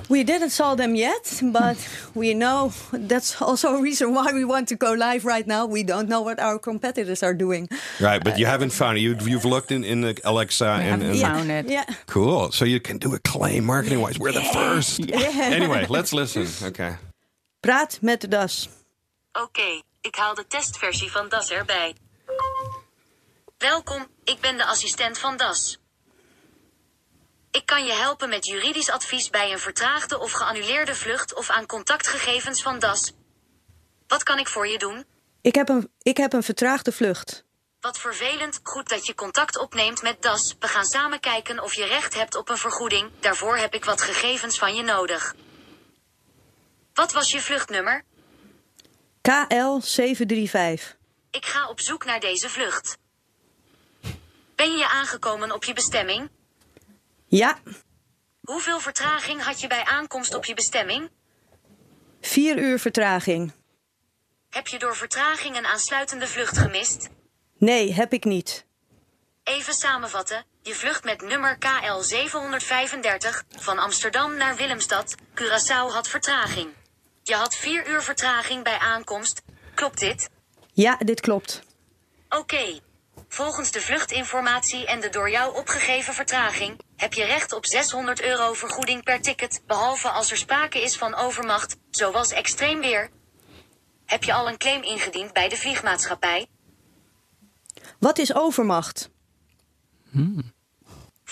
We 0.09 0.23
didn't 0.23 0.49
saw 0.51 0.75
them 0.75 0.95
yet, 0.95 1.41
but 1.41 1.77
we 2.13 2.33
know 2.33 2.71
that's 2.91 3.41
also 3.41 3.75
a 3.75 3.81
reason 3.81 4.13
why 4.13 4.31
we 4.33 4.43
want 4.45 4.67
to 4.69 4.75
go 4.75 4.93
live 4.93 5.25
right 5.25 5.47
now. 5.47 5.65
We 5.65 5.83
don't 5.83 6.07
know 6.07 6.21
what 6.21 6.39
our 6.39 6.59
competitors 6.59 7.23
are 7.23 7.33
doing. 7.33 7.69
Right, 7.99 8.23
but 8.23 8.37
you 8.37 8.45
haven't 8.45 8.71
found 8.71 8.97
it. 8.97 9.01
You've, 9.01 9.27
you've 9.27 9.45
looked 9.45 9.71
in, 9.71 9.83
in 9.83 10.01
the 10.01 10.19
Alexa 10.23 10.65
and, 10.65 11.03
and 11.03 11.19
found 11.19 11.49
it. 11.51 11.69
Yeah. 11.69 11.85
cool. 12.07 12.51
So 12.51 12.65
you 12.65 12.79
can 12.79 12.97
do 12.97 13.13
a 13.15 13.19
claim 13.19 13.63
marketing 13.65 14.01
wise. 14.01 14.19
We're 14.19 14.33
the 14.33 14.41
first. 14.41 14.99
Anyway, 15.53 15.85
let's 15.89 16.13
listen. 16.13 16.47
Okay. 16.67 16.97
Praat 17.59 17.99
met 18.01 18.31
DAS. 18.31 18.69
Oké, 19.33 19.81
ik 20.01 20.15
haal 20.15 20.33
de 20.35 20.45
testversie 20.47 21.11
van 21.11 21.29
DAS 21.29 21.49
erbij. 21.51 21.95
Welkom, 23.57 24.07
ik 24.23 24.39
ben 24.41 24.57
de 24.57 24.65
assistent 24.65 25.17
van 25.17 25.37
DAS. 25.37 25.77
Ik 27.53 27.65
kan 27.65 27.85
je 27.85 27.93
helpen 27.93 28.29
met 28.29 28.45
juridisch 28.45 28.89
advies 28.89 29.29
bij 29.29 29.51
een 29.51 29.59
vertraagde 29.59 30.19
of 30.19 30.31
geannuleerde 30.31 30.95
vlucht 30.95 31.33
of 31.35 31.49
aan 31.49 31.65
contactgegevens 31.65 32.61
van 32.61 32.79
DAS. 32.79 33.13
Wat 34.07 34.23
kan 34.23 34.39
ik 34.39 34.47
voor 34.47 34.67
je 34.67 34.77
doen? 34.77 35.05
Ik 35.41 35.55
heb, 35.55 35.69
een, 35.69 35.91
ik 36.01 36.17
heb 36.17 36.33
een 36.33 36.43
vertraagde 36.43 36.91
vlucht. 36.91 37.45
Wat 37.79 37.99
vervelend, 37.99 38.59
goed 38.63 38.89
dat 38.89 39.05
je 39.05 39.15
contact 39.15 39.57
opneemt 39.57 40.01
met 40.01 40.21
DAS. 40.21 40.55
We 40.59 40.67
gaan 40.67 40.85
samen 40.85 41.19
kijken 41.19 41.63
of 41.63 41.73
je 41.73 41.85
recht 41.85 42.13
hebt 42.13 42.35
op 42.35 42.49
een 42.49 42.57
vergoeding. 42.57 43.11
Daarvoor 43.19 43.57
heb 43.57 43.73
ik 43.73 43.85
wat 43.85 44.01
gegevens 44.01 44.57
van 44.57 44.75
je 44.75 44.83
nodig. 44.83 45.35
Wat 46.93 47.11
was 47.11 47.31
je 47.31 47.41
vluchtnummer? 47.41 48.03
KL735. 49.17 50.97
Ik 51.31 51.45
ga 51.45 51.69
op 51.69 51.79
zoek 51.79 52.05
naar 52.05 52.19
deze 52.19 52.49
vlucht. 52.49 52.97
Ben 54.55 54.77
je 54.77 54.89
aangekomen 54.89 55.51
op 55.51 55.63
je 55.63 55.73
bestemming? 55.73 56.29
Ja, 57.35 57.57
Hoeveel 58.41 58.79
vertraging 58.79 59.41
had 59.41 59.61
je 59.61 59.67
bij 59.67 59.83
aankomst 59.83 60.33
op 60.33 60.45
je 60.45 60.53
bestemming? 60.53 61.09
vier 62.21 62.57
uur 62.57 62.79
vertraging. 62.79 63.51
Heb 64.49 64.67
je 64.67 64.79
door 64.79 64.95
vertraging 64.95 65.57
een 65.57 65.65
aansluitende 65.65 66.27
vlucht 66.27 66.57
gemist? 66.57 67.09
Nee, 67.57 67.93
heb 67.93 68.13
ik 68.13 68.23
niet. 68.23 68.65
Even 69.43 69.73
samenvatten. 69.73 70.45
Je 70.61 70.75
vlucht 70.75 71.03
met 71.03 71.21
nummer 71.21 71.57
KL 71.57 71.99
735 71.99 73.43
van 73.49 73.79
Amsterdam 73.79 74.37
naar 74.37 74.55
Willemstad, 74.55 75.15
Curaçao 75.35 75.93
had 75.93 76.07
vertraging. 76.07 76.69
Je 77.23 77.35
had 77.35 77.55
4 77.55 77.89
uur 77.89 78.01
vertraging 78.01 78.63
bij 78.63 78.77
aankomst. 78.77 79.41
Klopt 79.73 79.99
dit? 79.99 80.29
Ja, 80.73 80.97
dit 80.97 81.19
klopt. 81.21 81.61
Oké. 82.29 82.79
Volgens 83.33 83.71
de 83.71 83.81
vluchtinformatie 83.81 84.85
en 84.85 85.01
de 85.01 85.09
door 85.09 85.29
jou 85.29 85.55
opgegeven 85.55 86.13
vertraging 86.13 86.79
heb 86.95 87.13
je 87.13 87.25
recht 87.25 87.53
op 87.53 87.65
600 87.65 88.21
euro 88.21 88.53
vergoeding 88.53 89.03
per 89.03 89.21
ticket, 89.21 89.61
behalve 89.67 90.09
als 90.09 90.31
er 90.31 90.37
sprake 90.37 90.81
is 90.81 90.97
van 90.97 91.15
overmacht, 91.15 91.77
zoals 91.89 92.31
extreem 92.31 92.79
weer. 92.79 93.09
Heb 94.05 94.23
je 94.23 94.33
al 94.33 94.47
een 94.47 94.57
claim 94.57 94.83
ingediend 94.83 95.33
bij 95.33 95.49
de 95.49 95.57
vliegmaatschappij? 95.57 96.47
Wat 97.99 98.17
is 98.17 98.33
overmacht? 98.33 99.09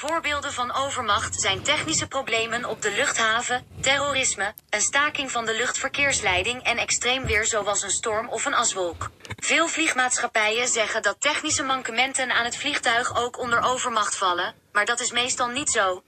Voorbeelden 0.07 0.53
van 0.53 0.73
overmacht 0.73 1.41
zijn 1.41 1.61
technische 1.61 2.07
problemen 2.07 2.65
op 2.65 2.81
de 2.81 2.91
luchthaven, 2.91 3.65
terrorisme, 3.79 4.53
een 4.69 4.81
staking 4.81 5.31
van 5.31 5.45
de 5.45 5.53
luchtverkeersleiding 5.53 6.63
en 6.63 6.77
extreem 6.77 7.25
weer 7.25 7.45
zoals 7.45 7.83
een 7.83 7.91
storm 7.91 8.29
of 8.29 8.45
een 8.45 8.53
aswolk. 8.53 9.11
Veel 9.37 9.67
vliegmaatschappijen 9.67 10.67
zeggen 10.67 11.01
dat 11.01 11.21
technische 11.21 11.63
mankementen 11.63 12.31
aan 12.31 12.45
het 12.45 12.57
vliegtuig 12.57 13.17
ook 13.17 13.39
onder 13.39 13.61
overmacht 13.61 14.15
vallen, 14.15 14.53
maar 14.71 14.85
dat 14.85 14.99
is 14.99 15.11
meestal 15.11 15.47
niet 15.47 15.69
zo. 15.69 16.03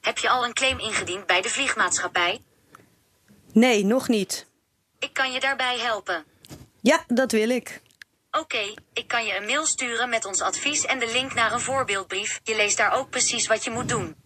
Heb 0.00 0.18
je 0.18 0.28
al 0.28 0.44
een 0.44 0.54
claim 0.54 0.78
ingediend 0.78 1.26
bij 1.26 1.40
de 1.40 1.48
vliegmaatschappij? 1.48 2.42
Nee, 3.52 3.84
nog 3.84 4.08
niet. 4.08 4.46
Ik 4.98 5.12
kan 5.12 5.32
je 5.32 5.40
daarbij 5.40 5.78
helpen. 5.78 6.24
Ja, 6.80 7.04
dat 7.06 7.32
wil 7.32 7.48
ik. 7.48 7.80
Oké, 8.38 8.74
ik 8.92 9.08
kan 9.08 9.24
je 9.24 9.36
een 9.36 9.44
mail 9.44 9.66
sturen 9.66 10.08
met 10.08 10.24
ons 10.24 10.40
advies 10.40 10.84
en 10.84 10.98
de 10.98 11.12
link 11.12 11.34
naar 11.34 11.52
een 11.52 11.60
voorbeeldbrief. 11.60 12.40
Je 12.42 12.56
leest 12.56 12.76
daar 12.76 12.92
ook 12.92 13.10
precies 13.10 13.46
wat 13.46 13.64
je 13.64 13.70
moet 13.70 13.88
doen. 13.88 14.16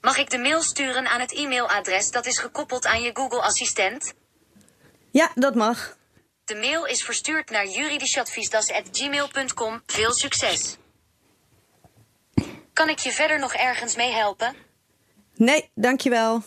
Mag 0.00 0.18
ik 0.18 0.30
de 0.30 0.38
mail 0.38 0.62
sturen 0.62 1.06
aan 1.06 1.20
het 1.20 1.32
e-mailadres 1.32 2.10
dat 2.10 2.26
is 2.26 2.38
gekoppeld 2.38 2.86
aan 2.86 3.02
je 3.02 3.10
Google 3.14 3.42
Assistent? 3.42 4.12
Ja, 5.10 5.30
dat 5.34 5.54
mag. 5.54 5.96
De 6.44 6.54
mail 6.54 6.84
is 6.84 7.02
verstuurd 7.02 7.50
naar 7.50 7.66
juridischadviesdas.gmail.com. 7.66 9.82
Veel 9.86 10.12
succes! 10.12 10.76
Kan 12.72 12.88
ik 12.88 12.98
je 12.98 13.12
verder 13.12 13.38
nog 13.38 13.54
ergens 13.54 13.96
mee 13.96 14.12
helpen? 14.12 14.56
Nee, 15.34 15.70
dankjewel. 15.74 16.42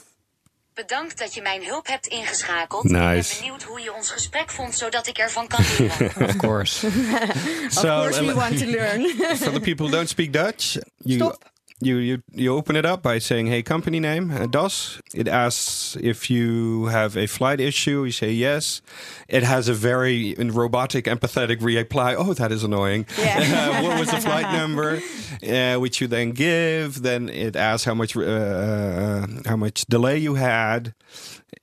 Bedankt 0.77 1.19
dat 1.19 1.33
je 1.33 1.41
mijn 1.41 1.65
hulp 1.65 1.87
hebt 1.87 2.07
ingeschakeld. 2.07 2.83
Nice. 2.83 3.01
Ik 3.17 3.27
ben 3.27 3.37
benieuwd 3.39 3.63
hoe 3.63 3.81
je 3.81 3.93
ons 3.93 4.09
gesprek 4.11 4.49
vond, 4.49 4.75
zodat 4.75 5.07
ik 5.07 5.17
ervan 5.17 5.47
kan 5.47 5.63
leren. 5.77 6.11
Of 6.29 6.35
course. 6.35 6.87
Of 7.65 7.71
So, 7.73 7.81
course 7.81 8.19
we 8.19 8.25
uh, 8.31 8.35
want 8.35 8.57
to 8.59 8.65
learn. 8.65 9.01
For 9.37 9.51
the 9.51 9.59
people 9.59 9.85
who 9.85 9.95
don't 9.95 10.09
speak 10.09 10.33
Dutch, 10.33 10.77
you 10.97 11.19
Stop. 11.19 11.43
You 11.79 11.97
you 11.97 12.23
you 12.33 12.55
open 12.55 12.75
it 12.75 12.85
up 12.85 13.03
by 13.03 13.19
saying, 13.19 13.47
"Hey, 13.47 13.61
company 13.61 13.99
name, 13.99 14.31
uh, 14.31 14.47
DAS." 14.47 14.99
It 15.13 15.27
asks 15.27 15.95
if 16.01 16.29
you 16.29 16.85
have 16.87 17.15
a 17.15 17.27
flight 17.27 17.59
issue. 17.59 18.03
You 18.03 18.11
say 18.11 18.31
yes. 18.31 18.81
It 19.27 19.43
has 19.43 19.67
a 19.67 19.73
very 19.73 20.33
robotic, 20.35 21.05
empathetic 21.05 21.61
reply. 21.61 22.15
Oh, 22.15 22.33
that 22.33 22.51
is 22.51 22.63
annoying. 22.63 23.05
Yeah. 23.17 23.43
Uh, 23.67 23.81
what 23.81 23.99
was 23.99 24.09
the 24.11 24.17
flight 24.21 24.51
number? 24.53 25.01
Uh, 25.47 25.79
which 25.79 25.99
you 25.99 26.07
then 26.07 26.31
give. 26.31 27.01
Then 27.01 27.27
it 27.29 27.55
asks 27.55 27.85
how 27.85 27.93
much 27.93 28.15
uh, 28.15 28.21
uh, 28.21 29.27
how 29.45 29.55
much 29.55 29.85
delay 29.85 30.17
you 30.17 30.35
had. 30.35 30.93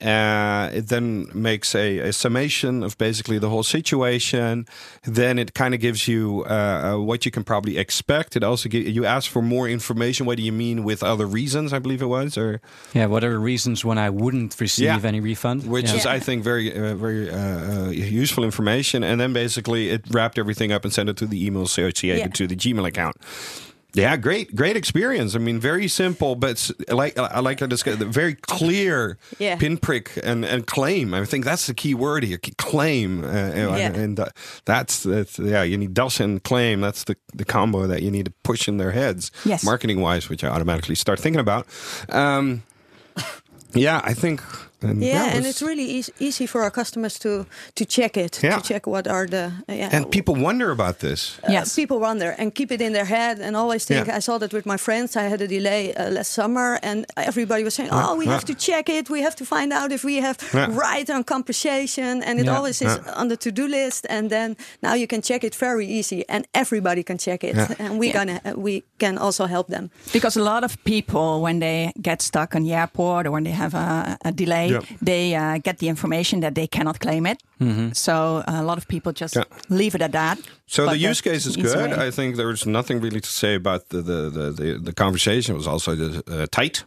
Uh, 0.01 0.71
it 0.73 0.89
then 0.89 1.29
makes 1.35 1.75
a, 1.75 1.99
a 1.99 2.13
summation 2.13 2.83
of 2.83 2.97
basically 2.99 3.39
the 3.39 3.49
whole 3.51 3.63
situation. 3.63 4.67
Then 5.05 5.39
it 5.39 5.53
kind 5.55 5.75
of 5.75 5.81
gives 5.81 6.09
you 6.09 6.45
uh, 6.49 6.95
uh, 6.95 6.99
what 7.01 7.25
you 7.27 7.31
can 7.31 7.45
probably 7.45 7.77
expect. 7.79 8.35
It 8.35 8.43
also 8.43 8.69
gi- 8.69 8.91
you 8.91 9.05
ask 9.05 9.31
for 9.31 9.43
more 9.43 9.69
information. 9.69 10.27
What 10.27 10.39
do 10.39 10.43
you 10.43 10.53
mean 10.53 10.85
with 10.85 11.03
other 11.03 11.27
reasons? 11.27 11.73
I 11.73 11.79
believe 11.79 12.01
it 12.03 12.07
was, 12.07 12.37
or 12.39 12.61
Yeah, 12.95 13.07
what 13.07 13.25
are 13.25 13.31
the 13.31 13.39
reasons 13.39 13.85
when 13.85 13.99
I 13.99 14.09
wouldn't 14.11 14.59
receive 14.59 14.87
Yeah. 14.87 15.01
any 15.05 15.21
refund? 15.21 15.67
which 15.67 15.91
yeah. 15.91 15.97
is 15.97 16.07
I 16.07 16.19
think 16.19 16.43
very 16.43 16.73
uh, 16.73 16.95
very 16.95 17.31
uh, 17.31 17.37
uh, 17.87 17.89
useful 17.91 18.43
information. 18.45 19.05
And 19.05 19.21
then 19.21 19.33
basically 19.33 19.91
it 19.91 20.03
wrapped 20.11 20.39
everything 20.39 20.73
up 20.73 20.85
and 20.85 20.93
sent 20.93 21.09
it 21.11 21.17
to 21.19 21.27
the 21.27 21.45
email 21.47 21.63
associated 21.63 22.19
Yeah. 22.21 22.29
to 22.29 22.47
the 22.47 22.57
Gmail 22.57 22.87
account. 22.87 23.17
Yeah, 23.97 24.17
great, 24.17 24.55
great 24.57 24.77
experience. 24.77 25.37
I 25.37 25.39
mean, 25.39 25.61
very 25.61 25.87
simple, 25.89 26.35
but 26.35 26.71
like 26.89 27.17
I 27.17 27.39
like 27.41 27.59
to 27.59 27.69
discuss 27.69 27.95
very 27.97 28.35
clear 28.35 29.19
Yeah. 29.39 29.55
pinprick 29.57 30.19
and, 30.25 30.45
and 30.45 30.67
claim. 30.67 31.15
I 31.15 31.25
think 31.25 31.45
that's 31.45 31.67
the 31.69 31.75
key 31.75 31.95
word 31.95 32.25
here: 32.25 32.39
claim. 32.59 33.23
Uh, 33.25 33.29
and- 33.29 33.79
Yeah. 33.79 33.93
and 34.03 34.19
uh, 34.21 34.27
that's 34.65 35.05
that's 35.05 35.39
yeah. 35.39 35.63
You 35.63 35.79
need 35.79 35.95
DAS 35.95 36.19
and 36.21 36.43
claim. 36.43 36.81
That's 36.81 37.05
the 37.05 37.15
the 37.37 37.45
combo 37.45 37.87
that 37.87 38.03
you 38.03 38.11
need 38.11 38.25
to 38.27 38.33
push 38.43 38.67
in 38.69 38.79
their 38.79 38.91
heads, 38.93 39.31
Yes. 39.45 39.63
marketing 39.65 40.01
wise, 40.01 40.29
which 40.29 40.43
I 40.43 40.49
automatically 40.49 40.97
start 40.97 41.21
thinking 41.21 41.41
about. 41.41 41.67
Um, 42.09 42.63
yeah, 43.75 44.01
I 44.05 44.13
think. 44.15 44.41
And 44.83 45.03
Yeah, 45.03 45.23
that 45.25 45.37
and 45.37 45.47
it's 45.47 45.63
really 45.63 45.85
easy, 45.99 46.13
easy 46.19 46.47
for 46.47 46.63
our 46.63 46.71
customers 46.71 47.19
to 47.21 47.47
to 47.75 47.85
check 47.85 48.17
it, 48.17 48.41
Yeah. 48.43 48.57
to 48.57 48.63
check 48.63 48.87
what 48.87 49.07
are 49.07 49.27
the 49.27 49.45
uh, 49.69 49.73
yeah. 49.75 49.89
And 49.97 50.11
people 50.11 50.35
wonder 50.35 50.71
about 50.71 50.99
this. 50.99 51.39
uh, 51.49 51.53
Yes. 51.53 51.75
people 51.75 51.99
wonder 52.01 52.35
and 52.39 52.53
keep 52.55 52.71
it 52.71 52.81
in 52.81 52.93
their 52.93 53.07
head 53.07 53.39
and 53.41 53.57
always 53.57 53.85
think. 53.87 54.07
Yeah. 54.07 54.17
I 54.19 54.21
saw 54.21 54.39
that 54.39 54.53
with 54.53 54.67
my 54.67 54.77
friends. 54.77 55.17
I 55.17 55.23
had 55.29 55.41
a 55.41 55.47
delay 55.47 55.95
uh, 55.95 56.11
last 56.11 56.33
summer, 56.33 56.79
and 56.83 57.05
everybody 57.17 57.63
was 57.65 57.75
saying, 57.75 57.91
"Oh, 57.93 58.15
we 58.19 58.25
yeah. 58.25 58.33
have 58.35 58.45
to 58.45 58.55
check 58.55 58.89
it. 58.89 59.09
We 59.09 59.23
have 59.23 59.35
to 59.37 59.45
find 59.45 59.73
out 59.73 59.91
if 59.93 60.03
we 60.05 60.17
have 60.23 60.37
Yeah. 60.53 60.69
right 60.89 61.09
on 61.11 61.25
compensation." 61.25 62.23
And 62.23 62.39
it 62.41 62.47
Yeah. 62.47 62.57
always 62.57 62.81
is 62.83 62.99
Yeah. 62.99 63.21
on 63.21 63.29
the 63.29 63.37
to-do 63.37 63.67
list. 63.69 64.07
And 64.11 64.29
then 64.31 64.57
now 64.83 64.95
you 64.95 65.07
can 65.07 65.23
check 65.23 65.45
it 65.45 65.55
very 65.61 65.87
easy, 65.87 66.25
and 66.29 66.45
everybody 66.53 67.03
can 67.03 67.19
check 67.19 67.45
it. 67.45 67.57
Yeah. 67.57 67.75
And 67.79 67.99
we 67.99 68.07
Yeah. 68.07 68.19
gonna 68.19 68.39
uh, 68.45 68.53
we 68.67 68.83
can 68.99 69.19
also 69.19 69.47
help 69.47 69.69
them. 69.69 69.91
Because 70.13 70.41
a 70.41 70.43
lot 70.43 70.65
of 70.65 70.77
people, 70.85 71.41
when 71.43 71.61
they 71.61 71.93
get 72.03 72.23
stuck 72.23 72.55
on 72.55 72.63
the 72.65 72.73
airport 72.75 73.27
or 73.27 73.31
when 73.31 73.45
they 73.45 73.53
have 73.55 73.75
a, 73.75 74.17
a 74.25 74.33
delay, 74.33 74.64
Yeah. 74.71 74.81
they 75.05 75.35
uh, 75.35 75.59
get 75.63 75.79
the 75.79 75.89
information 75.89 76.41
that 76.41 76.55
they 76.55 76.67
cannot 76.67 76.99
claim 76.99 77.27
it. 77.27 77.39
So 77.97 78.43
a 78.47 78.63
lot 78.63 78.77
of 78.79 78.87
people 78.87 79.13
just 79.13 79.35
Yeah. 79.37 79.45
leave 79.69 79.95
it 79.95 80.03
at 80.03 80.13
that. 80.13 80.39
So 80.67 80.85
the 80.87 80.99
use 81.11 81.21
case 81.23 81.47
is 81.47 81.57
good. 81.57 81.77
away. 81.77 82.09
I 82.09 82.11
think 82.11 82.37
there's 82.37 82.67
nothing 82.67 83.01
really 83.03 83.21
to 83.21 83.29
say 83.29 83.55
about 83.55 83.89
the 83.89 84.03
the 84.03 84.31
the, 84.31 84.53
the, 84.53 84.79
the 84.85 84.93
conversation. 84.93 85.55
It 85.55 85.59
was 85.59 85.67
also 85.67 85.93
uh, 85.93 86.47
tight. 86.51 86.85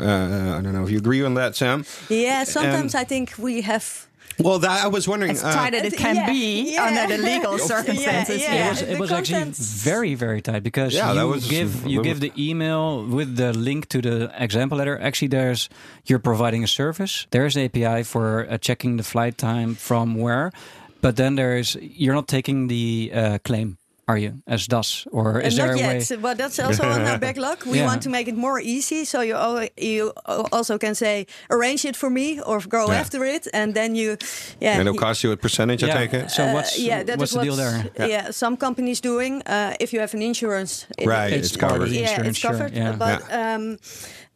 Uh, 0.00 0.58
I 0.58 0.60
don't 0.62 0.72
know 0.72 0.84
if 0.84 0.90
you 0.90 0.98
agree 0.98 1.24
on 1.26 1.34
that, 1.34 1.56
Sam. 1.56 1.84
Yeah, 2.08 2.44
sometimes 2.44 2.94
I 2.94 3.04
think 3.04 3.34
we 3.38 3.62
have. 3.62 4.07
Well, 4.40 4.58
that 4.60 4.84
I 4.84 4.88
was 4.88 5.08
wondering. 5.08 5.32
As 5.32 5.42
uh, 5.42 5.52
tight 5.52 5.74
as 5.74 5.92
it 5.92 5.96
can 5.96 6.14
yeah, 6.16 6.26
be 6.26 6.74
yeah. 6.74 6.84
under 6.86 7.16
the 7.16 7.22
legal 7.22 7.58
circumstances. 7.72 8.40
yeah. 8.42 8.66
it 8.66 8.70
was, 8.70 8.82
it 8.82 8.98
was 8.98 9.10
actually 9.12 9.50
very 9.52 10.14
very 10.14 10.40
tight 10.42 10.62
because 10.62 10.94
Yeah, 10.94 11.12
that 11.14 11.22
you 11.22 11.28
was- 11.28 11.48
give 11.48 11.86
you 11.86 12.02
give 12.02 12.20
the 12.20 12.32
email 12.38 13.04
with 13.04 13.36
the 13.36 13.52
link 13.52 13.88
to 13.88 14.00
the 14.00 14.30
example 14.38 14.78
letter. 14.78 14.98
Actually, 15.00 15.28
there's 15.28 15.68
you're 16.06 16.18
providing 16.20 16.62
a 16.62 16.68
service. 16.68 17.26
There's 17.30 17.56
an 17.56 17.64
API 17.64 18.02
for 18.04 18.46
uh, 18.48 18.58
checking 18.58 18.96
the 18.96 19.02
flight 19.02 19.38
time 19.38 19.74
from 19.74 20.14
where, 20.14 20.52
but 21.00 21.16
then 21.16 21.34
there's 21.36 21.76
you're 21.80 22.14
not 22.14 22.28
taking 22.28 22.68
the 22.68 23.10
uh, 23.14 23.38
claim, 23.44 23.77
are 24.08 24.18
you, 24.18 24.32
as 24.46 24.66
DAS, 24.66 25.06
or 25.12 25.40
is 25.40 25.54
Uh, 25.54 25.56
there 25.58 25.66
not 25.76 25.84
a 25.84 25.86
way? 25.88 25.98
yet, 26.10 26.22
but 26.22 26.38
that's 26.38 26.58
also 26.58 26.84
on 26.88 27.02
our 27.02 27.18
backlog. 27.26 27.58
We 27.66 27.78
Yeah. 27.78 27.86
want 27.90 28.02
to 28.02 28.08
make 28.10 28.26
it 28.28 28.36
more 28.36 28.58
easy, 28.60 29.04
so 29.04 29.20
you 29.20 29.36
you 29.76 30.12
also 30.52 30.78
can 30.78 30.94
say 30.94 31.26
arrange 31.50 31.84
it 31.84 31.96
for 31.96 32.10
me 32.10 32.40
or 32.40 32.58
go 32.68 32.86
Yeah. 32.88 33.00
after 33.00 33.24
it, 33.24 33.46
and 33.52 33.74
then 33.74 33.94
you, 33.94 34.16
yeah, 34.60 34.72
and 34.72 34.80
it'll 34.80 34.94
you- 34.94 35.06
cost 35.06 35.22
you 35.24 35.32
a 35.32 35.36
percentage, 35.36 35.82
I 35.84 35.90
take 36.00 36.14
it. 36.14 36.30
So 36.30 36.42
uh, 36.42 36.54
what's 36.54 36.78
yeah, 36.78 37.04
that 37.04 37.18
what's 37.18 37.32
is 37.32 37.36
the 37.38 37.44
deal 37.44 37.56
what's- 37.56 37.96
there? 37.96 38.08
Yeah. 38.08 38.30
some 38.32 38.56
companies 38.56 39.00
doing. 39.00 39.42
Uh, 39.46 39.74
if 39.80 39.92
you 39.92 40.00
have 40.00 40.14
an 40.16 40.22
insurance, 40.22 40.86
it- 40.98 41.06
Right, 41.06 41.32
It's 41.32 41.48
it's 41.48 41.56
covered. 41.56 41.88
yeah, 41.90 42.00
insurance, 42.00 42.28
it's 42.28 42.38
sure, 42.38 42.52
covered. 42.52 42.72
yeah. 42.76 42.96
But 43.04 43.20
um, 43.42 43.76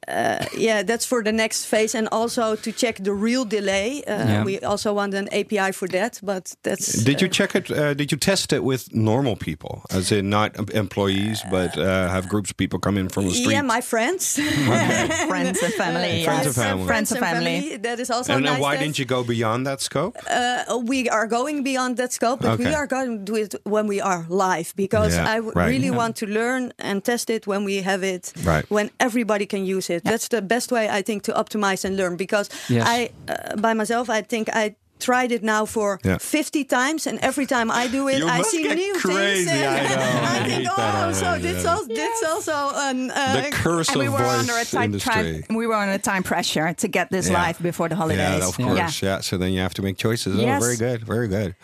uh, 0.09 0.45
yeah, 0.57 0.83
that's 0.83 1.07
for 1.07 1.23
the 1.23 1.33
next 1.33 1.65
phase, 1.67 1.95
and 1.99 2.09
also 2.13 2.57
to 2.57 2.73
check 2.73 2.97
the 3.03 3.13
real 3.13 3.45
delay. 3.45 4.03
Uh, 4.07 4.11
Yeah. 4.33 4.45
We 4.45 4.59
also 4.61 4.93
want 4.95 5.15
an 5.15 5.29
API 5.33 5.73
for 5.73 5.89
that, 5.89 6.21
but 6.23 6.55
that's. 6.63 7.05
Did 7.05 7.21
you 7.21 7.29
uh, 7.29 7.31
check 7.31 7.55
it? 7.55 7.71
Uh, 7.71 7.95
did 7.95 8.11
you 8.13 8.19
test 8.19 8.53
it 8.53 8.63
with 8.65 8.93
normal 8.95 9.37
people, 9.37 9.83
as 9.91 10.11
in 10.11 10.29
not 10.31 10.59
em- 10.59 10.67
employees, 10.75 11.43
but 11.51 11.77
uh, 11.79 11.85
have 12.09 12.29
groups 12.29 12.51
of 12.51 12.57
people 12.57 12.79
come 12.79 12.97
in 13.01 13.09
from 13.09 13.25
the 13.25 13.31
street? 13.35 13.53
Yeah, 13.53 13.63
my 13.63 13.81
friends. 13.81 14.35
friends 15.29 15.63
and 15.63 15.75
family. 15.75 16.25
Friends 16.25 16.47
yes. 16.47 16.47
and 16.47 16.55
family. 16.67 16.87
Friends 16.87 17.13
and 17.13 17.21
family. 17.21 17.77
That 17.77 17.99
is 18.01 18.11
also 18.11 18.33
and 18.35 18.45
then 18.45 18.55
nice 18.55 18.63
why 18.63 18.73
test. 18.75 18.83
didn't 18.83 18.99
you 18.99 19.05
go 19.05 19.23
beyond 19.25 19.67
that 19.67 19.81
scope? 19.81 20.17
Uh, 20.29 20.79
we 20.93 21.09
are 21.09 21.27
going 21.27 21.63
beyond 21.63 21.97
that 21.97 22.13
scope, 22.13 22.41
but 22.43 22.59
we 22.59 22.75
are 22.75 22.87
going 22.87 23.11
to 23.19 23.33
do 23.33 23.37
it 23.37 23.55
when 23.65 23.87
we 23.87 24.01
are 24.01 24.25
live 24.29 24.73
because 24.77 25.15
Yeah, 25.15 25.35
I 25.35 25.37
w- 25.37 25.53
right. 25.55 25.69
really 25.73 25.89
Yeah. 25.91 25.97
want 26.03 26.17
to 26.17 26.27
learn 26.27 26.73
and 26.79 27.03
test 27.05 27.31
it 27.31 27.47
when 27.47 27.65
we 27.65 27.83
have 27.83 28.03
it, 28.03 28.33
Right. 28.45 28.65
when 28.69 28.91
everybody 28.99 29.47
can 29.47 29.65
use 29.77 29.89
it. 29.91 29.91
That's 30.01 30.28
the 30.28 30.40
best 30.43 30.70
way 30.72 30.88
I 30.88 31.03
think 31.03 31.22
to 31.24 31.32
optimize 31.32 31.84
and 31.84 31.97
learn 31.97 32.16
because 32.16 32.49
Yes. 32.68 32.86
I 32.86 33.11
uh, 33.28 33.57
by 33.57 33.74
myself 33.74 34.09
I 34.09 34.22
think 34.22 34.49
I 34.53 34.74
tried 35.03 35.33
it 35.33 35.43
now 35.43 35.67
for 35.67 35.99
Yeah. 36.05 36.19
50 36.19 36.65
times 36.65 37.07
and 37.07 37.19
every 37.21 37.47
time 37.47 37.71
I 37.71 37.89
do 37.89 38.09
it 38.09 38.19
You 38.19 38.29
I 38.29 38.43
see 38.43 38.63
new 38.63 38.95
crazy, 38.99 39.45
things 39.45 39.49
and 39.49 39.77
I 39.93 39.95
know. 39.95 40.03
I 40.23 40.39
I 40.43 40.49
think 40.49 40.69
oh 40.71 41.13
so 41.13 41.39
this, 41.39 41.65
yeah. 41.65 41.71
also, 41.75 41.89
this 41.95 42.23
also 42.25 42.57
an, 42.89 43.11
uh, 43.11 43.43
the 43.43 43.51
curse 43.51 43.89
and 43.91 43.99
we 43.99 44.07
of 44.07 44.13
were 44.13 44.19
voice 44.19 44.41
under 44.41 44.57
a 44.59 44.65
tight 44.65 44.85
industry. 44.85 45.13
time. 45.49 45.57
We 45.57 45.67
were 45.67 45.75
under 45.75 45.99
time 45.99 46.23
pressure 46.23 46.73
to 46.73 46.89
get 46.89 47.11
this 47.11 47.29
Yeah. 47.29 47.43
live 47.43 47.59
before 47.63 47.89
the 47.89 47.97
holidays. 47.97 48.41
Yeah, 48.41 48.49
of 48.49 48.57
course. 48.57 49.03
Yeah. 49.03 49.21
So 49.21 49.37
then 49.37 49.53
you 49.53 49.61
have 49.61 49.75
to 49.75 49.83
make 49.83 49.97
choices. 49.99 50.39
Oh, 50.39 50.59
very 50.61 50.77
good. 50.77 51.05
Very 51.05 51.29
good. 51.29 51.55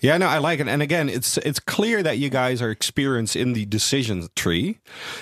Yeah, 0.00 0.16
no, 0.18 0.26
I 0.28 0.38
like 0.38 0.60
it. 0.60 0.68
And 0.68 0.80
again, 0.82 1.08
it's 1.08 1.38
it's 1.38 1.58
clear 1.60 2.02
that 2.02 2.18
you 2.18 2.30
guys 2.30 2.62
are 2.62 2.70
experienced 2.70 3.34
in 3.36 3.52
the 3.52 3.64
decision 3.66 4.28
tree. 4.36 4.78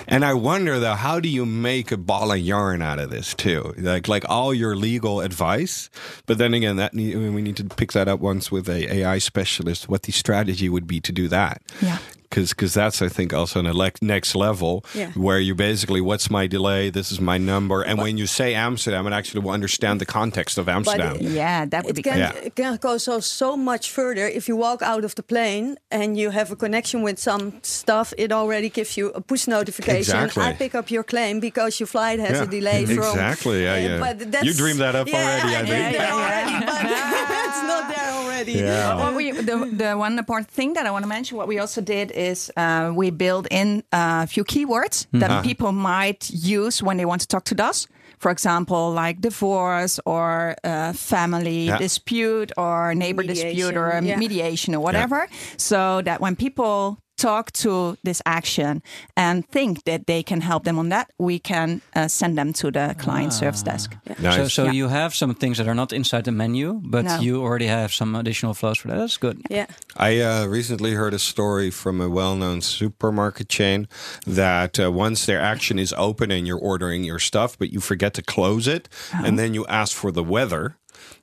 And 0.07 0.25
I 0.25 0.35
wonder 0.35 0.79
though, 0.79 0.95
how 0.95 1.21
do 1.21 1.29
you 1.29 1.47
make 1.47 1.91
a 1.93 1.97
ball 1.97 2.31
of 2.33 2.39
yarn 2.39 2.83
out 2.83 2.99
of 2.99 3.11
this 3.11 3.35
too? 3.35 3.75
Like 3.79 4.07
like 4.09 4.25
all 4.29 4.53
your 4.55 4.77
legal 4.77 5.21
advice, 5.21 5.89
but 6.27 6.37
then 6.39 6.55
again, 6.55 6.77
that 6.77 6.91
I 6.93 6.97
mean, 6.97 7.35
we 7.35 7.43
need 7.43 7.56
to 7.57 7.65
pick 7.65 7.93
that 7.93 8.09
up 8.09 8.21
once 8.21 8.51
with 8.53 8.69
a 8.69 8.93
AI 8.95 9.19
specialist. 9.19 9.89
What 9.89 10.03
the 10.03 10.13
strategy 10.13 10.69
would 10.69 10.87
be 10.87 11.01
to 11.01 11.13
do 11.13 11.29
that? 11.29 11.63
Yeah. 11.83 11.99
Because 12.29 12.75
that's 12.75 13.01
I 13.01 13.09
think 13.09 13.33
also 13.33 13.61
an 13.61 13.67
elect 13.67 14.03
next 14.03 14.35
level 14.35 14.85
Yeah. 14.95 15.11
where 15.15 15.39
you 15.39 15.55
basically 15.55 16.01
what's 16.03 16.29
my 16.29 16.47
delay? 16.49 16.91
This 16.91 17.11
is 17.13 17.19
my 17.21 17.39
number, 17.39 17.81
and 17.83 17.99
when 17.99 18.19
you 18.19 18.27
say 18.27 18.53
Amsterdam, 18.53 19.07
it 19.07 19.13
actually 19.13 19.41
will 19.45 19.53
understand 19.55 20.01
the 20.01 20.07
context 20.07 20.59
of 20.59 20.69
Amsterdam. 20.69 21.17
Yeah, 21.21 21.65
that 21.67 21.85
would 21.85 21.93
it 21.93 21.97
be 21.97 22.03
can, 22.03 22.13
great. 22.19 22.35
Yeah. 22.43 22.47
it 22.49 22.55
can 22.57 22.77
go 22.77 22.99
so 22.99 23.21
so 23.21 23.57
much 23.57 23.91
further 23.91 24.27
if 24.27 24.49
you 24.49 24.57
walk 24.57 24.83
out 24.83 25.05
of 25.05 25.15
the 25.15 25.23
plane 25.23 25.77
and 25.91 26.19
you 26.19 26.31
have 26.31 26.51
a 26.53 26.57
connection 26.57 27.01
with 27.03 27.19
some 27.19 27.53
stuff 27.63 28.13
it 28.19 28.33
already 28.33 28.69
gives 28.71 28.97
you 28.99 29.07
a 29.15 29.21
push 29.21 29.47
notification 29.47 30.17
Exactly. 30.25 30.43
i 30.43 30.53
pick 30.53 30.75
up 30.75 30.91
your 30.91 31.05
claim 31.05 31.41
because 31.41 31.79
your 31.81 31.87
flight 31.87 32.19
has 32.19 32.41
a 32.41 32.45
Yeah. 32.45 32.51
delay 32.59 32.85
from 32.87 32.99
Exactly, 32.99 33.63
yeah, 33.63 33.75
Uh, 33.75 33.79
yeah. 33.89 33.99
but 34.05 34.33
that's, 34.33 34.45
You 34.45 34.53
dreamed 34.53 34.81
that 34.81 34.95
up 34.97 35.07
yeah, 35.09 35.17
already, 35.17 35.55
I 35.57 35.61
I 35.61 35.65
think. 35.65 35.69
dreamed 35.69 35.95
Yeah, 35.95 36.07
yeah, 36.07 36.15
already 36.19 36.55
but 36.67 37.27
it's 37.57 37.67
not 37.69 37.89
there 37.95 38.13
already 38.13 38.53
Yeah. 38.53 38.95
Well, 38.97 39.15
we, 39.15 39.31
the, 39.33 39.57
the 39.73 39.95
one 39.97 40.19
important 40.19 40.51
thing 40.51 40.75
that 40.75 40.87
I 40.87 40.91
want 40.91 41.03
to 41.05 41.09
mention, 41.09 41.37
what 41.39 41.49
we 41.49 41.59
also 41.59 41.81
did 41.81 42.11
is 42.13 42.51
uh, 42.57 42.93
we 42.95 43.11
build 43.11 43.47
in 43.51 43.83
a 43.93 44.27
few 44.27 44.45
keywords 44.45 45.07
that 45.13 45.31
Ah. 45.31 45.43
people 45.43 45.73
might 45.73 46.31
use 46.31 46.83
when 46.83 46.97
they 46.97 47.05
want 47.07 47.21
to 47.23 47.29
talk 47.29 47.45
to 47.45 47.55
us. 47.71 47.87
For 48.19 48.31
example, 48.31 48.93
like 48.93 49.21
divorce 49.21 50.01
or 50.07 50.57
uh, 50.65 50.93
family 50.95 51.67
Yeah. 51.67 51.79
dispute 51.79 52.51
or 52.57 52.95
neighbor 52.95 53.23
dispute 53.23 53.77
or 53.77 54.01
yeah. 54.03 54.17
mediation 54.19 54.75
or 54.75 54.81
whatever. 54.81 55.29
So 55.59 56.01
that 56.03 56.21
when 56.21 56.35
people 56.37 56.99
talk 57.17 57.51
to 57.53 57.97
this 58.05 58.21
action 58.27 58.83
and 59.17 59.47
think 59.49 59.85
that 59.85 60.07
they 60.07 60.23
can 60.23 60.41
help 60.41 60.65
them 60.65 60.79
on 60.79 60.89
that, 60.91 61.11
we 61.19 61.39
can 61.39 61.81
uh, 61.95 62.09
send 62.09 62.37
them 62.37 62.53
to 62.53 62.71
the 62.71 62.95
client 62.99 63.33
service 63.33 63.63
desk. 63.63 63.97
Nice. 64.19 64.37
So, 64.37 64.49
so 64.49 64.65
Yeah. 64.65 64.73
you 64.73 64.89
have 64.89 65.15
some 65.15 65.35
things 65.35 65.57
that 65.59 65.67
are 65.69 65.75
not 65.75 65.93
inside 65.93 66.25
the 66.25 66.33
menu, 66.33 66.81
but 66.85 67.05
No. 67.05 67.21
you 67.21 67.43
already 67.43 67.67
have 67.67 67.93
some 67.93 68.15
additional 68.15 68.55
flows 68.55 68.79
for 68.79 68.89
that. 68.89 68.99
That's 68.99 69.17
good. 69.17 69.41
yeah 69.51 69.67
I 69.97 70.21
uh, 70.21 70.47
recently 70.47 70.93
heard 70.95 71.15
a 71.15 71.19
story 71.19 71.71
from 71.71 72.01
a 72.01 72.09
well-known 72.09 72.61
supermarket 72.61 73.49
chain 73.49 73.89
that 74.27 74.79
uh, 74.79 74.93
once 74.93 75.25
their 75.27 75.41
action 75.41 75.79
is 75.79 75.95
open 75.97 76.31
and 76.31 76.47
you're 76.47 76.59
ordering 76.59 77.05
your 77.05 77.19
stuff, 77.19 77.57
but 77.59 77.73
you 77.73 77.81
forget 77.81 78.13
to 78.15 78.23
close 78.23 78.69
it, 78.69 78.89
and 79.25 79.39
then 79.39 79.55
you 79.55 79.65
ask 79.69 79.97
for 79.97 80.13
the 80.13 80.23
weather. 80.23 80.77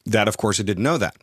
That, 0.06 0.28
of 0.28 0.36
course, 0.38 0.60
it 0.60 0.66
didn't 0.66 0.84
know 0.84 0.98
that, 0.98 1.16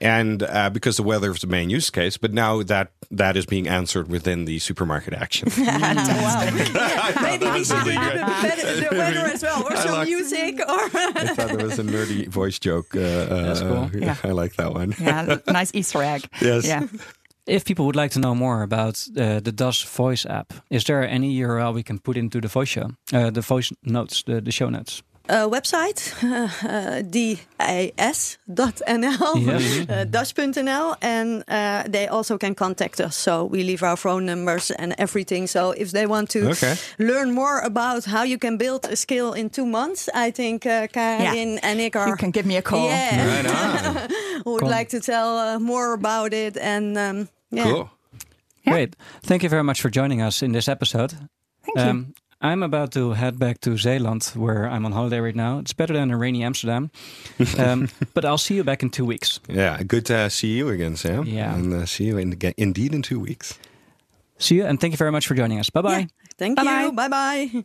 and 0.00 0.42
uh, 0.42 0.70
because 0.70 0.96
the 0.96 1.02
weather 1.02 1.30
is 1.30 1.40
the 1.40 1.46
main 1.46 1.70
use 1.70 1.90
case, 1.90 2.16
but 2.16 2.32
now 2.32 2.62
that 2.62 2.92
that 3.10 3.36
is 3.36 3.46
being 3.46 3.68
answered 3.68 4.08
within 4.08 4.44
the 4.44 4.58
supermarket 4.58 5.14
action. 5.14 5.48
maybe 5.56 7.46
we 7.50 7.64
should 7.64 7.84
do 7.84 7.92
the, 7.92 8.88
the 8.90 8.96
weather 8.96 9.26
as 9.32 9.42
well 9.42 9.62
or 9.64 9.76
some 9.84 9.92
like- 9.92 10.08
music 10.08 10.60
or 10.60 10.80
I 11.20 11.34
thought 11.34 11.50
it 11.50 11.62
was 11.62 11.78
a 11.78 11.82
nerdy 11.84 12.28
voice 12.28 12.58
joke. 12.58 12.94
Uh, 12.94 13.00
uh, 13.00 13.42
That's 13.42 13.60
cool. 13.60 13.90
Yeah. 13.94 14.16
I 14.24 14.28
like 14.32 14.54
that 14.56 14.72
one. 14.72 14.94
Yeah, 15.00 15.38
nice 15.46 15.70
Easter 15.74 16.02
egg. 16.02 16.22
Yes. 16.40 16.66
Yeah. 16.66 16.86
If 17.46 17.64
people 17.64 17.84
would 17.84 17.96
like 17.96 18.10
to 18.12 18.18
know 18.20 18.34
more 18.34 18.62
about 18.62 19.06
uh, 19.18 19.38
the 19.40 19.52
DAS 19.52 19.82
voice 19.82 20.24
app, 20.24 20.54
is 20.70 20.84
there 20.84 21.06
any 21.06 21.38
URL 21.40 21.74
we 21.74 21.82
can 21.82 21.98
put 21.98 22.16
into 22.16 22.40
the 22.40 22.48
voice 22.48 22.68
show, 22.70 22.88
uh, 23.12 23.28
the 23.30 23.42
voice 23.42 23.70
notes, 23.82 24.22
the, 24.22 24.40
the 24.40 24.50
show 24.50 24.70
notes? 24.70 25.02
Uh, 25.26 25.48
website, 25.48 26.12
uh, 26.22 27.00
das.nl, 27.58 29.36
Yes. 29.46 29.88
uh, 29.88 30.04
das.nl, 30.04 30.96
and 31.00 31.42
uh, 31.48 31.82
they 31.88 32.06
also 32.08 32.36
can 32.38 32.54
contact 32.54 33.00
us. 33.00 33.16
So 33.16 33.44
we 33.44 33.62
leave 33.62 33.82
our 33.82 33.96
phone 33.96 34.26
numbers 34.26 34.70
and 34.70 34.94
everything. 34.98 35.46
So 35.48 35.70
if 35.72 35.90
they 35.92 36.06
want 36.06 36.28
to 36.30 36.50
Okay. 36.50 36.74
learn 36.98 37.32
more 37.32 37.60
about 37.60 38.04
how 38.04 38.22
you 38.24 38.38
can 38.38 38.56
build 38.58 38.84
a 38.84 38.96
skill 38.96 39.32
in 39.32 39.48
two 39.50 39.64
months, 39.66 40.08
I 40.14 40.30
think 40.30 40.66
uh, 40.66 40.88
Karin 40.92 41.58
and 41.62 41.80
ik 41.80 41.96
are. 41.96 42.08
You 42.08 42.16
can 42.16 42.30
give 42.30 42.46
me 42.46 42.56
a 42.58 42.62
call. 42.62 42.86
Yeah, 42.86 43.42
Right 43.42 43.46
on. 43.46 43.94
would 44.44 44.60
Cool. 44.60 44.68
like 44.78 44.90
to 44.90 45.00
tell 45.00 45.38
uh, 45.38 45.58
more 45.58 45.94
about 45.94 46.32
it. 46.32 46.56
And 46.58 46.96
um, 46.98 47.28
yeah. 47.50 47.64
Cool. 47.64 47.88
Yeah. 48.66 48.72
Great. 48.74 48.96
Thank 49.22 49.42
you 49.42 49.48
very 49.48 49.62
much 49.64 49.80
for 49.80 49.90
joining 49.90 50.20
us 50.22 50.42
in 50.42 50.52
this 50.52 50.68
episode. 50.68 51.12
Thank 51.64 51.78
you. 51.78 52.14
I'm 52.44 52.62
about 52.62 52.92
to 52.92 53.12
head 53.12 53.38
back 53.38 53.60
to 53.62 53.78
Zeeland, 53.78 54.24
where 54.34 54.68
I'm 54.68 54.84
on 54.84 54.92
holiday 54.92 55.18
right 55.18 55.34
now. 55.34 55.60
It's 55.60 55.72
better 55.72 55.94
than 55.94 56.10
a 56.10 56.16
rainy 56.18 56.44
Amsterdam. 56.44 56.90
um, 57.58 57.88
but 58.12 58.26
I'll 58.26 58.36
see 58.38 58.54
you 58.54 58.62
back 58.62 58.82
in 58.82 58.90
two 58.90 59.06
weeks. 59.06 59.40
Yeah, 59.48 59.82
good 59.82 60.04
to 60.06 60.16
uh, 60.16 60.28
see 60.28 60.48
you 60.58 60.68
again, 60.68 60.96
Sam. 60.96 61.24
Yeah. 61.24 61.54
and 61.54 61.72
uh, 61.72 61.86
see 61.86 62.04
you 62.04 62.18
in, 62.18 62.38
indeed 62.58 62.94
in 62.94 63.00
two 63.00 63.18
weeks. 63.18 63.58
See 64.38 64.56
you, 64.56 64.66
and 64.66 64.78
thank 64.78 64.92
you 64.92 64.98
very 64.98 65.10
much 65.10 65.26
for 65.26 65.34
joining 65.34 65.58
us. 65.58 65.70
Bye 65.70 65.82
bye. 65.82 66.06
Thank 66.36 66.56
Bye-bye. 66.56 66.82
you. 66.82 66.92
Bye 66.92 67.08
bye. 67.08 67.64